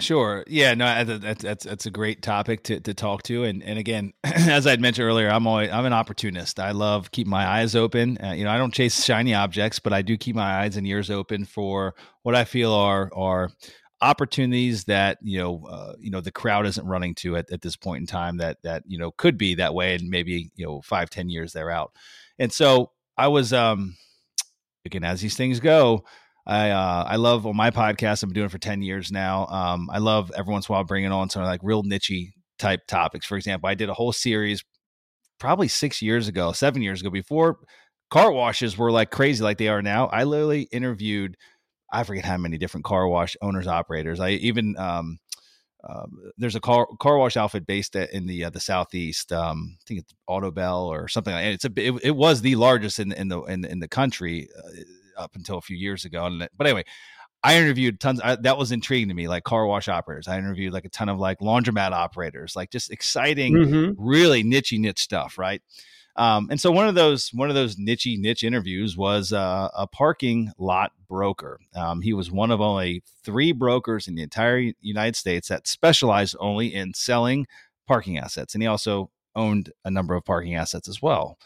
Sure. 0.00 0.44
Yeah. 0.46 0.72
No, 0.74 1.04
that's 1.04 1.42
that's 1.42 1.64
that's 1.64 1.86
a 1.86 1.90
great 1.90 2.22
topic 2.22 2.62
to, 2.64 2.80
to 2.80 2.94
talk 2.94 3.22
to. 3.24 3.44
And 3.44 3.62
and 3.62 3.78
again, 3.78 4.14
as 4.24 4.66
I'd 4.66 4.80
mentioned 4.80 5.06
earlier, 5.06 5.28
I'm 5.28 5.46
always 5.46 5.70
I'm 5.70 5.84
an 5.84 5.92
opportunist. 5.92 6.58
I 6.58 6.70
love 6.70 7.10
keeping 7.10 7.30
my 7.30 7.46
eyes 7.46 7.76
open. 7.76 8.16
Uh, 8.22 8.32
you 8.32 8.44
know, 8.44 8.50
I 8.50 8.56
don't 8.56 8.72
chase 8.72 9.04
shiny 9.04 9.34
objects, 9.34 9.78
but 9.78 9.92
I 9.92 10.00
do 10.00 10.16
keep 10.16 10.34
my 10.34 10.60
eyes 10.62 10.76
and 10.78 10.86
ears 10.86 11.10
open 11.10 11.44
for 11.44 11.94
what 12.22 12.34
I 12.34 12.44
feel 12.44 12.72
are 12.72 13.10
are 13.14 13.50
opportunities 14.00 14.84
that 14.84 15.18
you 15.20 15.38
know 15.38 15.66
uh, 15.66 15.92
you 15.98 16.10
know 16.10 16.22
the 16.22 16.32
crowd 16.32 16.64
isn't 16.66 16.86
running 16.86 17.14
to 17.16 17.36
at, 17.36 17.52
at 17.52 17.60
this 17.60 17.76
point 17.76 18.00
in 18.00 18.06
time 18.06 18.38
that 18.38 18.56
that 18.62 18.82
you 18.86 18.98
know 18.98 19.10
could 19.10 19.36
be 19.36 19.56
that 19.56 19.74
way 19.74 19.94
and 19.94 20.08
maybe 20.08 20.50
you 20.56 20.64
know 20.64 20.80
five 20.80 21.10
ten 21.10 21.28
years 21.28 21.52
they're 21.52 21.70
out 21.70 21.92
and 22.38 22.50
so 22.50 22.90
i 23.18 23.28
was 23.28 23.52
um 23.52 23.94
again 24.86 25.04
as 25.04 25.20
these 25.20 25.36
things 25.36 25.60
go 25.60 26.02
I 26.46 26.70
uh, 26.70 27.04
I 27.08 27.16
love 27.16 27.46
on 27.46 27.56
my 27.56 27.70
podcast. 27.70 28.22
I've 28.22 28.30
been 28.30 28.34
doing 28.34 28.48
for 28.48 28.58
ten 28.58 28.82
years 28.82 29.12
now. 29.12 29.46
Um, 29.46 29.90
I 29.90 29.98
love 29.98 30.32
every 30.36 30.52
once 30.52 30.68
in 30.68 30.72
a 30.72 30.76
while 30.76 30.84
bringing 30.84 31.12
on 31.12 31.30
some 31.30 31.42
like 31.42 31.60
real 31.62 31.82
niche 31.82 32.12
type 32.58 32.80
topics. 32.86 33.26
For 33.26 33.36
example, 33.36 33.68
I 33.68 33.74
did 33.74 33.88
a 33.88 33.94
whole 33.94 34.12
series 34.12 34.64
probably 35.38 35.68
six 35.68 36.02
years 36.02 36.28
ago, 36.28 36.52
seven 36.52 36.82
years 36.82 37.00
ago, 37.00 37.10
before 37.10 37.58
car 38.10 38.32
washes 38.32 38.76
were 38.76 38.90
like 38.90 39.10
crazy 39.10 39.42
like 39.42 39.58
they 39.58 39.68
are 39.68 39.82
now. 39.82 40.06
I 40.08 40.24
literally 40.24 40.62
interviewed 40.72 41.36
I 41.92 42.04
forget 42.04 42.24
how 42.24 42.36
many 42.36 42.58
different 42.58 42.84
car 42.84 43.08
wash 43.08 43.36
owners 43.42 43.66
operators. 43.66 44.20
I 44.20 44.30
even 44.30 44.76
um, 44.78 45.18
uh, 45.82 46.06
there's 46.38 46.54
a 46.54 46.60
car 46.60 46.86
car 47.00 47.18
wash 47.18 47.36
outfit 47.36 47.66
based 47.66 47.96
in 47.96 48.26
the 48.26 48.44
uh, 48.44 48.50
the 48.50 48.60
southeast. 48.60 49.32
Um, 49.32 49.76
I 49.80 49.82
think 49.86 50.00
it's 50.00 50.14
Autobell 50.28 50.84
or 50.86 51.08
something. 51.08 51.34
Like 51.34 51.46
It's 51.46 51.64
a 51.64 51.72
it, 51.76 52.00
it 52.04 52.16
was 52.16 52.42
the 52.42 52.56
largest 52.56 52.98
in 52.98 53.12
in 53.12 53.28
the 53.28 53.40
in, 53.42 53.64
in 53.64 53.80
the 53.80 53.88
country. 53.88 54.48
Uh, 54.56 54.82
up 55.20 55.36
until 55.36 55.58
a 55.58 55.62
few 55.62 55.76
years 55.76 56.04
ago. 56.04 56.26
And 56.26 56.48
but 56.56 56.66
anyway, 56.66 56.84
I 57.42 57.56
interviewed 57.56 58.00
tons. 58.00 58.20
I, 58.22 58.36
that 58.36 58.58
was 58.58 58.72
intriguing 58.72 59.08
to 59.08 59.14
me, 59.14 59.28
like 59.28 59.44
car 59.44 59.66
wash 59.66 59.88
operators. 59.88 60.28
I 60.28 60.38
interviewed 60.38 60.72
like 60.72 60.84
a 60.84 60.90
ton 60.90 61.08
of 61.08 61.18
like 61.18 61.38
laundromat 61.38 61.92
operators, 61.92 62.54
like 62.54 62.70
just 62.70 62.90
exciting, 62.90 63.54
mm-hmm. 63.54 63.92
really 63.96 64.42
niche 64.42 64.72
niche 64.72 65.00
stuff, 65.00 65.38
right? 65.38 65.62
Um, 66.16 66.48
and 66.50 66.60
so 66.60 66.70
one 66.70 66.86
of 66.86 66.94
those 66.94 67.30
one 67.30 67.48
of 67.48 67.54
those 67.54 67.78
niche 67.78 68.06
niche 68.06 68.44
interviews 68.44 68.96
was 68.96 69.32
uh, 69.32 69.68
a 69.74 69.86
parking 69.86 70.52
lot 70.58 70.92
broker. 71.08 71.58
Um, 71.74 72.02
he 72.02 72.12
was 72.12 72.30
one 72.30 72.50
of 72.50 72.60
only 72.60 73.02
three 73.24 73.52
brokers 73.52 74.06
in 74.06 74.16
the 74.16 74.22
entire 74.22 74.72
United 74.80 75.16
States 75.16 75.48
that 75.48 75.66
specialized 75.66 76.36
only 76.40 76.74
in 76.74 76.92
selling 76.92 77.46
parking 77.86 78.18
assets, 78.18 78.54
and 78.54 78.62
he 78.62 78.66
also 78.66 79.10
owned 79.34 79.72
a 79.84 79.90
number 79.90 80.14
of 80.14 80.24
parking 80.24 80.56
assets 80.56 80.88
as 80.88 81.00
well. 81.00 81.38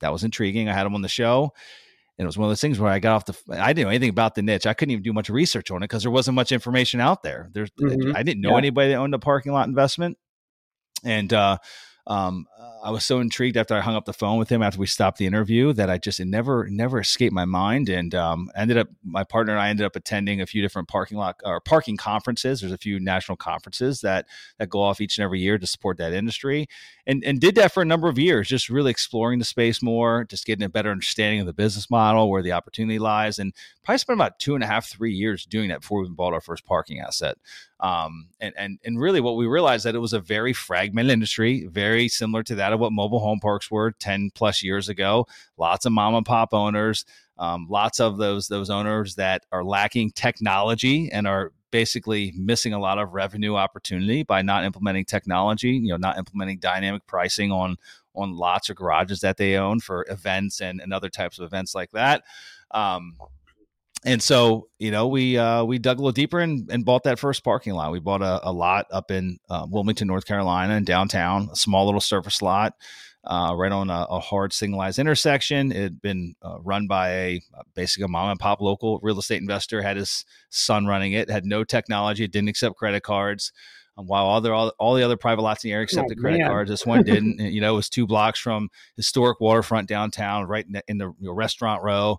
That 0.00 0.12
was 0.12 0.24
intriguing. 0.24 0.68
I 0.68 0.74
had 0.74 0.86
him 0.86 0.94
on 0.94 1.02
the 1.02 1.08
show 1.08 1.52
and 2.18 2.24
it 2.24 2.26
was 2.26 2.36
one 2.36 2.46
of 2.46 2.50
those 2.50 2.60
things 2.60 2.80
where 2.80 2.90
I 2.90 2.98
got 2.98 3.14
off 3.14 3.24
the. 3.26 3.60
I 3.60 3.72
didn't 3.72 3.84
know 3.84 3.90
anything 3.90 4.10
about 4.10 4.34
the 4.34 4.42
niche. 4.42 4.66
I 4.66 4.74
couldn't 4.74 4.90
even 4.90 5.04
do 5.04 5.12
much 5.12 5.30
research 5.30 5.70
on 5.70 5.78
it 5.78 5.80
because 5.88 6.02
there 6.02 6.10
wasn't 6.10 6.34
much 6.34 6.50
information 6.50 7.00
out 7.00 7.22
there. 7.22 7.48
There's, 7.52 7.70
mm-hmm. 7.80 8.16
I 8.16 8.24
didn't 8.24 8.42
know 8.42 8.52
yeah. 8.52 8.58
anybody 8.58 8.90
that 8.90 8.96
owned 8.96 9.14
a 9.14 9.20
parking 9.20 9.52
lot 9.52 9.68
investment, 9.68 10.18
and 11.04 11.32
uh, 11.32 11.58
um, 12.08 12.46
I 12.82 12.90
was 12.90 13.04
so 13.04 13.20
intrigued 13.20 13.56
after 13.56 13.74
I 13.74 13.80
hung 13.80 13.94
up 13.94 14.04
the 14.04 14.12
phone 14.12 14.38
with 14.38 14.50
him 14.50 14.62
after 14.62 14.80
we 14.80 14.86
stopped 14.86 15.18
the 15.18 15.26
interview 15.26 15.72
that 15.74 15.90
I 15.90 15.98
just 15.98 16.18
it 16.18 16.24
never 16.26 16.68
never 16.68 16.98
escaped 17.00 17.32
my 17.32 17.44
mind 17.44 17.88
and 17.88 18.14
um, 18.14 18.50
ended 18.56 18.78
up 18.78 18.88
my 19.04 19.24
partner 19.24 19.52
and 19.52 19.60
I 19.60 19.68
ended 19.68 19.86
up 19.86 19.94
attending 19.94 20.40
a 20.40 20.46
few 20.46 20.62
different 20.62 20.88
parking 20.88 21.18
lot 21.18 21.40
or 21.44 21.60
parking 21.60 21.96
conferences. 21.96 22.60
There's 22.60 22.72
a 22.72 22.78
few 22.78 22.98
national 22.98 23.36
conferences 23.36 24.00
that 24.00 24.26
that 24.58 24.70
go 24.70 24.80
off 24.80 25.00
each 25.00 25.18
and 25.18 25.24
every 25.24 25.40
year 25.40 25.58
to 25.58 25.66
support 25.66 25.98
that 25.98 26.12
industry 26.12 26.66
and 27.08 27.24
and 27.24 27.40
did 27.40 27.54
that 27.54 27.72
for 27.72 27.82
a 27.82 27.86
number 27.86 28.08
of 28.08 28.18
years, 28.18 28.48
just 28.48 28.68
really 28.68 28.90
exploring 28.90 29.38
the 29.38 29.44
space 29.44 29.82
more, 29.82 30.24
just 30.24 30.44
getting 30.44 30.62
a 30.62 30.68
better 30.68 30.90
understanding 30.90 31.40
of 31.40 31.46
the 31.46 31.54
business 31.54 31.88
model, 31.88 32.30
where 32.30 32.42
the 32.42 32.52
opportunity 32.52 32.98
lies, 32.98 33.38
and 33.38 33.54
probably 33.82 33.98
spent 33.98 34.18
about 34.18 34.38
two 34.38 34.54
and 34.54 34.62
a 34.62 34.66
half 34.66 34.86
three 34.86 35.14
years 35.14 35.46
doing 35.46 35.70
that 35.70 35.80
before 35.80 36.02
we 36.02 36.08
bought 36.10 36.34
our 36.34 36.40
first 36.42 36.66
parking 36.66 37.00
asset. 37.00 37.38
Um, 37.80 38.28
and 38.40 38.52
and 38.58 38.78
and 38.84 39.00
really, 39.00 39.20
what 39.20 39.36
we 39.36 39.46
realized 39.46 39.86
that 39.86 39.94
it 39.94 40.00
was 40.00 40.12
a 40.12 40.20
very 40.20 40.52
fragmented 40.52 41.10
industry, 41.10 41.66
very 41.66 42.08
similar 42.08 42.42
to 42.48 42.56
that 42.56 42.72
of 42.72 42.80
what 42.80 42.92
mobile 42.92 43.20
home 43.20 43.40
parks 43.40 43.70
were 43.70 43.92
ten 43.92 44.30
plus 44.34 44.62
years 44.62 44.88
ago. 44.88 45.26
Lots 45.56 45.86
of 45.86 45.92
mom 45.92 46.14
and 46.14 46.26
pop 46.26 46.52
owners, 46.52 47.04
um, 47.38 47.66
lots 47.70 48.00
of 48.00 48.18
those 48.18 48.48
those 48.48 48.70
owners 48.70 49.14
that 49.14 49.46
are 49.52 49.64
lacking 49.64 50.10
technology 50.10 51.10
and 51.12 51.26
are 51.26 51.52
basically 51.70 52.32
missing 52.34 52.72
a 52.72 52.78
lot 52.78 52.98
of 52.98 53.12
revenue 53.12 53.54
opportunity 53.54 54.22
by 54.22 54.42
not 54.42 54.64
implementing 54.64 55.04
technology. 55.04 55.70
You 55.70 55.90
know, 55.90 55.96
not 55.96 56.18
implementing 56.18 56.58
dynamic 56.58 57.06
pricing 57.06 57.52
on 57.52 57.76
on 58.14 58.32
lots 58.32 58.68
of 58.68 58.76
garages 58.76 59.20
that 59.20 59.36
they 59.36 59.56
own 59.56 59.80
for 59.80 60.04
events 60.10 60.60
and, 60.60 60.80
and 60.80 60.92
other 60.92 61.08
types 61.08 61.38
of 61.38 61.44
events 61.44 61.74
like 61.74 61.90
that. 61.92 62.24
Um, 62.72 63.14
and 64.04 64.22
so 64.22 64.68
you 64.78 64.90
know 64.90 65.08
we 65.08 65.36
uh, 65.38 65.64
we 65.64 65.78
dug 65.78 65.98
a 65.98 66.00
little 66.00 66.12
deeper 66.12 66.38
and, 66.40 66.70
and 66.70 66.84
bought 66.84 67.04
that 67.04 67.18
first 67.18 67.44
parking 67.44 67.74
lot. 67.74 67.92
We 67.92 68.00
bought 68.00 68.22
a, 68.22 68.48
a 68.48 68.52
lot 68.52 68.86
up 68.90 69.10
in 69.10 69.38
uh, 69.50 69.66
Wilmington, 69.68 70.08
North 70.08 70.26
Carolina, 70.26 70.74
in 70.74 70.84
downtown, 70.84 71.48
a 71.52 71.56
small 71.56 71.84
little 71.86 72.00
surface 72.00 72.42
lot. 72.42 72.74
uh, 73.24 73.54
right 73.54 73.72
on 73.72 73.90
a, 73.90 74.06
a, 74.08 74.20
hard 74.20 74.52
signalized 74.52 74.98
intersection. 74.98 75.72
It 75.72 75.82
had 75.82 76.00
been 76.00 76.34
uh, 76.42 76.58
run 76.60 76.86
by 76.86 77.10
a 77.10 77.42
basically 77.74 78.04
a 78.04 78.08
mom 78.08 78.30
and 78.30 78.40
pop 78.40 78.60
local 78.60 79.00
real 79.02 79.18
estate 79.18 79.40
investor. 79.40 79.82
Had 79.82 79.96
his 79.96 80.24
son 80.50 80.86
running 80.86 81.12
it. 81.12 81.30
Had 81.30 81.44
no 81.44 81.64
technology. 81.64 82.24
It 82.24 82.32
didn't 82.32 82.48
accept 82.48 82.76
credit 82.76 83.02
cards. 83.02 83.52
Um, 83.98 84.06
while 84.06 84.26
all, 84.26 84.40
the, 84.40 84.52
all, 84.52 84.72
all 84.78 84.94
the 84.94 85.02
other 85.02 85.16
private 85.16 85.42
lots 85.42 85.64
in 85.64 85.68
the 85.68 85.74
area 85.74 85.84
accepted 85.84 86.18
oh, 86.18 86.22
credit 86.22 86.46
cards, 86.46 86.70
this 86.70 86.86
one 86.86 87.02
didn't. 87.02 87.38
you 87.40 87.60
know, 87.60 87.74
it 87.74 87.76
was 87.76 87.88
two 87.88 88.06
blocks 88.06 88.38
from 88.38 88.70
historic 88.96 89.40
waterfront 89.40 89.88
downtown, 89.88 90.46
right 90.46 90.64
in 90.64 90.72
the, 90.72 90.82
in 90.88 90.98
the 90.98 91.06
you 91.18 91.26
know, 91.26 91.32
restaurant 91.32 91.82
row. 91.82 92.18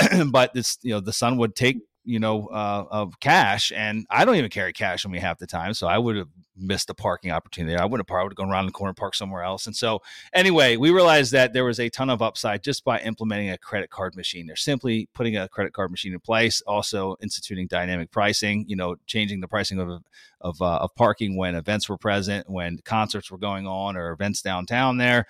but 0.30 0.54
this, 0.54 0.78
you 0.82 0.92
know, 0.92 1.00
the 1.00 1.12
son 1.12 1.36
would 1.38 1.54
take 1.54 1.78
you 2.04 2.18
know, 2.18 2.46
uh, 2.46 2.84
of 2.90 3.20
cash. 3.20 3.72
And 3.74 4.06
I 4.10 4.24
don't 4.24 4.36
even 4.36 4.50
carry 4.50 4.72
cash 4.72 5.04
on 5.04 5.12
me 5.12 5.18
half 5.18 5.38
the 5.38 5.46
time. 5.46 5.74
So 5.74 5.86
I 5.86 5.98
would 5.98 6.16
have 6.16 6.28
missed 6.56 6.86
the 6.86 6.94
parking 6.94 7.30
opportunity. 7.30 7.76
I 7.76 7.84
wouldn't 7.84 8.00
have 8.00 8.06
probably 8.06 8.34
gone 8.34 8.50
around 8.50 8.66
the 8.66 8.72
corner, 8.72 8.94
park 8.94 9.14
somewhere 9.14 9.42
else. 9.42 9.66
And 9.66 9.76
so 9.76 10.00
anyway, 10.32 10.76
we 10.76 10.90
realized 10.90 11.32
that 11.32 11.52
there 11.52 11.64
was 11.64 11.78
a 11.78 11.88
ton 11.88 12.10
of 12.10 12.22
upside 12.22 12.62
just 12.62 12.84
by 12.84 13.00
implementing 13.00 13.50
a 13.50 13.58
credit 13.58 13.90
card 13.90 14.16
machine. 14.16 14.46
They're 14.46 14.56
simply 14.56 15.08
putting 15.14 15.36
a 15.36 15.48
credit 15.48 15.72
card 15.72 15.90
machine 15.90 16.12
in 16.12 16.20
place, 16.20 16.62
also 16.62 17.16
instituting 17.22 17.66
dynamic 17.66 18.10
pricing, 18.10 18.64
you 18.66 18.76
know, 18.76 18.96
changing 19.06 19.40
the 19.40 19.48
pricing 19.48 19.78
of, 19.78 20.02
of, 20.40 20.60
uh, 20.60 20.78
of 20.78 20.94
parking 20.96 21.36
when 21.36 21.54
events 21.54 21.88
were 21.88 21.98
present, 21.98 22.48
when 22.48 22.78
concerts 22.84 23.30
were 23.30 23.38
going 23.38 23.66
on 23.66 23.96
or 23.96 24.10
events 24.10 24.42
downtown 24.42 24.96
there. 24.96 25.26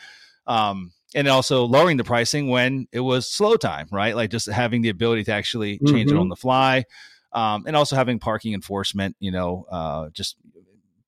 Um, 0.47 0.93
and 1.14 1.29
also 1.29 1.64
lowering 1.64 1.96
the 1.96 2.05
pricing 2.05 2.49
when 2.49 2.87
it 2.92 3.01
was 3.01 3.29
slow 3.29 3.57
time, 3.57 3.88
right? 3.90 4.14
Like 4.14 4.31
just 4.31 4.46
having 4.46 4.83
the 4.83 4.90
ability 4.90 5.25
to 5.25 5.33
actually 5.33 5.79
change 5.79 6.09
mm-hmm. 6.09 6.16
it 6.16 6.20
on 6.20 6.29
the 6.29 6.37
fly. 6.37 6.85
Um, 7.33 7.64
and 7.66 7.77
also 7.77 7.96
having 7.96 8.18
parking 8.18 8.55
enforcement, 8.55 9.16
you 9.20 9.31
know, 9.31 9.66
uh, 9.70 10.11
just 10.11 10.37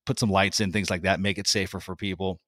put 0.05 0.19
some 0.19 0.31
lights 0.31 0.61
in, 0.61 0.73
things 0.73 0.91
like 0.91 1.03
that, 1.03 1.21
make 1.21 1.39
it 1.39 1.47
safer 1.47 1.81
for 1.81 1.97
people. 1.97 2.41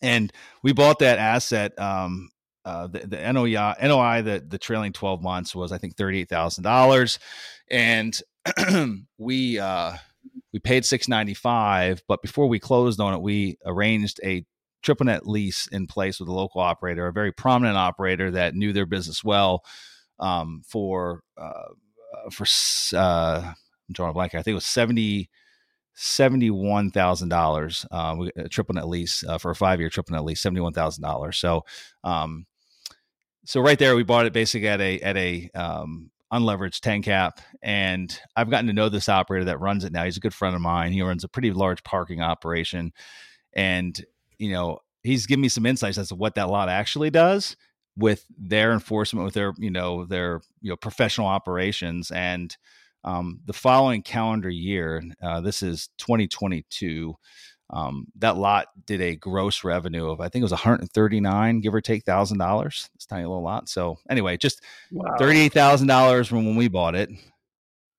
And 0.00 0.32
we 0.62 0.72
bought 0.72 0.98
that 1.00 1.18
asset. 1.18 1.78
Um, 1.78 2.30
uh, 2.64 2.86
the, 2.86 3.00
the 3.00 3.32
NOI, 3.32 3.74
NOI, 3.82 4.22
the, 4.22 4.44
the 4.46 4.58
trailing 4.58 4.92
12 4.92 5.22
months 5.22 5.54
was, 5.54 5.72
I 5.72 5.78
think, 5.78 5.96
$38,000. 5.96 7.18
And 7.70 8.20
we, 9.18 9.58
uh, 9.58 9.92
we 10.52 10.58
paid 10.58 10.84
695, 10.84 12.02
but 12.06 12.22
before 12.22 12.46
we 12.46 12.58
closed 12.58 13.00
on 13.00 13.14
it, 13.14 13.22
we 13.22 13.58
arranged 13.64 14.20
a 14.22 14.44
triple 14.82 15.06
net 15.06 15.26
lease 15.26 15.66
in 15.68 15.86
place 15.86 16.20
with 16.20 16.28
a 16.28 16.32
local 16.32 16.60
operator, 16.60 17.06
a 17.06 17.12
very 17.12 17.32
prominent 17.32 17.76
operator 17.76 18.30
that 18.32 18.54
knew 18.54 18.72
their 18.72 18.86
business 18.86 19.24
well 19.24 19.64
um, 20.18 20.62
for 20.66 21.22
uh, 21.36 21.70
uh 22.14 22.30
for 22.30 22.46
uh, 22.96 23.42
I'm 23.44 23.92
drawing 23.92 24.10
a 24.10 24.14
blank. 24.14 24.34
I 24.34 24.42
think 24.42 24.52
it 24.52 24.54
was 24.54 24.66
seventy 24.66 25.30
seventy 25.94 26.50
one 26.50 26.90
thousand 26.90 27.28
dollars. 27.28 27.86
A 27.90 28.48
triple 28.50 28.74
net 28.74 28.88
lease 28.88 29.24
uh, 29.26 29.38
for 29.38 29.50
a 29.50 29.56
five 29.56 29.80
year 29.80 29.90
triple 29.90 30.14
net 30.14 30.24
lease, 30.24 30.40
seventy 30.40 30.60
one 30.60 30.72
thousand 30.72 31.02
dollars. 31.02 31.38
So, 31.38 31.64
um, 32.04 32.46
so 33.44 33.60
right 33.60 33.78
there, 33.78 33.96
we 33.96 34.04
bought 34.04 34.26
it 34.26 34.32
basically 34.32 34.68
at 34.68 34.80
a 34.80 35.00
at 35.00 35.16
a 35.16 35.50
um, 35.54 36.10
unleveraged 36.32 36.80
10 36.80 37.02
cap 37.02 37.40
and 37.62 38.18
i've 38.36 38.48
gotten 38.48 38.66
to 38.66 38.72
know 38.72 38.88
this 38.88 39.10
operator 39.10 39.44
that 39.44 39.60
runs 39.60 39.84
it 39.84 39.92
now 39.92 40.02
he's 40.02 40.16
a 40.16 40.20
good 40.20 40.32
friend 40.32 40.54
of 40.54 40.62
mine 40.62 40.90
he 40.90 41.02
runs 41.02 41.24
a 41.24 41.28
pretty 41.28 41.52
large 41.52 41.84
parking 41.84 42.22
operation 42.22 42.90
and 43.52 44.02
you 44.42 44.50
know, 44.50 44.78
he's 45.04 45.26
giving 45.26 45.42
me 45.42 45.48
some 45.48 45.66
insights 45.66 45.98
as 45.98 46.08
to 46.08 46.16
what 46.16 46.34
that 46.34 46.48
lot 46.48 46.68
actually 46.68 47.10
does 47.10 47.56
with 47.96 48.24
their 48.36 48.72
enforcement, 48.72 49.24
with 49.24 49.34
their, 49.34 49.52
you 49.58 49.70
know, 49.70 50.04
their, 50.04 50.40
you 50.60 50.70
know, 50.70 50.76
professional 50.76 51.28
operations. 51.28 52.10
And 52.10 52.54
um, 53.04 53.40
the 53.46 53.52
following 53.52 54.02
calendar 54.02 54.50
year, 54.50 55.02
uh, 55.22 55.40
this 55.40 55.62
is 55.62 55.90
2022, 55.98 57.14
um, 57.70 58.06
that 58.16 58.36
lot 58.36 58.66
did 58.84 59.00
a 59.00 59.14
gross 59.14 59.62
revenue 59.62 60.10
of 60.10 60.20
I 60.20 60.28
think 60.28 60.42
it 60.42 60.44
was 60.44 60.52
139, 60.52 61.60
give 61.60 61.74
or 61.74 61.80
take 61.80 62.04
thousand 62.04 62.38
dollars. 62.38 62.90
It's 62.96 63.06
tiny 63.06 63.22
little 63.22 63.42
lot. 63.42 63.68
So 63.68 63.96
anyway, 64.10 64.36
just 64.36 64.62
wow. 64.90 65.14
thirty-eight 65.18 65.54
thousand 65.54 65.86
dollars 65.86 66.28
from 66.28 66.44
when 66.44 66.56
we 66.56 66.68
bought 66.68 66.94
it. 66.94 67.08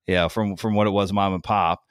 Yeah, 0.06 0.28
from 0.28 0.58
from 0.58 0.76
what 0.76 0.86
it 0.86 0.92
was 0.92 1.12
mom 1.12 1.34
and 1.34 1.44
pop 1.44 1.82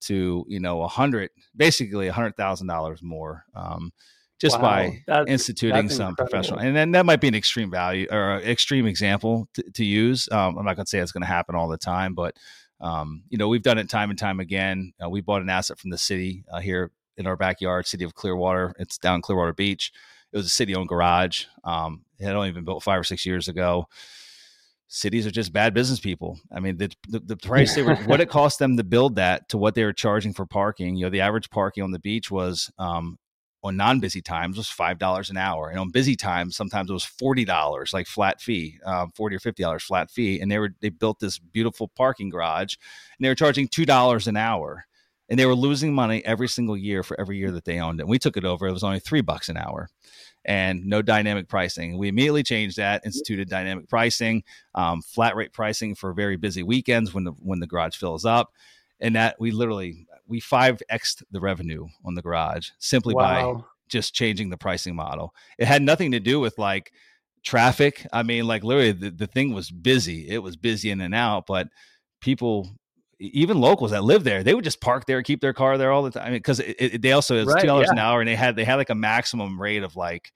to 0.00 0.44
you 0.48 0.60
know 0.60 0.82
a 0.82 0.88
hundred 0.88 1.30
basically 1.56 2.08
a 2.08 2.12
hundred 2.12 2.36
thousand 2.36 2.66
dollars 2.66 3.00
more 3.02 3.44
um, 3.54 3.92
just 4.40 4.56
wow. 4.56 4.62
by 4.62 5.02
that's, 5.06 5.30
instituting 5.30 5.86
that's 5.86 5.96
some 5.96 6.16
professional 6.16 6.58
and 6.58 6.74
then 6.74 6.92
that 6.92 7.04
might 7.04 7.20
be 7.20 7.28
an 7.28 7.34
extreme 7.34 7.70
value 7.70 8.06
or 8.10 8.36
extreme 8.38 8.86
example 8.86 9.48
to, 9.54 9.62
to 9.72 9.84
use. 9.84 10.28
Um, 10.32 10.58
i'm 10.58 10.64
not 10.64 10.76
going 10.76 10.86
to 10.86 10.90
say 10.90 10.98
it's 10.98 11.12
going 11.12 11.22
to 11.22 11.26
happen 11.26 11.54
all 11.54 11.68
the 11.68 11.78
time 11.78 12.14
but 12.14 12.36
um, 12.80 13.22
you 13.28 13.38
know 13.38 13.48
we've 13.48 13.62
done 13.62 13.78
it 13.78 13.88
time 13.88 14.10
and 14.10 14.18
time 14.18 14.40
again. 14.40 14.92
Uh, 15.02 15.10
we 15.10 15.20
bought 15.20 15.42
an 15.42 15.50
asset 15.50 15.78
from 15.78 15.90
the 15.90 15.98
city 15.98 16.44
uh, 16.50 16.60
here 16.60 16.90
in 17.16 17.26
our 17.26 17.36
backyard 17.36 17.86
city 17.86 18.04
of 18.04 18.14
clearwater. 18.14 18.74
It's 18.78 18.98
down 18.98 19.20
clearwater 19.20 19.52
beach. 19.52 19.92
It 20.32 20.36
was 20.36 20.46
a 20.46 20.50
city 20.50 20.74
owned 20.74 20.88
garage. 20.88 21.44
Um, 21.64 22.04
it 22.18 22.24
had 22.24 22.36
only 22.36 22.52
been 22.52 22.64
built 22.64 22.82
five 22.82 23.00
or 23.00 23.04
six 23.04 23.26
years 23.26 23.48
ago 23.48 23.86
cities 24.90 25.24
are 25.24 25.30
just 25.30 25.52
bad 25.52 25.72
business 25.72 26.00
people. 26.00 26.38
I 26.52 26.60
mean, 26.60 26.76
the 26.76 26.90
the, 27.08 27.20
the 27.20 27.36
price 27.48 27.74
they 27.74 27.82
were, 27.82 27.96
what 27.96 28.20
it 28.20 28.28
cost 28.28 28.58
them 28.58 28.76
to 28.76 28.84
build 28.84 29.16
that 29.16 29.48
to 29.48 29.58
what 29.58 29.74
they 29.74 29.84
were 29.84 29.94
charging 29.94 30.34
for 30.34 30.44
parking. 30.44 30.96
You 30.96 31.06
know, 31.06 31.10
the 31.10 31.22
average 31.22 31.48
parking 31.48 31.82
on 31.82 31.92
the 31.92 31.98
beach 31.98 32.30
was 32.30 32.70
um, 32.78 33.16
on 33.62 33.76
non-busy 33.76 34.20
times 34.20 34.56
was 34.56 34.68
five 34.68 34.98
dollars 34.98 35.30
an 35.30 35.38
hour, 35.38 35.70
and 35.70 35.78
on 35.78 35.90
busy 35.90 36.16
times 36.16 36.56
sometimes 36.56 36.90
it 36.90 36.92
was 36.92 37.04
forty 37.04 37.44
dollars, 37.44 37.92
like 37.94 38.06
flat 38.06 38.40
fee, 38.40 38.78
um, 38.84 39.10
forty 39.14 39.36
or 39.36 39.40
fifty 39.40 39.62
dollars 39.62 39.84
flat 39.84 40.10
fee. 40.10 40.40
And 40.40 40.50
they 40.50 40.58
were 40.58 40.74
they 40.80 40.90
built 40.90 41.20
this 41.20 41.38
beautiful 41.38 41.88
parking 41.96 42.28
garage, 42.28 42.74
and 43.18 43.24
they 43.24 43.28
were 43.28 43.34
charging 43.34 43.68
two 43.68 43.86
dollars 43.86 44.26
an 44.26 44.36
hour. 44.36 44.84
And 45.28 45.38
they 45.38 45.46
were 45.46 45.54
losing 45.54 45.94
money 45.94 46.24
every 46.24 46.48
single 46.48 46.76
year 46.76 47.04
for 47.04 47.18
every 47.20 47.38
year 47.38 47.52
that 47.52 47.64
they 47.64 47.78
owned 47.78 48.00
it. 48.00 48.02
And 48.02 48.10
we 48.10 48.18
took 48.18 48.36
it 48.36 48.44
over; 48.44 48.66
it 48.66 48.72
was 48.72 48.82
only 48.82 48.98
three 48.98 49.20
bucks 49.20 49.48
an 49.48 49.56
hour 49.56 49.88
and 50.44 50.84
no 50.86 51.02
dynamic 51.02 51.48
pricing. 51.48 51.98
We 51.98 52.08
immediately 52.08 52.42
changed 52.42 52.76
that, 52.78 53.02
instituted 53.04 53.48
dynamic 53.48 53.88
pricing, 53.88 54.42
um, 54.74 55.02
flat 55.02 55.36
rate 55.36 55.52
pricing 55.52 55.94
for 55.94 56.12
very 56.12 56.36
busy 56.36 56.62
weekends 56.62 57.12
when 57.12 57.24
the 57.24 57.32
when 57.32 57.60
the 57.60 57.66
garage 57.66 57.96
fills 57.96 58.24
up, 58.24 58.52
and 59.00 59.16
that 59.16 59.36
we 59.38 59.50
literally 59.50 60.06
we 60.26 60.40
five 60.40 60.80
x 60.88 61.22
the 61.30 61.40
revenue 61.40 61.86
on 62.04 62.14
the 62.14 62.22
garage 62.22 62.70
simply 62.78 63.14
wow. 63.14 63.54
by 63.54 63.62
just 63.88 64.14
changing 64.14 64.50
the 64.50 64.56
pricing 64.56 64.94
model. 64.94 65.34
It 65.58 65.66
had 65.66 65.82
nothing 65.82 66.12
to 66.12 66.20
do 66.20 66.40
with 66.40 66.56
like 66.58 66.92
traffic. 67.42 68.06
I 68.12 68.22
mean, 68.22 68.46
like 68.46 68.62
literally 68.64 68.92
the, 68.92 69.10
the 69.10 69.26
thing 69.26 69.52
was 69.52 69.70
busy. 69.70 70.28
It 70.28 70.42
was 70.42 70.56
busy 70.56 70.90
in 70.90 71.00
and 71.00 71.14
out, 71.14 71.46
but 71.46 71.68
people 72.20 72.70
even 73.20 73.60
locals 73.60 73.90
that 73.90 74.02
live 74.02 74.24
there, 74.24 74.42
they 74.42 74.54
would 74.54 74.64
just 74.64 74.80
park 74.80 75.04
there, 75.06 75.22
keep 75.22 75.40
their 75.40 75.52
car 75.52 75.76
there 75.76 75.92
all 75.92 76.02
the 76.02 76.10
time. 76.10 76.32
because 76.32 76.60
I 76.60 76.74
mean, 76.80 77.00
they 77.00 77.12
also 77.12 77.36
it's 77.36 77.52
right, 77.52 77.60
two 77.60 77.66
dollars 77.66 77.88
yeah. 77.88 77.92
an 77.92 77.98
hour, 77.98 78.20
and 78.20 78.28
they 78.28 78.34
had 78.34 78.56
they 78.56 78.64
had 78.64 78.76
like 78.76 78.90
a 78.90 78.94
maximum 78.94 79.60
rate 79.60 79.82
of 79.82 79.94
like 79.94 80.32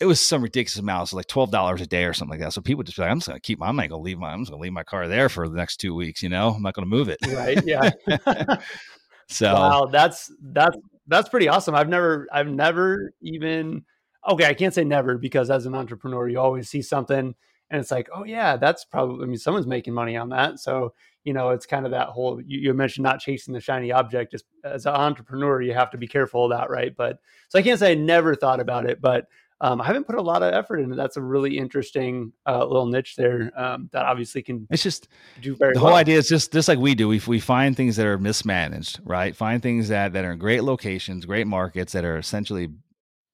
it 0.00 0.06
was 0.06 0.26
some 0.26 0.42
ridiculous 0.42 0.78
amount, 0.78 1.10
so 1.10 1.16
like 1.16 1.26
twelve 1.26 1.50
dollars 1.50 1.82
a 1.82 1.86
day 1.86 2.04
or 2.04 2.14
something 2.14 2.38
like 2.38 2.40
that. 2.40 2.54
So 2.54 2.62
people 2.62 2.82
just 2.82 2.96
be 2.96 3.02
like, 3.02 3.10
I'm 3.10 3.18
just 3.18 3.28
gonna 3.28 3.40
keep 3.40 3.58
my, 3.58 3.68
I'm 3.68 3.76
not 3.76 3.90
gonna 3.90 4.00
leave 4.00 4.18
my, 4.18 4.32
I'm 4.32 4.40
just 4.40 4.50
gonna 4.50 4.62
leave 4.62 4.72
my 4.72 4.82
car 4.82 5.08
there 5.08 5.28
for 5.28 5.46
the 5.46 5.56
next 5.56 5.76
two 5.76 5.94
weeks. 5.94 6.22
You 6.22 6.30
know, 6.30 6.50
I'm 6.50 6.62
not 6.62 6.74
gonna 6.74 6.86
move 6.86 7.10
it. 7.10 7.18
Right? 7.28 7.62
Yeah. 7.66 7.90
so 9.28 9.52
wow, 9.52 9.86
that's 9.86 10.32
that's 10.42 10.78
that's 11.06 11.28
pretty 11.28 11.48
awesome. 11.48 11.74
I've 11.74 11.88
never 11.88 12.26
I've 12.32 12.48
never 12.48 13.12
even 13.20 13.84
okay, 14.26 14.46
I 14.46 14.54
can't 14.54 14.72
say 14.72 14.84
never 14.84 15.18
because 15.18 15.50
as 15.50 15.66
an 15.66 15.74
entrepreneur, 15.74 16.28
you 16.28 16.40
always 16.40 16.70
see 16.70 16.80
something 16.80 17.34
and 17.70 17.80
it's 17.80 17.90
like, 17.90 18.08
oh 18.14 18.24
yeah, 18.24 18.56
that's 18.56 18.86
probably 18.86 19.22
I 19.22 19.26
mean 19.26 19.38
someone's 19.38 19.66
making 19.66 19.92
money 19.92 20.16
on 20.16 20.30
that. 20.30 20.60
So 20.60 20.94
you 21.24 21.32
know, 21.32 21.50
it's 21.50 21.66
kind 21.66 21.84
of 21.84 21.92
that 21.92 22.08
whole 22.08 22.40
you, 22.40 22.60
you, 22.60 22.74
mentioned 22.74 23.04
not 23.04 23.20
chasing 23.20 23.52
the 23.52 23.60
shiny 23.60 23.92
object. 23.92 24.32
Just 24.32 24.46
as 24.64 24.86
an 24.86 24.94
entrepreneur, 24.94 25.60
you 25.60 25.74
have 25.74 25.90
to 25.90 25.98
be 25.98 26.06
careful 26.06 26.44
of 26.44 26.58
that, 26.58 26.70
right? 26.70 26.96
But 26.96 27.18
so 27.48 27.58
I 27.58 27.62
can't 27.62 27.78
say 27.78 27.92
I 27.92 27.94
never 27.94 28.34
thought 28.34 28.60
about 28.60 28.88
it, 28.88 29.00
but 29.00 29.26
um, 29.62 29.80
I 29.80 29.86
haven't 29.86 30.04
put 30.04 30.16
a 30.16 30.22
lot 30.22 30.42
of 30.42 30.54
effort 30.54 30.78
into. 30.78 30.94
That's 30.94 31.18
a 31.18 31.22
really 31.22 31.58
interesting 31.58 32.32
uh, 32.46 32.64
little 32.64 32.86
niche 32.86 33.16
there 33.16 33.52
um, 33.54 33.90
that 33.92 34.06
obviously 34.06 34.42
can. 34.42 34.66
It's 34.70 34.82
just 34.82 35.08
do 35.42 35.54
very. 35.54 35.74
The 35.74 35.80
well. 35.80 35.90
whole 35.90 35.98
idea 35.98 36.16
is 36.16 36.28
just 36.28 36.52
just 36.52 36.68
like 36.68 36.78
we 36.78 36.94
do. 36.94 37.08
We 37.08 37.20
we 37.26 37.40
find 37.40 37.76
things 37.76 37.96
that 37.96 38.06
are 38.06 38.16
mismanaged, 38.16 39.00
right? 39.04 39.36
Find 39.36 39.62
things 39.62 39.88
that 39.88 40.14
that 40.14 40.24
are 40.24 40.32
in 40.32 40.38
great 40.38 40.64
locations, 40.64 41.26
great 41.26 41.46
markets 41.46 41.92
that 41.92 42.06
are 42.06 42.16
essentially 42.16 42.70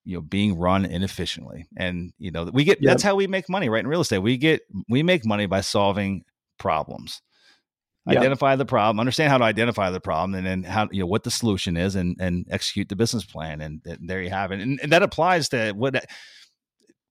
you 0.06 0.16
know 0.16 0.20
being 0.22 0.56
run 0.56 0.84
inefficiently 0.84 1.66
and 1.76 2.12
you 2.18 2.30
know 2.30 2.44
we 2.52 2.64
get 2.64 2.80
yep. 2.80 2.92
that's 2.92 3.02
how 3.02 3.16
we 3.16 3.26
make 3.26 3.48
money 3.50 3.68
right 3.68 3.80
in 3.80 3.88
real 3.88 4.00
estate 4.00 4.18
we 4.18 4.36
get 4.36 4.60
we 4.88 5.02
make 5.02 5.26
money 5.26 5.46
by 5.46 5.60
solving 5.60 6.22
problems 6.58 7.20
identify 8.08 8.56
the 8.56 8.64
problem, 8.64 9.00
understand 9.00 9.30
how 9.30 9.38
to 9.38 9.44
identify 9.44 9.90
the 9.90 10.00
problem, 10.00 10.34
and 10.34 10.46
then 10.46 10.62
how 10.62 10.88
you 10.90 11.00
know 11.00 11.06
what 11.06 11.24
the 11.24 11.30
solution 11.30 11.76
is, 11.76 11.96
and 11.96 12.16
and 12.20 12.46
execute 12.50 12.88
the 12.88 12.96
business 12.96 13.24
plan. 13.24 13.60
And, 13.60 13.80
and 13.84 14.08
there 14.08 14.22
you 14.22 14.30
have 14.30 14.52
it. 14.52 14.60
And, 14.60 14.78
and, 14.80 14.92
that 14.92 15.02
applies 15.02 15.48
to 15.50 15.72
what 15.72 16.04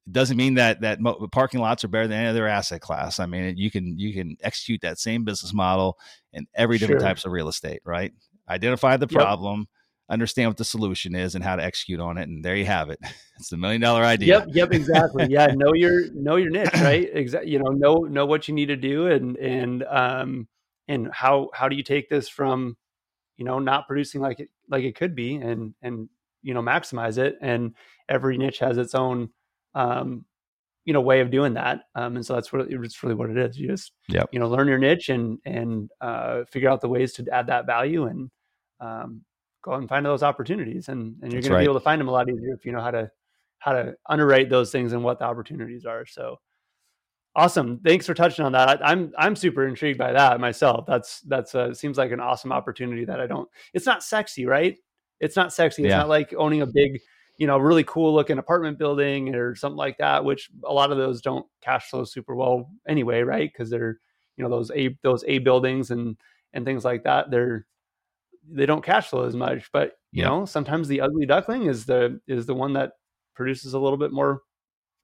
doesn't 0.10 0.38
mean 0.38 0.56
that 0.56 0.82
that 0.82 1.00
parking 1.32 1.60
lots 1.60 1.84
are 1.84 1.88
better 1.88 2.08
than 2.08 2.20
any 2.20 2.30
other 2.30 2.48
asset 2.48 2.82
class. 2.82 3.20
I 3.20 3.26
mean, 3.26 3.58
you 3.58 3.72
can 3.72 3.98
you 3.98 4.14
can 4.14 4.38
execute 4.42 4.82
that 4.82 5.00
same 5.00 5.24
business 5.24 5.54
model 5.54 5.98
in 6.34 6.48
every 6.56 6.78
different 6.78 7.02
sure. 7.02 7.08
types 7.08 7.26
of 7.26 7.32
real 7.32 7.48
estate, 7.48 7.82
right? 7.86 8.14
Identify 8.50 8.98
the 8.98 9.08
problem. 9.08 9.62
Yep 9.62 9.70
understand 10.10 10.50
what 10.50 10.58
the 10.58 10.66
solution 10.66 11.16
is 11.16 11.36
and 11.36 11.44
how 11.44 11.56
to 11.56 11.64
execute 11.64 12.00
on 12.00 12.18
it 12.18 12.28
and 12.28 12.46
there 12.46 12.56
you 12.56 12.66
have 12.66 12.90
it 12.90 13.00
it's 13.40 13.50
the 13.50 13.58
million 13.58 13.82
dollar 13.82 14.04
idea 14.04 14.40
yep 14.40 14.48
yep 14.52 14.72
exactly 14.72 15.26
yeah 15.30 15.48
know 15.56 15.74
your 15.74 16.12
know 16.14 16.36
your 16.36 16.52
niche 16.52 16.70
right 16.76 17.10
exactly 17.14 17.52
you 17.52 17.60
know 17.60 17.72
know 17.72 18.00
know 18.02 18.26
what 18.26 18.48
you 18.48 18.54
need 18.54 18.68
to 18.68 18.76
do 18.76 19.08
and 19.08 19.36
and 19.38 19.84
um 19.84 20.48
and 20.88 21.10
how 21.12 21.50
how 21.54 21.68
do 21.68 21.76
you 21.76 21.84
take 21.84 22.10
this 22.10 22.30
from 22.30 22.78
you 23.38 23.46
know 23.46 23.60
not 23.60 23.88
producing 23.88 24.22
like 24.22 24.40
it 24.40 24.50
like 24.70 24.84
it 24.84 24.96
could 24.96 25.16
be 25.16 25.36
and 25.36 25.74
and 25.82 26.10
you 26.42 26.54
know 26.54 26.62
maximize 26.62 27.18
it 27.18 27.36
and 27.42 27.74
every 28.10 28.38
niche 28.38 28.60
has 28.60 28.78
its 28.78 28.96
own 28.96 29.30
um, 29.74 30.26
you 30.86 30.94
know 30.94 31.02
way 31.02 31.20
of 31.20 31.32
doing 31.32 31.54
that 31.54 31.82
um, 31.96 32.16
and 32.16 32.26
so 32.26 32.34
that's 32.34 32.54
what 32.54 32.68
it's 32.70 33.04
really 33.04 33.16
what 33.16 33.30
it 33.30 33.38
is 33.38 33.58
you 33.58 33.68
just 33.68 33.92
you 34.32 34.40
know 34.40 34.48
learn 34.48 34.68
your 34.68 34.78
niche 34.78 35.10
and 35.10 35.40
and 35.46 35.90
uh, 36.02 36.44
figure 36.46 36.70
out 36.70 36.82
the 36.82 36.90
ways 36.90 37.14
to 37.14 37.26
add 37.32 37.48
that 37.48 37.66
value 37.66 38.06
and 38.06 38.30
um, 38.80 39.22
go 39.64 39.74
out 39.74 39.80
and 39.80 39.90
find 39.90 40.06
those 40.06 40.24
opportunities 40.24 40.88
and 40.88 41.16
and 41.22 41.34
you're 41.34 41.42
going 41.42 41.54
right. 41.54 41.60
to 41.60 41.66
be 41.66 41.70
able 41.70 41.80
to 41.80 41.84
find 41.84 42.00
them 42.00 42.08
a 42.08 42.12
lot 42.12 42.30
easier 42.30 42.54
if 42.54 42.66
you 42.66 42.72
know 42.72 42.82
how 42.82 42.92
to 42.92 43.10
how 43.60 43.74
to 43.74 43.96
underwrite 44.08 44.50
those 44.50 44.72
things 44.72 44.94
and 44.94 45.04
what 45.04 45.18
the 45.18 45.26
opportunities 45.26 45.86
are 45.86 46.06
so 46.06 46.38
awesome 47.36 47.80
thanks 47.84 48.06
for 48.06 48.14
touching 48.14 48.46
on 48.46 48.54
that 48.54 48.86
i'm 48.86 49.12
i'm 49.18 49.36
super 49.36 49.68
intrigued 49.68 49.98
by 50.00 50.14
that 50.14 50.40
myself 50.40 50.86
that's 50.86 51.22
that's 51.22 51.54
uh, 51.54 51.74
seems 51.74 51.98
like 51.98 52.12
an 52.12 52.20
awesome 52.20 52.52
opportunity 52.52 53.06
that 53.06 53.20
i 53.20 53.28
don't 53.28 53.50
it's 53.74 53.86
not 53.86 54.04
sexy 54.04 54.46
right 54.46 54.78
it's 55.20 55.36
not 55.36 55.54
sexy 55.54 55.84
it's 55.84 55.90
yeah. 55.90 55.98
not 55.98 56.10
like 56.10 56.34
owning 56.38 56.62
a 56.62 56.68
big 56.68 57.00
you 57.38 57.48
know, 57.48 57.58
really 57.58 57.84
cool 57.84 58.14
looking 58.14 58.38
apartment 58.38 58.78
building 58.78 59.36
or 59.36 59.56
something 59.56 59.78
like 59.78 59.98
that, 59.98 60.24
which 60.24 60.50
a 60.64 60.74
lot 60.74 60.92
of 60.92 60.98
those 60.98 61.22
don't 61.22 61.46
cash 61.62 61.90
flow 61.90 62.06
super 62.06 62.36
well 62.36 62.70
anyway, 62.88 63.22
right? 63.22 63.52
Because 63.52 63.70
they're, 63.70 64.00
you 64.38 64.44
know, 64.44 64.50
those 64.50 64.72
A 64.72 64.98
those 65.04 65.24
A 65.28 65.40
buildings 65.40 65.92
and 65.92 66.18
and 66.54 66.66
things 66.66 66.86
like 66.86 67.04
that, 67.04 67.32
they're 67.32 67.66
they 68.48 68.66
don't 68.66 68.84
cash 68.84 69.08
flow 69.08 69.26
as 69.26 69.36
much. 69.36 69.70
But 69.74 69.94
you 70.12 70.24
yeah. 70.24 70.30
know, 70.30 70.46
sometimes 70.46 70.88
the 70.88 71.02
ugly 71.02 71.26
duckling 71.26 71.66
is 71.66 71.86
the 71.86 72.20
is 72.28 72.46
the 72.46 72.56
one 72.56 72.74
that 72.74 72.94
produces 73.36 73.74
a 73.74 73.80
little 73.80 73.98
bit 73.98 74.14
more 74.14 74.42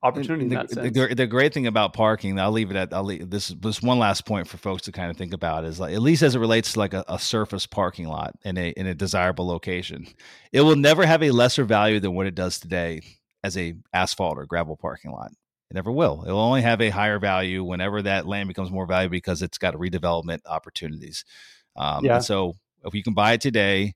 opportunity 0.04 0.48
the, 0.48 0.90
the, 0.90 1.16
the, 1.16 1.28
great 1.28 1.54
thing 1.54 1.68
about 1.68 1.94
parking, 1.94 2.40
I'll 2.40 2.52
leave 2.52 2.72
it 2.72 2.78
at 2.78 2.94
I'll 2.94 3.04
leave 3.04 3.30
this 3.30 3.50
this 3.50 3.82
one 3.82 4.00
last 4.00 4.26
point 4.26 4.48
for 4.48 4.58
folks 4.58 4.84
to 4.84 4.92
kind 4.92 5.12
of 5.12 5.18
think 5.18 5.34
about 5.34 5.64
is 5.66 5.80
like 5.80 5.94
at 5.94 6.02
least 6.02 6.24
as 6.24 6.36
it 6.36 6.40
relates 6.40 6.74
to 6.74 6.80
like 6.80 6.94
a, 6.94 7.04
a, 7.08 7.20
surface 7.20 7.68
parking 7.68 8.08
lot 8.08 8.34
in 8.44 8.58
a 8.58 8.70
in 8.70 8.88
a 8.88 8.96
desirable 8.96 9.46
location, 9.46 10.08
it 10.52 10.62
will 10.62 10.76
never 10.76 11.06
have 11.06 11.22
a 11.24 11.32
lesser 11.32 11.64
value 11.64 12.00
than 12.00 12.14
what 12.14 12.28
it 12.28 12.36
does 12.36 12.60
today 12.60 13.02
as 13.44 13.58
a 13.58 13.76
asphalt 13.94 14.38
or 14.38 14.46
gravel 14.46 14.76
parking 14.76 15.12
lot. 15.12 15.32
It 15.70 15.76
never 15.76 15.92
will. 15.92 16.24
It 16.24 16.32
will 16.32 16.40
only 16.40 16.64
have 16.64 16.82
a 16.82 16.90
higher 16.90 17.20
value 17.20 17.64
whenever 17.64 18.02
that 18.02 18.28
land 18.28 18.48
becomes 18.48 18.72
more 18.72 18.86
valuable 18.86 19.14
because 19.14 19.42
it's 19.42 19.58
got 19.58 19.76
redevelopment 19.76 20.40
opportunities. 20.46 21.24
Um, 21.78 22.04
yeah. 22.04 22.20
so 22.20 22.56
if 22.84 22.94
you 22.94 23.04
can 23.04 23.14
buy 23.14 23.34
it 23.34 23.42
today 23.42 23.94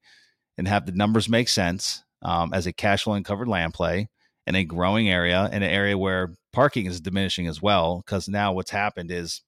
and 0.58 0.68
have 0.68 0.86
the 0.86 0.93
numbers 0.93 1.28
make 1.28 1.49
sense 1.49 2.03
um, 2.22 2.53
as 2.53 2.66
a 2.66 2.72
cash 2.72 3.03
flow 3.03 3.14
and 3.14 3.26
covered 3.26 3.49
land 3.49 3.74
play, 3.74 4.08
in 4.48 4.56
a 4.56 4.64
growing 4.64 5.10
area, 5.10 5.50
in 5.52 5.64
an 5.64 5.64
area 5.64 5.98
where 5.98 6.34
parking 6.54 6.86
is 6.86 7.02
diminishing 7.02 7.48
as 7.48 7.62
well. 7.62 8.04
Because 8.06 8.28
now 8.28 8.54
what's 8.54 8.72
happened 8.72 9.12
is 9.12 9.41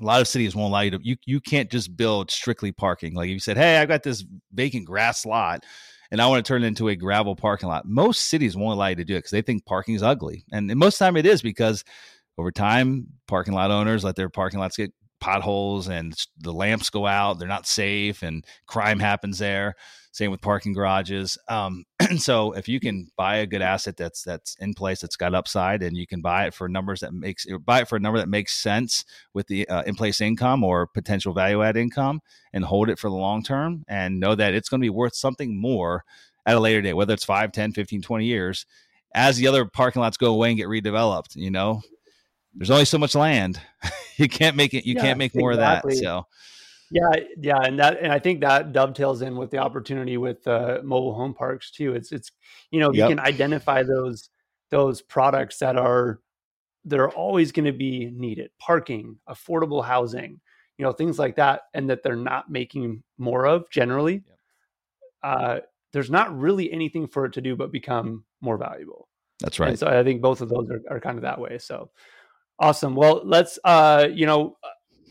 a 0.00 0.04
lot 0.04 0.20
of 0.20 0.28
cities 0.28 0.54
won't 0.54 0.70
allow 0.70 0.80
you 0.80 0.90
to 0.92 0.98
you 1.02 1.16
you 1.24 1.40
can't 1.40 1.70
just 1.70 1.96
build 1.96 2.30
strictly 2.30 2.72
parking. 2.72 3.14
Like 3.14 3.28
if 3.28 3.34
you 3.34 3.40
said, 3.40 3.56
Hey, 3.56 3.78
I've 3.78 3.88
got 3.88 4.02
this 4.02 4.24
vacant 4.52 4.86
grass 4.86 5.24
lot 5.24 5.64
and 6.10 6.20
I 6.20 6.26
want 6.26 6.44
to 6.44 6.48
turn 6.48 6.64
it 6.64 6.66
into 6.66 6.88
a 6.88 6.96
gravel 6.96 7.36
parking 7.36 7.68
lot. 7.68 7.86
Most 7.86 8.28
cities 8.28 8.56
won't 8.56 8.74
allow 8.74 8.88
you 8.88 8.96
to 8.96 9.04
do 9.04 9.14
it 9.14 9.18
because 9.18 9.30
they 9.30 9.42
think 9.42 9.64
parking 9.64 9.94
is 9.94 10.02
ugly. 10.02 10.44
And, 10.52 10.74
most 10.76 10.98
time 10.98 11.16
it 11.16 11.26
is 11.26 11.42
because 11.42 11.84
over 12.38 12.50
time, 12.50 13.06
parking 13.26 13.54
lot 13.54 13.70
owners 13.70 14.04
let 14.04 14.16
their 14.16 14.28
parking 14.28 14.60
lots 14.60 14.76
get 14.76 14.92
potholes 15.24 15.88
and 15.88 16.14
the 16.38 16.52
lamps 16.52 16.90
go 16.90 17.06
out, 17.06 17.38
they're 17.38 17.48
not 17.48 17.66
safe 17.66 18.22
and 18.22 18.44
crime 18.66 18.98
happens 18.98 19.38
there. 19.38 19.74
Same 20.12 20.30
with 20.30 20.42
parking 20.42 20.74
garages. 20.74 21.38
Um, 21.48 21.86
and 21.98 22.20
so 22.22 22.52
if 22.52 22.68
you 22.68 22.78
can 22.78 23.08
buy 23.16 23.36
a 23.36 23.46
good 23.46 23.62
asset 23.62 23.96
that's 23.96 24.22
that's 24.22 24.54
in 24.60 24.74
place, 24.74 25.00
that's 25.00 25.16
got 25.16 25.34
upside, 25.34 25.82
and 25.82 25.96
you 25.96 26.06
can 26.06 26.20
buy 26.20 26.46
it 26.46 26.52
for 26.54 26.68
numbers 26.68 27.00
that 27.00 27.14
makes 27.14 27.46
buy 27.64 27.80
it 27.80 27.88
for 27.88 27.96
a 27.96 28.00
number 28.00 28.18
that 28.18 28.28
makes 28.28 28.54
sense 28.54 29.04
with 29.32 29.46
the 29.46 29.66
uh, 29.68 29.82
in 29.84 29.94
place 29.94 30.20
income 30.20 30.62
or 30.62 30.86
potential 30.86 31.32
value 31.32 31.62
add 31.62 31.78
income, 31.78 32.20
and 32.52 32.64
hold 32.64 32.90
it 32.90 32.98
for 32.98 33.08
the 33.08 33.16
long 33.16 33.42
term, 33.42 33.82
and 33.88 34.20
know 34.20 34.34
that 34.34 34.54
it's 34.54 34.68
going 34.68 34.80
to 34.80 34.84
be 34.84 34.90
worth 34.90 35.16
something 35.16 35.58
more 35.58 36.04
at 36.46 36.54
a 36.54 36.60
later 36.60 36.82
date, 36.82 36.92
whether 36.92 37.14
it's 37.14 37.24
5, 37.24 37.50
10, 37.50 37.72
15, 37.72 38.02
20 38.02 38.24
years, 38.26 38.66
as 39.14 39.38
the 39.38 39.48
other 39.48 39.64
parking 39.64 40.02
lots 40.02 40.18
go 40.18 40.32
away 40.32 40.50
and 40.50 40.58
get 40.58 40.68
redeveloped. 40.68 41.34
You 41.34 41.50
know, 41.50 41.80
there's 42.54 42.70
only 42.70 42.84
so 42.84 42.98
much 42.98 43.14
land. 43.14 43.60
you 44.16 44.28
can't 44.28 44.56
make 44.56 44.74
it. 44.74 44.86
You 44.86 44.94
yeah, 44.94 45.02
can't 45.02 45.18
make 45.18 45.34
more 45.34 45.52
exactly. 45.52 45.94
of 45.94 45.98
that. 45.98 46.04
So 46.04 46.26
yeah, 46.90 47.10
yeah, 47.38 47.58
and 47.62 47.78
that 47.78 47.98
and 48.00 48.12
I 48.12 48.18
think 48.18 48.40
that 48.40 48.72
dovetails 48.72 49.22
in 49.22 49.36
with 49.36 49.50
the 49.50 49.58
opportunity 49.58 50.16
with 50.16 50.46
uh, 50.46 50.80
mobile 50.84 51.14
home 51.14 51.34
parks 51.34 51.70
too. 51.70 51.94
It's 51.94 52.12
it's 52.12 52.30
you 52.70 52.80
know 52.80 52.92
yep. 52.92 53.08
you 53.08 53.16
can 53.16 53.24
identify 53.24 53.82
those 53.82 54.28
those 54.70 55.02
products 55.02 55.58
that 55.58 55.76
are 55.76 56.20
that 56.84 57.00
are 57.00 57.10
always 57.10 57.52
going 57.52 57.64
to 57.64 57.72
be 57.72 58.10
needed, 58.14 58.50
parking, 58.58 59.18
affordable 59.28 59.84
housing, 59.84 60.40
you 60.78 60.84
know 60.84 60.92
things 60.92 61.18
like 61.18 61.36
that, 61.36 61.62
and 61.72 61.90
that 61.90 62.02
they're 62.02 62.16
not 62.16 62.50
making 62.50 63.02
more 63.18 63.46
of 63.46 63.68
generally. 63.70 64.22
Yep. 64.26 64.38
Uh, 65.22 65.58
there's 65.92 66.10
not 66.10 66.36
really 66.36 66.70
anything 66.72 67.06
for 67.06 67.24
it 67.24 67.32
to 67.32 67.40
do 67.40 67.56
but 67.56 67.72
become 67.72 68.24
more 68.40 68.58
valuable. 68.58 69.08
That's 69.40 69.58
right. 69.58 69.70
And 69.70 69.78
so 69.78 69.86
I 69.86 70.02
think 70.04 70.20
both 70.20 70.40
of 70.40 70.48
those 70.48 70.68
are, 70.70 70.80
are 70.90 71.00
kind 71.00 71.16
of 71.16 71.22
that 71.22 71.40
way. 71.40 71.58
So 71.58 71.90
awesome. 72.58 72.94
Well, 72.94 73.22
let's 73.24 73.58
uh, 73.64 74.08
you 74.12 74.26
know 74.26 74.56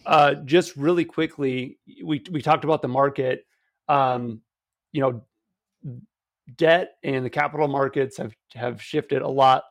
uh, 0.05 0.35
just 0.45 0.75
really 0.75 1.05
quickly, 1.05 1.79
we 2.03 2.23
we 2.31 2.41
talked 2.41 2.63
about 2.63 2.81
the 2.81 2.87
market. 2.87 3.45
Um, 3.87 4.41
you 4.91 5.01
know, 5.01 5.23
debt 6.55 6.95
and 7.03 7.25
the 7.25 7.29
capital 7.29 7.67
markets 7.67 8.17
have 8.17 8.33
have 8.53 8.81
shifted 8.81 9.21
a 9.21 9.27
lot. 9.27 9.63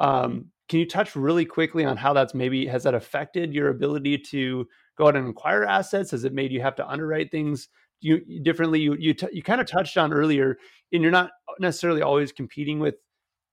Um, 0.00 0.50
can 0.68 0.80
you 0.80 0.86
touch 0.86 1.14
really 1.14 1.44
quickly 1.44 1.84
on 1.84 1.96
how 1.96 2.12
that's 2.12 2.34
maybe 2.34 2.66
has 2.66 2.82
that 2.82 2.94
affected 2.94 3.54
your 3.54 3.68
ability 3.68 4.18
to 4.18 4.66
go 4.98 5.06
out 5.08 5.16
and 5.16 5.28
acquire 5.28 5.64
assets? 5.64 6.10
Has 6.10 6.24
it 6.24 6.32
made 6.32 6.52
you 6.52 6.60
have 6.60 6.76
to 6.76 6.88
underwrite 6.88 7.30
things 7.30 7.68
you 8.00 8.20
differently? 8.42 8.80
You 8.80 8.96
you 8.98 9.14
t- 9.14 9.28
you 9.32 9.42
kind 9.42 9.60
of 9.60 9.66
touched 9.68 9.96
on 9.96 10.12
earlier, 10.12 10.58
and 10.92 11.02
you're 11.02 11.12
not 11.12 11.30
necessarily 11.60 12.02
always 12.02 12.32
competing 12.32 12.80
with 12.80 12.96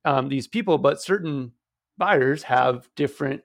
um, 0.05 0.29
these 0.29 0.47
people, 0.47 0.77
but 0.77 1.01
certain 1.01 1.51
buyers 1.97 2.43
have 2.43 2.89
different 2.95 3.41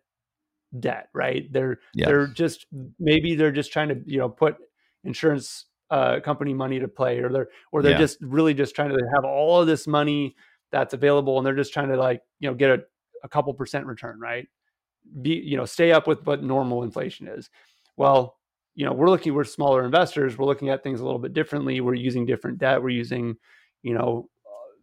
debt, 0.79 1.09
right? 1.15 1.51
They're 1.53 1.79
yeah. 1.95 2.07
they're 2.07 2.27
just 2.27 2.67
maybe 2.99 3.35
they're 3.35 3.53
just 3.53 3.73
trying 3.73 3.89
to 3.89 4.01
you 4.07 4.19
know 4.19 4.29
put 4.29 4.57
insurance 5.05 5.67
uh, 5.91 6.21
company 6.21 6.55
money 6.55 6.79
to 6.79 6.89
play, 6.89 7.19
or 7.19 7.31
they're 7.31 7.49
or 7.73 7.83
they're 7.83 7.93
yeah. 7.93 7.99
just 7.99 8.19
really 8.21 8.55
just 8.55 8.75
trying 8.75 8.91
to 8.91 8.99
have 9.15 9.25
all 9.25 9.61
of 9.61 9.67
this 9.67 9.87
money 9.87 10.37
that's 10.71 10.95
available, 10.95 11.39
and 11.39 11.47
they're 11.47 11.57
just 11.57 11.73
trying 11.73 11.89
to 11.89 11.97
like 11.97 12.23
you 12.41 12.49
know 12.49 12.55
get 12.55 12.71
a, 12.71 12.83
a 13.25 13.29
couple 13.29 13.53
percent 13.55 13.87
return, 13.87 14.19
right? 14.21 14.47
Be 15.23 15.31
you 15.31 15.57
know 15.57 15.65
stay 15.65 15.93
up 15.93 16.07
with 16.07 16.27
what 16.27 16.43
normal 16.43 16.83
inflation 16.83 17.29
is. 17.29 17.51
Well, 17.97 18.37
you 18.75 18.85
know 18.85 18.93
we're 18.93 19.11
looking 19.11 19.35
we're 19.35 19.45
smaller 19.45 19.85
investors. 19.85 20.37
We're 20.37 20.47
looking 20.47 20.69
at 20.69 20.83
things 20.83 21.01
a 21.01 21.05
little 21.05 21.19
bit 21.19 21.33
differently. 21.33 21.81
We're 21.81 21.95
using 21.95 22.27
different 22.27 22.59
debt. 22.59 22.83
We're 22.83 22.91
using 22.91 23.37
you 23.83 23.95
know 23.95 24.29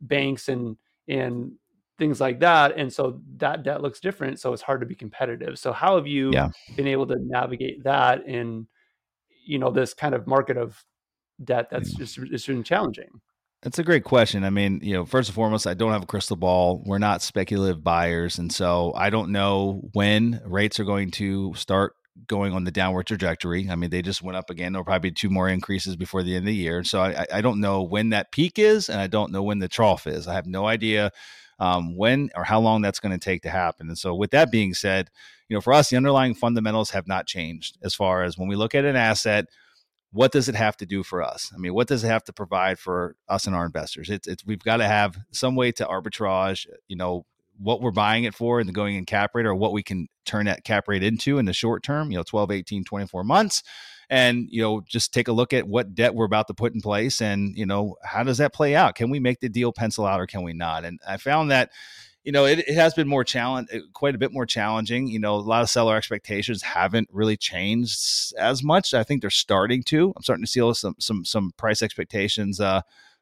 banks 0.01 0.49
and 0.49 0.77
and 1.07 1.51
things 1.97 2.19
like 2.19 2.39
that 2.39 2.77
and 2.77 2.91
so 2.91 3.21
that 3.37 3.63
debt 3.63 3.81
looks 3.81 3.99
different 3.99 4.39
so 4.39 4.51
it's 4.51 4.61
hard 4.61 4.81
to 4.81 4.85
be 4.85 4.95
competitive 4.95 5.57
so 5.57 5.71
how 5.71 5.95
have 5.95 6.07
you 6.07 6.29
yeah. 6.33 6.49
been 6.75 6.87
able 6.87 7.07
to 7.07 7.15
navigate 7.19 7.83
that 7.83 8.25
in 8.27 8.67
you 9.45 9.57
know 9.57 9.71
this 9.71 9.93
kind 9.93 10.13
of 10.13 10.27
market 10.27 10.57
of 10.57 10.83
debt 11.43 11.69
that's 11.69 11.93
mm. 11.93 11.97
just 11.97 12.17
it's 12.17 12.47
been 12.47 12.63
challenging 12.63 13.09
that's 13.61 13.79
a 13.79 13.83
great 13.83 14.03
question. 14.03 14.43
I 14.43 14.51
mean, 14.51 14.79
you 14.83 14.93
know, 14.93 15.05
first 15.05 15.29
and 15.29 15.33
foremost, 15.33 15.65
I 15.65 15.73
don't 15.73 15.91
have 15.91 16.03
a 16.03 16.05
crystal 16.05 16.35
ball. 16.35 16.83
We're 16.85 16.99
not 16.99 17.23
speculative 17.23 17.83
buyers. 17.83 18.37
And 18.37 18.53
so 18.53 18.93
I 18.95 19.09
don't 19.09 19.31
know 19.31 19.89
when 19.93 20.39
rates 20.45 20.79
are 20.79 20.83
going 20.83 21.09
to 21.11 21.51
start 21.55 21.93
going 22.27 22.53
on 22.53 22.63
the 22.63 22.71
downward 22.71 23.07
trajectory. 23.07 23.67
I 23.67 23.75
mean, 23.75 23.89
they 23.89 24.03
just 24.03 24.21
went 24.21 24.37
up 24.37 24.51
again. 24.51 24.71
There'll 24.71 24.85
probably 24.85 25.09
be 25.09 25.15
two 25.15 25.31
more 25.31 25.49
increases 25.49 25.95
before 25.95 26.21
the 26.21 26.35
end 26.35 26.43
of 26.43 26.47
the 26.47 26.53
year. 26.53 26.83
So 26.83 27.01
I, 27.01 27.25
I 27.33 27.41
don't 27.41 27.59
know 27.59 27.81
when 27.81 28.09
that 28.09 28.31
peak 28.31 28.59
is, 28.59 28.87
and 28.87 28.99
I 28.99 29.07
don't 29.07 29.31
know 29.31 29.41
when 29.41 29.57
the 29.57 29.67
trough 29.67 30.05
is. 30.05 30.27
I 30.27 30.35
have 30.35 30.45
no 30.45 30.67
idea 30.67 31.11
um, 31.59 31.95
when 31.95 32.29
or 32.35 32.43
how 32.43 32.59
long 32.59 32.81
that's 32.81 32.99
going 32.99 33.17
to 33.17 33.23
take 33.23 33.41
to 33.43 33.49
happen. 33.49 33.87
And 33.87 33.97
so, 33.97 34.13
with 34.13 34.31
that 34.31 34.51
being 34.51 34.73
said, 34.73 35.09
you 35.49 35.55
know, 35.55 35.61
for 35.61 35.73
us, 35.73 35.89
the 35.89 35.97
underlying 35.97 36.33
fundamentals 36.33 36.91
have 36.91 37.07
not 37.07 37.27
changed 37.27 37.77
as 37.83 37.93
far 37.93 38.23
as 38.23 38.37
when 38.37 38.47
we 38.47 38.55
look 38.55 38.75
at 38.75 38.85
an 38.85 38.95
asset. 38.95 39.45
What 40.11 40.31
does 40.31 40.47
it 40.47 40.55
have 40.55 40.77
to 40.77 40.85
do 40.85 41.03
for 41.03 41.21
us? 41.21 41.51
I 41.53 41.57
mean, 41.57 41.73
what 41.73 41.89
does 41.89 42.05
it 42.05 42.07
have 42.07 42.23
to 42.25 42.33
provide 42.33 42.79
for 42.79 43.17
us 43.27 43.47
and 43.47 43.55
our 43.55 43.65
investors? 43.65 44.09
It's, 44.09 44.29
it's 44.29 44.45
we've 44.45 44.63
got 44.63 44.77
to 44.77 44.87
have 44.87 45.17
some 45.31 45.57
way 45.57 45.73
to 45.73 45.85
arbitrage, 45.85 46.67
you 46.87 46.95
know, 46.95 47.25
what 47.57 47.81
we're 47.81 47.91
buying 47.91 48.23
it 48.23 48.33
for 48.33 48.61
and 48.61 48.69
the 48.69 48.73
going 48.73 48.95
in 48.95 49.05
cap 49.05 49.31
rate 49.33 49.45
or 49.45 49.53
what 49.53 49.73
we 49.73 49.83
can 49.83 50.07
turn 50.23 50.45
that 50.45 50.63
cap 50.63 50.87
rate 50.87 51.03
into 51.03 51.37
in 51.37 51.45
the 51.45 51.53
short 51.53 51.83
term, 51.83 52.11
you 52.11 52.17
know, 52.17 52.23
12, 52.23 52.51
18, 52.51 52.83
24 52.85 53.23
months 53.25 53.61
and 54.09 54.47
you 54.49 54.61
know 54.61 54.81
just 54.81 55.13
take 55.13 55.27
a 55.27 55.31
look 55.31 55.53
at 55.53 55.67
what 55.67 55.95
debt 55.95 56.15
we're 56.15 56.25
about 56.25 56.47
to 56.47 56.53
put 56.53 56.73
in 56.73 56.81
place 56.81 57.21
and 57.21 57.57
you 57.57 57.65
know 57.65 57.95
how 58.03 58.23
does 58.23 58.37
that 58.37 58.53
play 58.53 58.75
out? 58.75 58.95
Can 58.95 59.09
we 59.09 59.19
make 59.19 59.39
the 59.39 59.49
deal 59.49 59.71
pencil 59.71 60.05
out 60.05 60.19
or 60.19 60.27
can 60.27 60.43
we 60.43 60.53
not? 60.53 60.85
And 60.85 60.99
i 61.07 61.17
found 61.17 61.51
that 61.51 61.71
you 62.23 62.31
know 62.31 62.45
it, 62.45 62.59
it 62.59 62.75
has 62.75 62.93
been 62.93 63.07
more 63.07 63.23
challenge 63.23 63.69
uh, 63.73 63.79
quite 63.93 64.15
a 64.15 64.17
bit 64.19 64.31
more 64.31 64.45
challenging. 64.45 65.07
You 65.07 65.19
know 65.19 65.35
a 65.35 65.37
lot 65.37 65.61
of 65.61 65.69
seller 65.69 65.95
expectations 65.95 66.61
haven't 66.61 67.09
really 67.11 67.37
changed 67.37 68.33
as 68.37 68.63
much 68.63 68.93
i 68.93 69.03
think 69.03 69.21
they're 69.21 69.29
starting 69.29 69.83
to. 69.83 70.13
I'm 70.15 70.23
starting 70.23 70.45
to 70.45 70.51
see 70.51 70.73
some 70.73 70.95
some 70.99 71.25
some 71.25 71.51
price 71.57 71.81
expectations 71.81 72.59
uh 72.59 72.81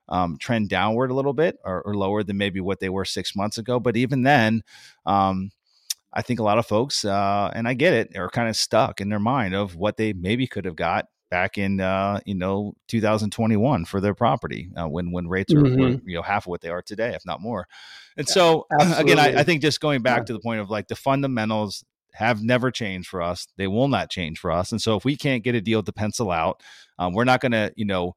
um, 0.10 0.38
trend 0.38 0.70
downward 0.70 1.12
a 1.12 1.14
little 1.14 1.34
bit 1.34 1.58
or, 1.64 1.82
or, 1.82 1.96
lower 1.96 2.24
than 2.24 2.38
maybe 2.38 2.60
what 2.60 2.80
they 2.80 2.90
were 2.90 3.06
six 3.06 3.36
months 3.36 3.58
ago. 3.58 3.80
But 3.80 3.96
even 3.96 4.24
then, 4.24 4.64
um, 5.06 5.52
I 6.14 6.22
think 6.22 6.39
a 6.39 6.43
lot 6.43 6.59
of 6.59 6.66
folks, 6.66 7.03
uh, 7.05 7.51
and 7.55 7.68
I 7.68 7.74
get 7.74 7.93
it, 7.93 8.16
are 8.16 8.30
kind 8.30 8.49
of 8.49 8.55
stuck 8.55 9.01
in 9.01 9.09
their 9.09 9.20
mind 9.20 9.55
of 9.55 9.76
what 9.76 9.97
they 9.97 10.14
maybe 10.14 10.47
could 10.47 10.66
have 10.66 10.76
got 10.76 11.05
back 11.34 11.57
in 11.57 11.80
uh, 11.80 12.20
you 12.28 12.36
know 12.36 12.74
2021 12.89 13.86
for 13.86 13.99
their 13.99 14.14
property 14.14 14.70
uh, 14.78 14.88
when 14.88 15.11
when 15.11 15.28
rates 15.28 15.51
are 15.51 15.61
mm-hmm. 15.61 16.07
you 16.07 16.16
know 16.16 16.22
half 16.22 16.43
of 16.43 16.47
what 16.47 16.61
they 16.61 16.70
are 16.70 16.84
today, 16.84 17.16
if 17.16 17.26
not 17.26 17.41
more. 17.41 17.68
And 18.18 18.30
so 18.30 18.68
again, 18.80 19.18
I, 19.18 19.39
I, 19.39 19.43
think 19.43 19.64
just 19.64 19.80
going 19.80 20.03
back 20.03 20.20
yeah. 20.20 20.26
to 20.26 20.34
the 20.34 20.39
point 20.39 20.61
of 20.61 20.70
like 20.70 20.88
the 20.88 20.95
fundamentals 20.95 21.84
have 22.14 22.43
never 22.43 22.70
changed 22.70 23.09
for 23.09 23.24
us. 23.24 23.47
They 23.57 23.66
will 23.66 23.88
not 23.88 24.11
change 24.11 24.38
for 24.38 24.51
us. 24.51 24.72
And 24.72 24.80
so 24.80 24.95
if 24.95 25.03
we 25.03 25.18
can't 25.18 25.43
get 25.43 25.55
a 25.55 25.61
deal 25.61 25.82
to 25.82 25.91
pencil 25.91 26.30
out, 26.30 26.61
um, 26.99 27.14
we're 27.14 27.24
not 27.24 27.41
going 27.41 27.53
to 27.53 27.74
you 27.76 27.86
know 27.86 28.16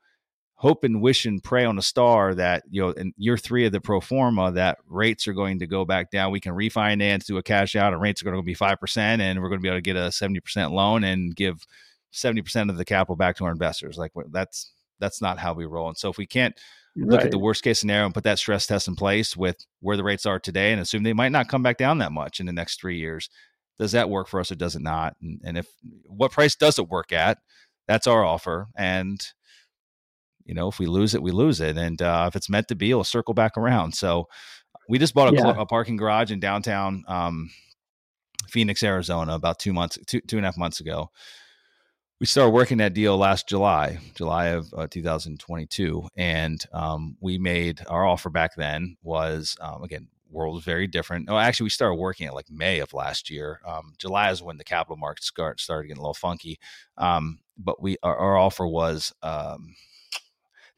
hope 0.57 0.85
and 0.85 1.03
wish 1.03 1.27
and 1.27 1.43
pray 1.45 1.65
on 1.65 1.79
a 1.79 1.83
star 1.83 2.35
that 2.35 2.65
you 2.71 2.81
know 2.81 2.91
in 2.91 3.13
year 3.17 3.37
three 3.37 3.67
of 3.67 3.73
the 3.73 3.81
pro 3.81 4.01
forma 4.01 4.51
that 4.53 4.79
rates 4.89 5.29
are 5.29 5.35
going 5.35 5.59
to 5.59 5.67
go 5.67 5.85
back 5.85 6.11
down. 6.11 6.33
We 6.33 6.41
can 6.41 6.55
refinance, 6.55 7.27
do 7.27 7.37
a 7.37 7.43
cash 7.43 7.77
out, 7.77 7.93
and 7.93 8.03
rates 8.03 8.23
are 8.23 8.25
going 8.25 8.37
to 8.37 8.43
be 8.43 8.55
five 8.55 8.81
percent, 8.81 9.23
and 9.23 9.41
we're 9.41 9.49
going 9.49 9.61
to 9.61 9.63
be 9.63 9.69
able 9.69 9.79
to 9.79 9.83
get 9.83 9.97
a 9.97 10.11
seventy 10.11 10.41
percent 10.41 10.73
loan 10.73 11.05
and 11.05 11.35
give 11.37 11.67
seventy 12.11 12.43
percent 12.43 12.71
of 12.71 12.77
the 12.77 12.85
capital 12.85 13.17
back 13.17 13.37
to 13.37 13.45
our 13.45 13.53
investors. 13.53 13.99
Like 13.99 14.13
that's 14.31 14.73
that's 14.99 15.21
not 15.21 15.39
how 15.39 15.53
we 15.53 15.67
roll. 15.67 15.89
And 15.89 15.97
so 15.97 16.09
if 16.09 16.19
we 16.19 16.27
can't 16.27 16.59
look 16.97 17.21
at 17.21 17.31
the 17.31 17.39
worst 17.39 17.63
case 17.63 17.79
scenario 17.79 18.07
and 18.07 18.15
put 18.15 18.25
that 18.25 18.39
stress 18.39 18.67
test 18.67 18.89
in 18.89 18.97
place 18.97 19.37
with 19.37 19.67
where 19.81 19.99
the 19.99 20.05
rates 20.05 20.25
are 20.25 20.41
today 20.41 20.73
and 20.73 20.81
assume 20.81 21.03
they 21.03 21.13
might 21.13 21.33
not 21.33 21.49
come 21.49 21.63
back 21.63 21.77
down 21.77 21.99
that 21.99 22.13
much 22.13 22.41
in 22.41 22.47
the 22.47 22.53
next 22.53 22.81
three 22.81 22.97
years, 22.97 23.29
does 23.79 23.93
that 23.93 24.09
work 24.09 24.29
for 24.29 24.41
us 24.41 24.51
or 24.51 24.55
does 24.55 24.75
it 24.75 24.83
not? 24.83 25.15
And, 25.21 25.41
and 25.45 25.59
if 25.59 25.67
what 26.07 26.33
price 26.33 26.57
does 26.57 26.79
it 26.79 26.89
work 26.89 27.13
at? 27.13 27.39
That's 27.87 28.07
our 28.07 28.25
offer. 28.25 28.69
And 28.77 29.21
you 30.47 30.55
know, 30.55 30.69
if 30.69 30.79
we 30.79 30.87
lose 30.87 31.15
it, 31.15 31.23
we 31.23 31.33
lose 31.33 31.61
it. 31.61 31.77
And 31.77 32.01
uh, 32.01 32.27
if 32.29 32.37
it's 32.37 32.49
meant 32.49 32.69
to 32.69 32.75
be, 32.75 32.91
it'll 32.91 33.05
circle 33.05 33.35
back 33.35 33.57
around. 33.57 33.93
So 33.93 34.29
we 34.89 34.99
just 34.99 35.15
bought 35.15 35.33
a, 35.33 35.37
yeah. 35.37 35.55
a 35.59 35.67
parking 35.67 35.97
garage 35.97 36.31
in 36.31 36.41
downtown 36.41 37.05
um, 37.09 37.51
Phoenix, 38.49 38.83
Arizona, 38.83 39.35
about 39.35 39.59
two 39.59 39.73
months, 39.73 39.99
two 40.07 40.21
two 40.21 40.37
and 40.37 40.47
a 40.47 40.49
half 40.49 40.57
months 40.57 40.81
ago. 40.81 41.11
We 42.21 42.27
started 42.27 42.53
working 42.53 42.79
that 42.79 42.95
deal 42.95 43.19
last 43.19 43.47
July, 43.47 43.99
July 44.15 44.47
of 44.47 44.73
uh, 44.75 44.87
2022, 44.91 46.09
and 46.17 46.65
um, 46.73 47.17
we 47.21 47.37
made 47.37 47.83
our 47.89 48.07
offer 48.07 48.31
back 48.31 48.53
then 48.57 48.97
was 49.03 49.57
um, 49.61 49.83
again 49.83 50.09
world 50.31 50.55
was 50.55 50.65
very 50.65 50.87
different. 50.87 51.29
Oh, 51.29 51.39
actually, 51.39 51.65
we 51.65 51.71
started 51.71 51.97
working 51.97 52.27
at 52.27 52.35
like 52.35 52.51
May 52.51 52.81
of 52.81 52.93
last 52.93 53.31
year. 53.31 53.61
Um, 53.67 53.95
July 53.99 54.31
is 54.31 54.43
when 54.43 54.59
the 54.59 54.65
capital 54.65 54.97
markets 54.97 55.29
start, 55.29 55.61
started 55.61 55.89
getting 55.89 55.99
a 55.99 56.03
little 56.03 56.15
funky. 56.15 56.59
Um, 56.97 57.39
but 57.59 57.83
we 57.83 57.97
our, 58.03 58.17
our 58.17 58.37
offer 58.37 58.67
was 58.67 59.13
um, 59.23 59.75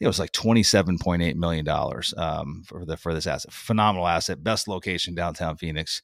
it 0.01 0.07
was 0.07 0.19
like 0.19 0.33
twenty 0.33 0.63
seven 0.63 0.99
point 0.99 1.23
eight 1.23 1.37
million 1.37 1.65
dollars 1.65 2.15
um, 2.17 2.63
for 2.67 2.85
the 2.85 2.97
for 2.97 3.15
this 3.15 3.27
asset. 3.27 3.53
Phenomenal 3.53 4.07
asset, 4.07 4.43
best 4.43 4.69
location 4.69 5.15
downtown 5.15 5.57
Phoenix, 5.57 6.03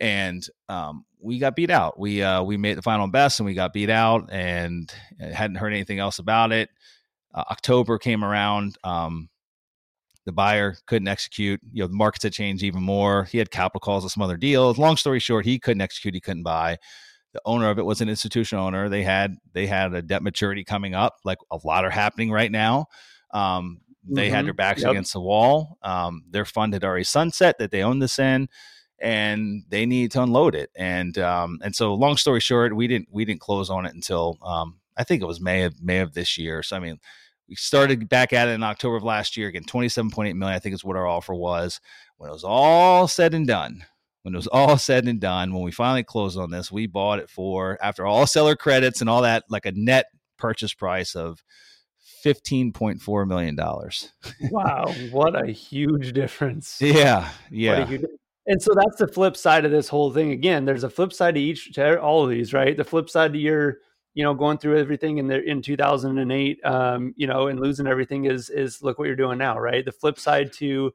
and 0.00 0.46
um, 0.68 1.04
we 1.20 1.38
got 1.38 1.56
beat 1.56 1.70
out. 1.70 1.98
We 1.98 2.22
uh, 2.22 2.42
we 2.42 2.56
made 2.56 2.78
the 2.78 2.82
final 2.82 3.08
best, 3.08 3.40
and 3.40 3.46
we 3.46 3.54
got 3.54 3.72
beat 3.72 3.90
out, 3.90 4.28
and 4.30 4.92
hadn't 5.20 5.56
heard 5.56 5.72
anything 5.72 5.98
else 5.98 6.18
about 6.18 6.52
it. 6.52 6.70
Uh, 7.34 7.44
October 7.50 7.98
came 7.98 8.24
around. 8.24 8.76
Um, 8.84 9.28
the 10.24 10.32
buyer 10.32 10.74
couldn't 10.86 11.08
execute. 11.08 11.60
You 11.72 11.84
know, 11.84 11.88
the 11.88 11.94
markets 11.94 12.24
had 12.24 12.32
changed 12.32 12.64
even 12.64 12.82
more. 12.82 13.24
He 13.24 13.38
had 13.38 13.50
capital 13.50 13.80
calls 13.80 14.04
of 14.04 14.10
some 14.10 14.22
other 14.22 14.36
deals. 14.36 14.78
Long 14.78 14.96
story 14.96 15.20
short, 15.20 15.44
he 15.44 15.58
couldn't 15.58 15.82
execute. 15.82 16.14
He 16.14 16.20
couldn't 16.20 16.42
buy 16.42 16.78
the 17.36 17.42
owner 17.44 17.68
of 17.68 17.78
it 17.78 17.84
was 17.84 18.00
an 18.00 18.08
institutional 18.08 18.64
owner. 18.64 18.88
They 18.88 19.02
had 19.02 19.36
they 19.52 19.66
had 19.66 19.92
a 19.92 20.00
debt 20.00 20.22
maturity 20.22 20.64
coming 20.64 20.94
up, 20.94 21.16
like 21.22 21.38
a 21.50 21.58
lot 21.64 21.84
are 21.84 21.90
happening 21.90 22.30
right 22.30 22.50
now. 22.50 22.86
Um, 23.36 23.80
they 24.08 24.26
mm-hmm. 24.26 24.34
had 24.34 24.46
their 24.46 24.54
backs 24.54 24.82
yep. 24.82 24.92
against 24.92 25.12
the 25.12 25.20
wall. 25.20 25.78
Um, 25.82 26.24
their 26.30 26.44
fund 26.44 26.72
had 26.72 26.84
already 26.84 27.04
sunset 27.04 27.56
that 27.58 27.70
they 27.70 27.82
owned 27.82 28.00
this 28.00 28.18
in, 28.18 28.48
and 29.00 29.64
they 29.68 29.84
needed 29.84 30.12
to 30.12 30.22
unload 30.22 30.54
it. 30.54 30.70
And 30.76 31.18
um, 31.18 31.58
and 31.62 31.74
so, 31.74 31.94
long 31.94 32.16
story 32.16 32.40
short, 32.40 32.74
we 32.74 32.86
didn't 32.86 33.08
we 33.10 33.24
didn't 33.24 33.40
close 33.40 33.68
on 33.68 33.84
it 33.84 33.94
until 33.94 34.38
um, 34.42 34.78
I 34.96 35.04
think 35.04 35.22
it 35.22 35.26
was 35.26 35.40
May 35.40 35.64
of 35.64 35.82
May 35.82 35.98
of 35.98 36.14
this 36.14 36.38
year. 36.38 36.62
So 36.62 36.76
I 36.76 36.80
mean, 36.80 36.98
we 37.48 37.56
started 37.56 38.08
back 38.08 38.32
at 38.32 38.48
it 38.48 38.52
in 38.52 38.62
October 38.62 38.96
of 38.96 39.02
last 39.02 39.36
year. 39.36 39.48
Again, 39.48 39.64
twenty 39.64 39.88
seven 39.88 40.10
point 40.10 40.28
eight 40.28 40.36
million, 40.36 40.56
I 40.56 40.60
think 40.60 40.74
is 40.74 40.84
what 40.84 40.96
our 40.96 41.06
offer 41.06 41.34
was. 41.34 41.80
When 42.16 42.30
it 42.30 42.32
was 42.32 42.44
all 42.44 43.08
said 43.08 43.34
and 43.34 43.46
done, 43.46 43.84
when 44.22 44.34
it 44.34 44.38
was 44.38 44.46
all 44.46 44.78
said 44.78 45.06
and 45.06 45.20
done, 45.20 45.52
when 45.52 45.62
we 45.62 45.72
finally 45.72 46.04
closed 46.04 46.38
on 46.38 46.50
this, 46.50 46.72
we 46.72 46.86
bought 46.86 47.18
it 47.18 47.28
for 47.28 47.76
after 47.82 48.06
all 48.06 48.26
seller 48.26 48.56
credits 48.56 49.00
and 49.00 49.10
all 49.10 49.22
that, 49.22 49.44
like 49.50 49.66
a 49.66 49.72
net 49.72 50.06
purchase 50.38 50.74
price 50.74 51.14
of 51.14 51.42
$15.4 52.24 53.26
million. 53.26 53.56
wow. 54.50 54.92
What 55.10 55.40
a 55.40 55.50
huge 55.50 56.12
difference. 56.12 56.80
Yeah. 56.80 57.28
Yeah. 57.50 57.86
Huge, 57.86 58.04
and 58.46 58.62
so 58.62 58.72
that's 58.74 58.98
the 58.98 59.08
flip 59.08 59.36
side 59.36 59.64
of 59.64 59.70
this 59.70 59.88
whole 59.88 60.12
thing. 60.12 60.30
Again, 60.30 60.64
there's 60.64 60.84
a 60.84 60.90
flip 60.90 61.12
side 61.12 61.34
to 61.34 61.40
each, 61.40 61.72
to 61.72 62.00
all 62.00 62.22
of 62.22 62.30
these, 62.30 62.52
right? 62.52 62.76
The 62.76 62.84
flip 62.84 63.10
side 63.10 63.32
to 63.32 63.38
your, 63.38 63.78
you 64.14 64.22
know, 64.22 64.34
going 64.34 64.58
through 64.58 64.78
everything 64.78 65.18
in 65.18 65.26
the, 65.26 65.42
in 65.42 65.62
2008, 65.62 66.64
um, 66.64 67.12
you 67.16 67.26
know, 67.26 67.48
and 67.48 67.58
losing 67.58 67.86
everything 67.86 68.26
is, 68.26 68.48
is 68.50 68.82
look 68.82 68.98
what 68.98 69.06
you're 69.06 69.16
doing 69.16 69.38
now, 69.38 69.58
right? 69.58 69.84
The 69.84 69.92
flip 69.92 70.18
side 70.18 70.52
to, 70.54 70.92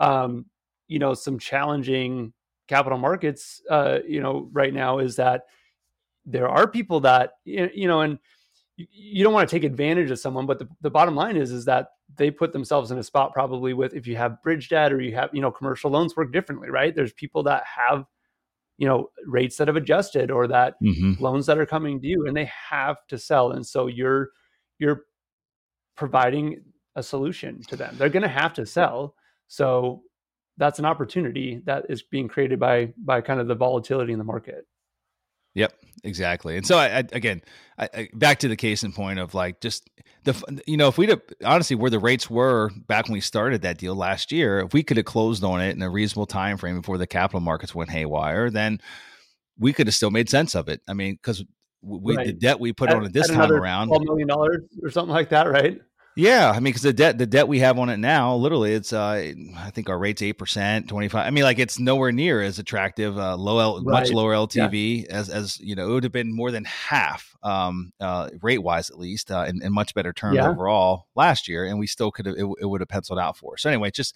um, 0.00 0.46
you 0.88 0.98
know, 0.98 1.14
some 1.14 1.38
challenging 1.38 2.32
capital 2.66 2.98
markets, 2.98 3.62
uh, 3.70 4.00
you 4.06 4.20
know, 4.20 4.48
right 4.52 4.74
now 4.74 4.98
is 4.98 5.16
that 5.16 5.46
there 6.26 6.48
are 6.48 6.68
people 6.68 7.00
that, 7.00 7.34
you 7.44 7.86
know, 7.86 8.00
and, 8.00 8.18
you 8.78 9.24
don't 9.24 9.32
want 9.32 9.48
to 9.48 9.54
take 9.54 9.64
advantage 9.64 10.10
of 10.10 10.18
someone 10.18 10.46
but 10.46 10.58
the, 10.58 10.68
the 10.80 10.90
bottom 10.90 11.16
line 11.16 11.36
is 11.36 11.50
is 11.50 11.64
that 11.64 11.88
they 12.16 12.30
put 12.30 12.52
themselves 12.52 12.90
in 12.90 12.98
a 12.98 13.02
spot 13.02 13.32
probably 13.32 13.74
with 13.74 13.92
if 13.94 14.06
you 14.06 14.16
have 14.16 14.42
bridge 14.42 14.68
debt 14.68 14.92
or 14.92 15.00
you 15.00 15.14
have 15.14 15.30
you 15.32 15.40
know 15.40 15.50
commercial 15.50 15.90
loans 15.90 16.16
work 16.16 16.32
differently 16.32 16.70
right? 16.70 16.94
There's 16.94 17.12
people 17.12 17.42
that 17.44 17.64
have 17.64 18.06
you 18.78 18.86
know 18.86 19.10
rates 19.26 19.56
that 19.56 19.68
have 19.68 19.76
adjusted 19.76 20.30
or 20.30 20.46
that 20.46 20.74
mm-hmm. 20.82 21.22
loans 21.22 21.46
that 21.46 21.58
are 21.58 21.66
coming 21.66 22.00
due 22.00 22.26
and 22.26 22.36
they 22.36 22.50
have 22.70 22.96
to 23.08 23.18
sell. 23.18 23.52
And 23.52 23.66
so 23.66 23.88
you're 23.88 24.30
you're 24.78 25.02
providing 25.96 26.62
a 26.94 27.02
solution 27.02 27.60
to 27.62 27.76
them. 27.76 27.94
They're 27.98 28.08
going 28.08 28.22
to 28.22 28.28
have 28.28 28.54
to 28.54 28.64
sell. 28.64 29.14
So 29.48 30.02
that's 30.56 30.78
an 30.78 30.84
opportunity 30.84 31.60
that 31.64 31.86
is 31.88 32.02
being 32.02 32.28
created 32.28 32.58
by 32.58 32.92
by 32.98 33.20
kind 33.20 33.40
of 33.40 33.48
the 33.48 33.54
volatility 33.54 34.12
in 34.12 34.18
the 34.18 34.24
market 34.24 34.66
Yep, 35.58 35.72
exactly. 36.04 36.56
And 36.56 36.64
so, 36.64 36.78
I, 36.78 36.98
I 36.98 37.04
again, 37.12 37.42
I, 37.76 37.88
I, 37.92 38.08
back 38.14 38.38
to 38.40 38.48
the 38.48 38.54
case 38.54 38.84
in 38.84 38.92
point 38.92 39.18
of 39.18 39.34
like 39.34 39.60
just 39.60 39.90
the 40.22 40.62
you 40.66 40.76
know 40.76 40.86
if 40.86 40.98
we'd 40.98 41.08
have, 41.08 41.22
honestly 41.44 41.74
where 41.74 41.90
the 41.90 41.98
rates 41.98 42.30
were 42.30 42.70
back 42.86 43.06
when 43.06 43.14
we 43.14 43.20
started 43.20 43.62
that 43.62 43.78
deal 43.78 43.96
last 43.96 44.30
year, 44.30 44.60
if 44.60 44.72
we 44.72 44.84
could 44.84 44.96
have 44.96 45.06
closed 45.06 45.42
on 45.42 45.60
it 45.60 45.74
in 45.74 45.82
a 45.82 45.90
reasonable 45.90 46.26
time 46.26 46.56
frame 46.58 46.80
before 46.80 46.96
the 46.96 47.08
capital 47.08 47.40
markets 47.40 47.74
went 47.74 47.90
haywire, 47.90 48.50
then 48.50 48.80
we 49.58 49.72
could 49.72 49.88
have 49.88 49.94
still 49.94 50.12
made 50.12 50.28
sense 50.28 50.54
of 50.54 50.68
it. 50.68 50.80
I 50.88 50.94
mean, 50.94 51.14
because 51.14 51.44
we 51.82 52.16
right. 52.16 52.26
the 52.26 52.32
debt 52.32 52.60
we 52.60 52.72
put 52.72 52.90
at, 52.90 52.96
on 52.96 53.04
it 53.04 53.12
this 53.12 53.28
time 53.28 53.50
around, 53.50 53.88
twelve 53.88 54.04
million 54.04 54.28
dollars 54.28 54.62
or 54.80 54.90
something 54.90 55.12
like 55.12 55.30
that, 55.30 55.50
right? 55.50 55.80
Yeah, 56.18 56.50
I 56.50 56.54
mean, 56.54 56.64
because 56.64 56.82
the 56.82 56.92
debt 56.92 57.16
the 57.16 57.26
debt 57.26 57.46
we 57.46 57.60
have 57.60 57.78
on 57.78 57.90
it 57.90 57.98
now, 57.98 58.34
literally, 58.34 58.74
it's 58.74 58.92
uh, 58.92 59.32
I 59.56 59.70
think 59.70 59.88
our 59.88 59.96
rate's 59.96 60.20
eight 60.20 60.32
percent, 60.32 60.88
twenty 60.88 61.06
five. 61.06 61.24
I 61.24 61.30
mean, 61.30 61.44
like 61.44 61.60
it's 61.60 61.78
nowhere 61.78 62.10
near 62.10 62.42
as 62.42 62.58
attractive, 62.58 63.16
uh, 63.16 63.36
low 63.36 63.60
L, 63.60 63.76
right. 63.76 64.00
much 64.00 64.10
lower 64.10 64.32
LTV 64.34 65.04
yeah. 65.04 65.14
as 65.14 65.30
as 65.30 65.60
you 65.60 65.76
know, 65.76 65.88
it 65.88 65.92
would 65.92 66.02
have 66.02 66.12
been 66.12 66.34
more 66.34 66.50
than 66.50 66.64
half, 66.64 67.36
um, 67.44 67.92
uh, 68.00 68.30
rate 68.42 68.64
wise 68.64 68.90
at 68.90 68.98
least, 68.98 69.30
uh, 69.30 69.44
and, 69.46 69.62
and 69.62 69.72
much 69.72 69.94
better 69.94 70.12
terms 70.12 70.34
yeah. 70.34 70.48
overall 70.48 71.06
last 71.14 71.46
year, 71.46 71.64
and 71.64 71.78
we 71.78 71.86
still 71.86 72.10
could 72.10 72.26
have 72.26 72.34
it, 72.36 72.46
it 72.60 72.66
would 72.66 72.80
have 72.80 72.88
penciled 72.88 73.20
out 73.20 73.36
for. 73.36 73.54
Us. 73.54 73.62
So 73.62 73.70
anyway, 73.70 73.92
just 73.92 74.12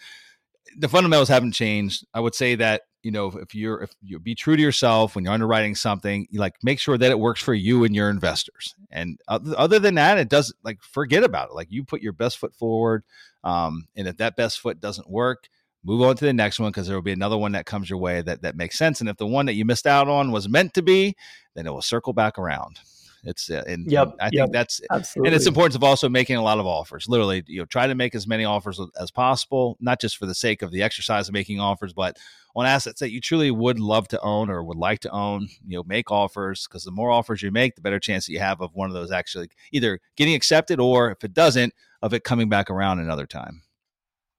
the 0.77 0.89
fundamentals 0.89 1.29
haven't 1.29 1.53
changed. 1.53 2.05
I 2.13 2.19
would 2.19 2.35
say 2.35 2.57
that 2.57 2.83
you 3.03 3.11
know 3.11 3.27
if 3.29 3.55
you're 3.55 3.83
if 3.83 3.91
you 4.03 4.19
be 4.19 4.35
true 4.35 4.57
to 4.57 4.63
yourself 4.63 5.15
when 5.15 5.25
you're 5.25 5.35
underwriting 5.35 5.75
something, 5.75 6.27
you 6.31 6.41
like 6.41 6.55
make 6.63 6.79
sure 6.79 6.99
that 6.99 7.11
it 7.11 7.19
works 7.19 7.43
for 7.43 7.55
you 7.55 7.85
and 7.85 7.95
your 7.95 8.11
investors. 8.11 8.75
And 8.91 9.19
other 9.29 9.79
than 9.79 9.95
that, 9.97 10.19
it 10.19 10.29
does 10.29 10.55
like 10.63 10.83
forget 10.83 11.25
about 11.25 11.51
it. 11.51 11.55
Like 11.55 11.69
you 11.71 11.85
put 11.85 12.03
your 12.03 12.13
best 12.13 12.39
foot 12.39 12.55
forward, 12.55 13.05
um, 13.45 13.87
and 13.97 14.09
if 14.09 14.17
that 14.19 14.37
best 14.37 14.61
foot 14.61 14.81
doesn't 14.81 15.11
work, 15.11 15.49
move 15.85 16.03
on 16.03 16.17
to 16.17 16.25
the 16.25 16.33
next 16.33 16.61
one 16.61 16.71
because 16.71 16.87
there 16.87 16.97
will 16.97 17.03
be 17.03 17.13
another 17.13 17.39
one 17.39 17.53
that 17.53 17.67
comes 17.67 17.91
your 17.91 17.99
way 17.99 18.23
that 18.23 18.43
that 18.43 18.57
makes 18.57 18.79
sense. 18.79 19.01
And 19.01 19.09
if 19.09 19.17
the 19.17 19.27
one 19.27 19.47
that 19.47 19.55
you 19.55 19.65
missed 19.65 19.87
out 19.87 20.09
on 20.09 20.31
was 20.31 20.49
meant 20.49 20.75
to 20.75 20.83
be, 20.83 21.17
then 21.55 21.67
it 21.67 21.71
will 21.71 21.83
circle 21.83 22.13
back 22.13 22.39
around. 22.39 22.81
It's 23.25 23.51
uh, 23.51 23.62
and, 23.66 23.91
yep, 23.91 24.14
I 24.20 24.31
yep, 24.33 24.47
think 24.47 24.53
that's 24.53 24.81
absolutely. 24.91 25.29
and 25.29 25.37
it's 25.37 25.47
important 25.47 25.77
of 25.77 25.85
also 25.85 26.09
making 26.09 26.37
a 26.37 26.43
lot 26.43 26.59
of 26.59 26.66
offers. 26.66 27.09
Literally, 27.09 27.45
you 27.47 27.61
know, 27.61 27.64
try 27.64 27.87
to 27.87 27.95
make 27.95 28.16
as 28.16 28.27
many 28.27 28.45
offers 28.45 28.81
as 29.01 29.12
possible, 29.12 29.77
not 29.81 30.01
just 30.01 30.16
for 30.16 30.27
the 30.27 30.35
sake 30.35 30.62
of 30.62 30.73
the 30.73 30.83
exercise 30.83 31.29
of 31.29 31.33
making 31.33 31.61
offers, 31.61 31.93
but 31.93 32.16
on 32.57 32.66
assets 32.66 32.99
that 32.99 33.12
you 33.12 33.20
truly 33.20 33.51
would 33.51 33.79
love 33.79 34.09
to 34.09 34.20
own 34.23 34.51
or 34.51 34.64
would 34.64 34.77
like 34.77 34.99
to 35.01 35.11
own. 35.11 35.49
You 35.66 35.77
know, 35.77 35.85
make 35.85 36.11
offers 36.11 36.66
because 36.66 36.83
the 36.83 36.91
more 36.91 37.12
offers 37.12 37.43
you 37.43 37.53
make, 37.53 37.77
the 37.77 37.81
better 37.81 38.01
chance 38.01 38.27
that 38.27 38.33
you 38.33 38.41
have 38.41 38.61
of 38.61 38.75
one 38.75 38.91
of 38.91 38.95
those 38.95 39.12
actually 39.12 39.51
either 39.70 40.01
getting 40.16 40.35
accepted 40.35 40.81
or 40.81 41.12
if 41.12 41.23
it 41.23 41.33
doesn't, 41.33 41.73
of 42.03 42.12
it 42.14 42.25
coming 42.25 42.49
back 42.49 42.70
around 42.70 42.99
another 42.99 43.27
time. 43.27 43.62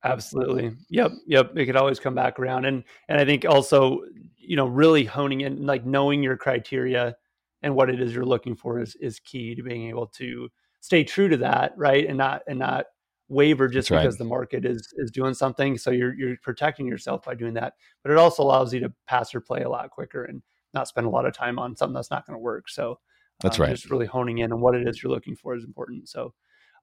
Absolutely. 0.04 0.76
Yep. 0.90 1.12
Yep. 1.28 1.58
It 1.58 1.66
could 1.66 1.78
always 1.78 2.00
come 2.02 2.16
back 2.16 2.38
around. 2.38 2.66
And 2.66 2.84
and 3.08 3.18
I 3.18 3.24
think 3.24 3.46
also, 3.46 4.02
you 4.38 4.58
know, 4.58 4.66
really 4.66 5.06
honing 5.06 5.42
in, 5.42 5.66
like 5.66 5.86
knowing 5.86 6.22
your 6.22 6.36
criteria 6.36 7.16
and 7.64 7.76
what 7.76 7.90
it 7.90 8.00
is 8.00 8.14
you're 8.14 8.26
looking 8.26 8.56
for 8.56 8.80
is 8.80 8.96
is 9.02 9.20
key 9.20 9.56
to 9.56 9.64
being 9.64 9.90
able 9.90 10.08
to 10.08 10.50
stay 10.82 11.04
true 11.04 11.30
to 11.30 11.38
that, 11.38 11.74
right? 11.78 12.08
And 12.08 12.18
not 12.18 12.44
and 12.48 12.60
not 12.60 12.86
waver 13.30 13.68
just 13.68 13.90
That's 13.90 14.02
because 14.02 14.14
right. 14.16 14.20
the 14.20 14.30
market 14.30 14.66
is 14.66 14.94
is 14.98 15.10
doing 15.10 15.34
something. 15.34 15.78
So 15.78 15.92
you're 15.92 16.14
you're 16.14 16.38
protecting 16.44 16.86
yourself 16.86 17.24
by 17.26 17.36
doing 17.36 17.54
that. 17.56 17.74
But 18.04 18.12
it 18.12 18.18
also 18.18 18.44
allows 18.44 18.74
you 18.74 18.82
to 18.82 18.94
pass 19.08 19.34
or 19.34 19.42
play 19.42 19.62
a 19.62 19.70
lot 19.70 19.90
quicker 19.90 20.26
and 20.26 20.44
not 20.74 20.88
spend 20.88 21.08
a 21.08 21.10
lot 21.10 21.26
of 21.26 21.34
time 21.34 21.58
on 21.58 21.76
something 21.76 21.94
that's 21.94 22.12
not 22.12 22.28
going 22.28 22.36
to 22.36 22.42
work. 22.42 22.70
So 22.70 23.00
That's 23.42 23.60
right. 23.60 23.70
Just 23.70 23.90
really 23.90 24.06
honing 24.06 24.40
in 24.40 24.52
on 24.52 24.60
what 24.60 24.76
it 24.76 24.88
is 24.88 25.02
you're 25.02 25.12
looking 25.12 25.36
for 25.36 25.56
is 25.56 25.64
important. 25.64 26.10
So, 26.10 26.34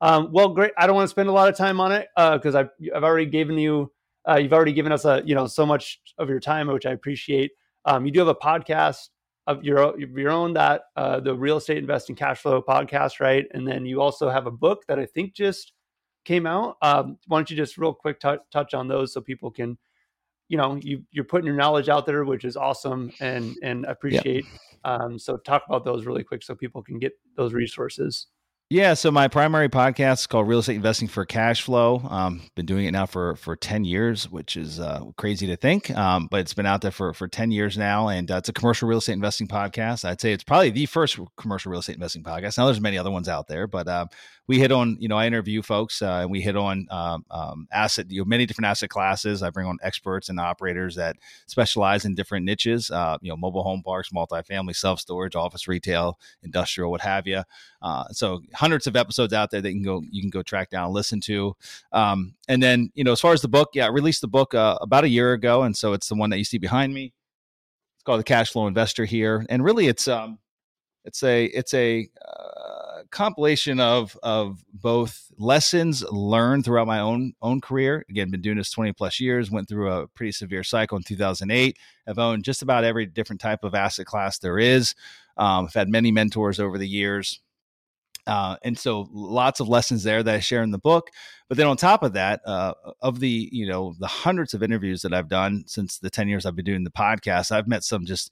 um, 0.01 0.31
well, 0.33 0.49
great. 0.49 0.73
I 0.79 0.87
don't 0.87 0.97
want 0.97 1.05
to 1.05 1.11
spend 1.11 1.29
a 1.29 1.33
lot 1.33 1.49
of 1.49 1.57
time 1.57 1.81
on 1.81 1.93
it 1.93 2.09
because 2.17 2.55
I've 2.55 2.71
I've 2.95 3.05
already 3.05 3.27
given 3.27 3.59
you 3.59 3.93
uh, 4.29 4.37
you've 4.37 4.53
already 4.53 4.73
given 4.73 4.93
us 4.93 5.05
a 5.05 5.23
you 5.25 5.35
know 5.35 5.47
so 5.47 5.67
much 5.67 6.01
of 6.19 6.29
your 6.29 6.41
time, 6.41 6.69
which 6.69 6.87
I 6.87 6.93
appreciate. 6.93 7.53
Um, 7.85 8.05
you 8.05 8.13
do 8.13 8.19
have 8.21 8.29
a 8.29 8.35
podcast 8.35 9.09
of 9.51 9.65
your 9.65 9.99
your 9.99 10.31
own 10.31 10.55
that 10.55 10.83
uh, 10.97 11.21
the 11.21 11.35
real 11.35 11.57
estate 11.57 11.79
investing 11.79 12.15
cash 12.15 12.41
flow 12.41 12.63
podcast, 12.63 13.21
right? 13.21 13.47
And 13.53 13.67
then 13.67 13.85
you 13.85 14.01
also 14.01 14.31
have 14.31 14.47
a 14.47 14.51
book 14.51 14.85
that 14.87 14.99
I 14.99 15.07
think 15.07 15.35
just 15.35 15.73
came 16.25 16.47
out. 16.47 16.77
Um, 16.83 17.19
why 17.27 17.39
don't 17.39 17.51
you 17.51 17.57
just 17.57 17.77
real 17.77 17.93
quick 17.93 18.21
t- 18.21 18.37
touch 18.53 18.75
on 18.75 18.87
those 18.87 19.13
so 19.13 19.21
people 19.21 19.51
can, 19.51 19.77
you 20.49 20.57
know, 20.57 20.79
you 20.83 21.03
you're 21.11 21.25
putting 21.25 21.47
your 21.47 21.57
knowledge 21.57 21.89
out 21.89 22.07
there, 22.07 22.25
which 22.25 22.45
is 22.45 22.57
awesome 22.57 23.13
and 23.21 23.57
and 23.63 23.85
appreciate. 23.87 24.45
Yep. 24.45 24.61
Um, 24.83 25.19
so 25.19 25.37
talk 25.37 25.65
about 25.69 25.85
those 25.85 26.07
really 26.07 26.23
quick 26.23 26.43
so 26.43 26.55
people 26.55 26.83
can 26.83 26.99
get 26.99 27.13
those 27.37 27.53
resources. 27.53 28.29
Yeah, 28.73 28.95
so 28.95 29.11
my 29.11 29.27
primary 29.27 29.69
podcast 29.69 30.21
is 30.21 30.27
called 30.29 30.47
Real 30.47 30.61
Estate 30.61 30.77
Investing 30.77 31.09
for 31.09 31.25
Cash 31.25 31.63
Flow. 31.63 32.01
Um, 32.09 32.43
been 32.55 32.67
doing 32.67 32.87
it 32.87 32.93
now 32.93 33.05
for 33.05 33.35
for 33.35 33.57
ten 33.57 33.85
years, 33.85 34.31
which 34.31 34.57
is 34.57 34.79
uh, 34.79 35.07
crazy 35.17 35.49
to 35.49 35.57
think, 35.57 35.91
um, 35.91 36.29
but 36.31 36.39
it's 36.39 36.55
been 36.55 36.67
out 36.67 36.81
there 36.81 36.93
for 36.93 37.13
for 37.13 37.27
ten 37.27 37.51
years 37.51 37.77
now, 37.77 38.07
and 38.07 38.31
uh, 38.31 38.37
it's 38.37 38.49
a 38.49 38.53
commercial 38.53 38.89
real 38.89 38.99
estate 38.99 39.15
investing 39.15 39.49
podcast. 39.49 40.05
I'd 40.05 40.21
say 40.21 40.33
it's 40.33 40.45
probably 40.45 40.71
the 40.71 40.87
first 40.87 41.19
commercial 41.37 41.73
real 41.73 41.81
estate 41.81 41.97
investing 41.97 42.23
podcast. 42.23 42.59
Now 42.59 42.67
there's 42.67 42.81
many 42.81 42.97
other 42.97 43.11
ones 43.11 43.29
out 43.29 43.49
there, 43.49 43.67
but 43.67 43.89
uh, 43.89 44.07
we 44.51 44.59
hit 44.59 44.73
on, 44.73 44.97
you 44.99 45.07
know, 45.07 45.17
I 45.17 45.29
interview 45.29 45.63
folks 45.63 46.03
uh, 46.03 46.23
and 46.23 46.29
we 46.29 46.41
hit 46.41 46.57
on 46.57 46.89
um, 46.91 47.25
um, 47.31 47.69
asset, 47.71 48.11
you 48.11 48.21
know, 48.21 48.25
many 48.25 48.47
different 48.47 48.67
asset 48.67 48.91
classes. 48.91 49.45
I 49.45 49.51
bring 49.51 49.65
on 49.65 49.79
experts 49.81 50.29
and 50.29 50.41
operators 50.41 50.97
that 50.97 51.15
specialize 51.47 52.05
in 52.05 52.17
different 52.17 52.45
niches, 52.45 52.91
uh, 52.91 53.17
you 53.21 53.31
know, 53.31 53.37
mobile 53.37 53.63
home 53.63 53.81
parks, 53.85 54.11
multifamily, 54.11 54.75
self 54.75 54.99
storage, 54.99 55.37
office 55.37 55.69
retail, 55.69 56.19
industrial, 56.43 56.91
what 56.91 57.01
have 57.01 57.29
you. 57.29 57.45
Uh, 57.81 58.09
so 58.11 58.41
hundreds 58.53 58.89
of 58.89 58.97
episodes 58.97 59.33
out 59.33 59.53
there 59.53 59.61
that 59.61 59.69
you 59.69 59.77
can 59.77 59.85
go, 59.85 60.03
you 60.11 60.21
can 60.21 60.31
go 60.31 60.43
track 60.43 60.69
down, 60.69 60.93
listen 60.93 61.21
to. 61.21 61.55
Um, 61.93 62.35
and 62.49 62.61
then, 62.61 62.91
you 62.95 63.05
know, 63.05 63.13
as 63.13 63.21
far 63.21 63.33
as 63.33 63.43
the 63.43 63.49
book, 63.49 63.69
yeah, 63.75 63.85
I 63.85 63.91
released 63.91 64.21
the 64.21 64.27
book 64.27 64.53
uh, 64.53 64.77
about 64.81 65.05
a 65.05 65.09
year 65.09 65.33
ago. 65.33 65.63
And 65.63 65.77
so 65.77 65.93
it's 65.93 66.09
the 66.09 66.17
one 66.17 66.31
that 66.31 66.39
you 66.39 66.45
see 66.45 66.59
behind 66.59 66.93
me. 66.93 67.13
It's 67.95 68.03
called 68.03 68.19
The 68.19 68.25
Cash 68.25 68.51
Flow 68.51 68.67
Investor 68.67 69.05
here. 69.05 69.47
And 69.49 69.63
really 69.63 69.87
it's, 69.87 70.09
um, 70.09 70.41
it's 71.05 71.23
a, 71.23 71.45
it's 71.45 71.73
a, 71.73 72.09
uh, 72.29 72.80
compilation 73.11 73.81
of 73.81 74.17
of 74.23 74.65
both 74.73 75.31
lessons 75.39 76.03
learned 76.11 76.65
throughout 76.65 76.87
my 76.87 77.01
own 77.01 77.33
own 77.43 77.61
career. 77.61 78.05
Again, 78.09 78.31
been 78.31 78.41
doing 78.41 78.57
this 78.57 78.71
20 78.71 78.93
plus 78.93 79.21
years, 79.21 79.51
went 79.51 79.69
through 79.69 79.91
a 79.91 80.09
pretty 80.09 80.33
severe 80.33 80.63
cycle 80.63 80.97
in 80.97 81.03
2008. 81.03 81.77
I've 82.07 82.19
owned 82.19 82.45
just 82.45 82.63
about 82.63 82.85
every 82.85 83.07
different 83.07 83.41
type 83.41 83.65
of 83.65 83.75
asset 83.75 84.07
class 84.07 84.39
there 84.39 84.59
is. 84.59 84.95
Um, 85.37 85.67
I've 85.67 85.75
had 85.75 85.89
many 85.89 86.13
mentors 86.13 86.61
over 86.61 86.79
the 86.79 86.89
years. 86.89 87.41
Uh, 88.27 88.57
and 88.63 88.79
so 88.79 89.09
lots 89.13 89.61
of 89.61 89.69
lessons 89.69 90.03
there 90.03 90.23
that 90.23 90.35
I 90.35 90.41
share 90.41 90.63
in 90.63 90.71
the 90.71 90.79
book. 90.79 91.11
But 91.49 91.57
then 91.57 91.67
on 91.67 91.77
top 91.77 92.03
of 92.03 92.13
that, 92.13 92.41
uh, 92.47 92.75
of 93.01 93.19
the 93.21 93.49
you 93.51 93.67
know 93.67 93.95
the 93.99 94.07
hundreds 94.07 94.55
of 94.55 94.63
interviews 94.63 95.03
that 95.03 95.13
I've 95.13 95.29
done 95.29 95.65
since 95.67 95.99
the 95.99 96.11
ten 96.11 96.29
years 96.29 96.47
I've 96.47 96.57
been 96.57 96.65
doing 96.65 96.85
the 96.85 96.91
podcast, 96.91 97.51
I've 97.51 97.69
met 97.69 97.83
some 97.83 98.05
just 98.05 98.31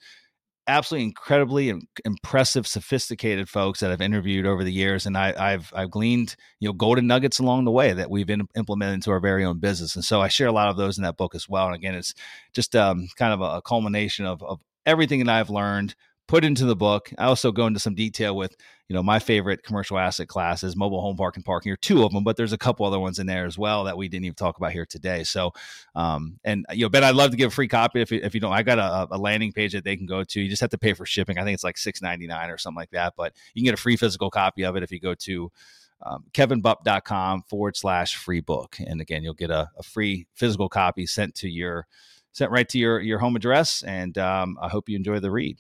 absolutely 0.69 1.07
incredibly 1.07 1.75
impressive, 2.05 2.67
sophisticated 2.67 3.49
folks 3.49 3.81
that 3.81 3.91
I've 3.91 4.03
interviewed 4.03 4.47
over 4.47 4.63
the 4.63 4.73
years, 4.73 5.07
and 5.07 5.17
I, 5.17 5.51
have 5.53 5.73
I've 5.75 5.91
gleaned 5.91 6.37
you 6.61 6.69
know 6.69 6.75
golden 6.75 7.07
nuggets 7.07 7.39
along 7.39 7.65
the 7.65 7.71
way 7.71 7.93
that 7.93 8.11
we've 8.11 8.29
in, 8.31 8.47
implemented 8.55 8.95
into 8.95 9.11
our 9.11 9.21
very 9.21 9.45
own 9.45 9.59
business, 9.59 9.97
and 9.97 10.05
so 10.05 10.21
I 10.21 10.29
share 10.29 10.47
a 10.47 10.53
lot 10.53 10.69
of 10.69 10.77
those 10.77 10.99
in 10.99 11.05
that 11.05 11.17
book 11.17 11.35
as 11.35 11.49
well. 11.49 11.67
And 11.67 11.75
again, 11.75 11.95
it's 11.95 12.15
just 12.53 12.77
um, 12.77 13.09
kind 13.17 13.33
of 13.33 13.41
a, 13.41 13.57
a 13.57 13.63
culmination 13.63 14.27
of, 14.27 14.43
of 14.43 14.61
everything 14.87 15.25
that 15.25 15.35
I've 15.35 15.51
learned, 15.51 15.95
put 16.29 16.45
into 16.45 16.67
the 16.67 16.77
book. 16.77 17.11
I 17.19 17.25
also 17.25 17.51
go 17.51 17.67
into 17.67 17.81
some 17.81 17.95
detail 17.95 18.37
with, 18.37 18.55
you 18.87 18.95
know, 18.95 19.03
my 19.03 19.19
favorite 19.19 19.63
commercial 19.63 19.99
asset 19.99 20.29
classes, 20.29 20.77
mobile 20.77 21.01
home 21.01 21.17
park 21.17 21.37
and 21.37 21.45
parking 21.45 21.73
are 21.73 21.77
two 21.77 22.05
of 22.05 22.13
them, 22.13 22.23
but 22.23 22.37
there's 22.37 22.53
a 22.53 22.59
couple 22.59 22.87
other 22.87 23.01
ones 23.01 23.19
in 23.19 23.27
there 23.27 23.47
as 23.47 23.59
well 23.59 23.85
that 23.85 23.97
we 23.97 24.09
didn't 24.09 24.27
even 24.27 24.35
talk 24.35 24.59
about 24.59 24.73
here 24.73 24.87
today. 24.87 25.25
So, 25.25 25.53
um, 25.95 26.39
and 26.45 26.67
you 26.71 26.83
know, 26.83 26.91
Ben, 26.91 27.03
I'd 27.03 27.15
love 27.15 27.31
to 27.31 27.37
give 27.37 27.51
a 27.51 27.55
free 27.55 27.67
copy 27.67 28.03
if, 28.03 28.13
if 28.13 28.35
you 28.35 28.41
don't. 28.41 28.53
I 28.53 28.63
got 28.63 28.79
a, 28.79 29.09
a 29.11 29.19
landing 29.19 29.53
page 29.53 29.73
that 29.73 29.85
they 29.85 29.97
can 29.97 30.07
go 30.07 30.23
to. 30.23 30.41
You 30.41 30.51
just 30.51 30.61
have 30.61 30.71
to 30.71 30.79
pay 30.79 30.93
for 30.93 31.07
shipping. 31.07 31.39
I 31.39 31.45
think 31.45 31.55
it's 31.55 31.65
like 31.65 31.79
six 31.79 32.03
ninety 32.03 32.27
nine 32.27 32.51
or 32.51 32.59
something 32.59 32.79
like 32.79 32.91
that, 32.91 33.15
but 33.17 33.33
you 33.55 33.63
can 33.63 33.67
get 33.67 33.75
a 33.75 33.83
free 33.83 33.97
physical 33.97 34.31
copy 34.31 34.65
of 34.65 34.77
it 34.77 34.83
if 34.83 34.93
you 34.93 35.01
go 35.01 35.15
to 35.15 35.51
um, 36.03 36.25
kevinbupp.com 36.33 37.43
forward 37.49 37.77
slash 37.77 38.15
free 38.15 38.41
book. 38.41 38.77
And 38.87 39.01
again, 39.01 39.25
you'll 39.25 39.35
get 39.35 39.51
a, 39.51 39.69
a, 39.77 39.83
free 39.83 40.29
physical 40.35 40.69
copy 40.69 41.07
sent 41.07 41.35
to 41.37 41.49
your 41.49 41.89
sent 42.33 42.53
right 42.53 42.69
to 42.69 42.79
your 42.79 43.01
your 43.01 43.19
home 43.19 43.35
address. 43.35 43.83
And 43.83 44.17
um, 44.19 44.59
I 44.61 44.69
hope 44.69 44.89
you 44.89 44.97
enjoy 44.97 45.19
the 45.19 45.31
read. 45.31 45.59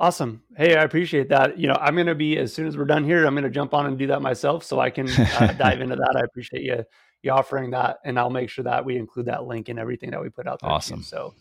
Awesome. 0.00 0.42
Hey, 0.56 0.76
I 0.76 0.82
appreciate 0.82 1.28
that. 1.28 1.58
You 1.58 1.68
know, 1.68 1.78
I'm 1.80 1.94
going 1.94 2.08
to 2.08 2.14
be 2.14 2.36
as 2.38 2.52
soon 2.52 2.66
as 2.66 2.76
we're 2.76 2.84
done 2.84 3.04
here, 3.04 3.26
I'm 3.26 3.34
going 3.34 3.44
to 3.44 3.50
jump 3.50 3.74
on 3.74 3.86
and 3.86 3.96
do 3.96 4.08
that 4.08 4.20
myself, 4.22 4.64
so 4.64 4.80
I 4.80 4.90
can 4.90 5.08
uh, 5.08 5.52
dive 5.58 5.80
into 5.80 5.96
that. 5.96 6.16
I 6.16 6.20
appreciate 6.20 6.62
you 6.62 6.84
you 7.22 7.30
offering 7.30 7.70
that, 7.70 7.98
and 8.04 8.18
I'll 8.18 8.30
make 8.30 8.50
sure 8.50 8.64
that 8.64 8.84
we 8.84 8.96
include 8.96 9.26
that 9.26 9.44
link 9.44 9.68
in 9.68 9.78
everything 9.78 10.10
that 10.10 10.20
we 10.20 10.28
put 10.28 10.46
out 10.46 10.60
there. 10.60 10.70
Awesome. 10.70 10.98
Too. 10.98 11.04
So 11.04 11.34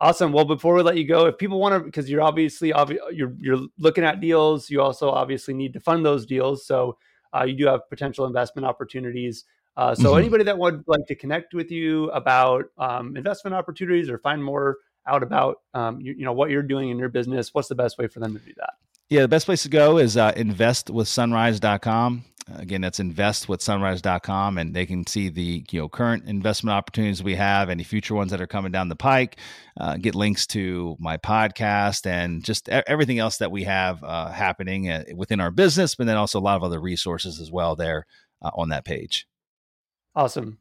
awesome. 0.00 0.32
Well, 0.32 0.44
before 0.44 0.74
we 0.74 0.82
let 0.82 0.96
you 0.96 1.06
go, 1.06 1.26
if 1.26 1.38
people 1.38 1.58
want 1.58 1.74
to, 1.74 1.80
because 1.80 2.10
you're 2.10 2.22
obviously 2.22 2.72
obvi- 2.72 2.98
you're 3.12 3.34
you're 3.38 3.60
looking 3.78 4.04
at 4.04 4.20
deals, 4.20 4.68
you 4.68 4.82
also 4.82 5.08
obviously 5.10 5.54
need 5.54 5.72
to 5.74 5.80
fund 5.80 6.04
those 6.04 6.26
deals. 6.26 6.66
So 6.66 6.98
uh, 7.34 7.44
you 7.44 7.54
do 7.54 7.66
have 7.66 7.88
potential 7.88 8.26
investment 8.26 8.66
opportunities. 8.66 9.44
Uh, 9.76 9.94
so 9.94 10.10
mm-hmm. 10.10 10.18
anybody 10.18 10.44
that 10.44 10.56
would 10.56 10.82
like 10.86 11.06
to 11.06 11.14
connect 11.14 11.52
with 11.52 11.70
you 11.70 12.10
about 12.10 12.64
um, 12.78 13.16
investment 13.16 13.54
opportunities 13.54 14.08
or 14.08 14.18
find 14.18 14.42
more 14.42 14.78
out 15.06 15.22
about 15.22 15.56
um, 15.74 16.00
you, 16.00 16.14
you, 16.18 16.24
know 16.24 16.32
what 16.32 16.50
you're 16.50 16.62
doing 16.62 16.90
in 16.90 16.98
your 16.98 17.08
business, 17.08 17.52
what's 17.52 17.68
the 17.68 17.74
best 17.74 17.98
way 17.98 18.06
for 18.08 18.20
them 18.20 18.34
to 18.34 18.40
do 18.40 18.52
that? 18.56 18.74
Yeah, 19.08 19.22
the 19.22 19.28
best 19.28 19.46
place 19.46 19.62
to 19.62 19.68
go 19.68 19.98
is 19.98 20.16
uh, 20.16 20.32
investwithsunrise.com. 20.32 22.24
Again, 22.54 22.80
that's 22.80 23.00
investwithsunrise.com, 23.00 24.58
and 24.58 24.74
they 24.74 24.86
can 24.86 25.04
see 25.06 25.28
the 25.28 25.64
you 25.70 25.80
know 25.80 25.88
current 25.88 26.24
investment 26.26 26.76
opportunities 26.76 27.22
we 27.22 27.34
have, 27.34 27.70
any 27.70 27.82
future 27.82 28.14
ones 28.14 28.30
that 28.30 28.40
are 28.40 28.46
coming 28.46 28.70
down 28.70 28.88
the 28.88 28.96
pike. 28.96 29.38
Uh, 29.80 29.96
get 29.96 30.14
links 30.14 30.46
to 30.48 30.96
my 31.00 31.16
podcast 31.16 32.06
and 32.06 32.44
just 32.44 32.68
everything 32.68 33.18
else 33.18 33.38
that 33.38 33.50
we 33.50 33.64
have 33.64 34.02
uh, 34.04 34.30
happening 34.30 34.88
uh, 34.90 35.04
within 35.14 35.40
our 35.40 35.50
business, 35.50 35.96
but 35.96 36.06
then 36.06 36.16
also 36.16 36.38
a 36.38 36.40
lot 36.40 36.56
of 36.56 36.62
other 36.62 36.80
resources 36.80 37.40
as 37.40 37.50
well 37.50 37.74
there 37.74 38.06
uh, 38.42 38.50
on 38.54 38.68
that 38.68 38.84
page. 38.84 39.26
Awesome. 40.14 40.58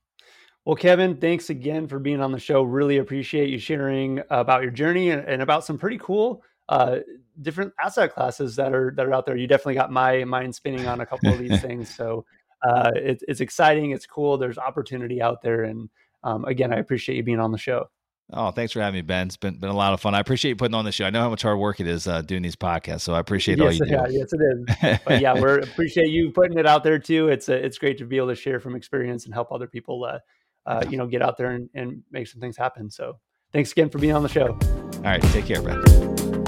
Well, 0.66 0.76
Kevin, 0.76 1.18
thanks 1.18 1.52
again 1.52 1.88
for 1.88 2.00
being 2.00 2.20
on 2.20 2.32
the 2.32 2.40
show. 2.40 2.64
Really 2.64 2.98
appreciate 2.98 3.50
you 3.50 3.60
sharing 3.60 4.22
about 4.32 4.64
your 4.64 4.72
journey 4.72 5.12
and, 5.12 5.24
and 5.28 5.44
about 5.44 5.64
some 5.64 5.78
pretty 5.78 6.00
cool 6.00 6.42
uh, 6.70 7.00
different 7.42 7.72
asset 7.80 8.14
classes 8.14 8.56
that 8.56 8.74
are 8.74 8.92
that 8.96 9.06
are 9.06 9.14
out 9.14 9.28
there. 9.28 9.38
You 9.38 9.46
definitely 9.46 9.76
got 9.76 9.92
my 9.92 10.24
mind 10.24 10.56
spinning 10.56 10.88
on 10.88 11.02
a 11.02 11.06
couple 11.06 11.32
of 11.32 11.38
these 11.38 11.62
things. 11.62 11.94
So 11.94 12.26
uh, 12.68 12.92
it, 12.96 13.24
it's 13.28 13.42
exciting. 13.42 13.92
It's 13.92 14.08
cool. 14.08 14.38
There's 14.38 14.58
opportunity 14.58 15.22
out 15.22 15.44
there, 15.44 15.66
and 15.66 15.88
um, 16.24 16.46
again, 16.46 16.74
I 16.74 16.78
appreciate 16.78 17.16
you 17.16 17.24
being 17.24 17.40
on 17.40 17.52
the 17.52 17.60
show. 17.60 17.88
Oh, 18.34 18.50
thanks 18.50 18.74
for 18.74 18.82
having 18.82 18.98
me, 18.98 19.02
Ben. 19.04 19.28
It's 19.28 19.38
been 19.38 19.60
been 19.60 19.70
a 19.70 19.76
lot 19.76 19.94
of 19.94 20.02
fun. 20.02 20.16
I 20.16 20.20
appreciate 20.20 20.50
you 20.50 20.56
putting 20.56 20.74
on 20.74 20.84
the 20.84 20.92
show. 20.92 21.06
I 21.06 21.12
know 21.12 21.22
how 21.22 21.30
much 21.30 21.44
hard 21.44 21.60
work 21.60 21.80
it 21.80 21.86
is 21.86 22.08
uh, 22.08 22.24
doing 22.24 22.42
these 22.42 22.56
podcasts, 22.56 23.02
so 23.02 23.14
I 23.14 23.20
appreciate 23.20 23.60
yes, 23.60 23.66
all 23.66 23.88
you 23.88 23.96
yeah, 23.96 24.06
do. 24.08 24.14
Yes, 24.14 24.34
it 24.34 24.42
is. 24.42 25.00
but 25.06 25.22
yeah, 25.22 25.34
we 25.40 25.62
appreciate 25.62 26.08
you 26.08 26.32
putting 26.32 26.58
it 26.58 26.66
out 26.66 26.84
there 26.84 26.98
too. 26.98 27.28
It's 27.28 27.50
a, 27.50 27.54
it's 27.54 27.78
great 27.78 28.00
to 28.00 28.06
be 28.06 28.18
able 28.18 28.30
to 28.30 28.36
share 28.36 28.60
from 28.60 28.76
experience 28.76 29.26
and 29.26 29.34
help 29.34 29.52
other 29.52 29.68
people 29.68 30.04
uh, 30.06 30.18
uh, 30.66 30.84
you 30.90 30.98
know, 30.98 31.08
get 31.08 31.22
out 31.22 31.38
there 31.38 31.52
and, 31.52 31.70
and 31.74 32.04
make 32.12 32.28
some 32.28 32.42
things 32.42 32.58
happen. 32.58 32.90
So 32.90 33.20
thanks 33.52 33.72
again 33.72 33.90
for 33.90 34.00
being 34.00 34.14
on 34.14 34.24
the 34.24 34.30
show. 34.30 34.58
All 34.98 35.02
right. 35.02 35.22
Take 35.22 35.46
care, 35.46 35.62
Brad. 35.62 36.45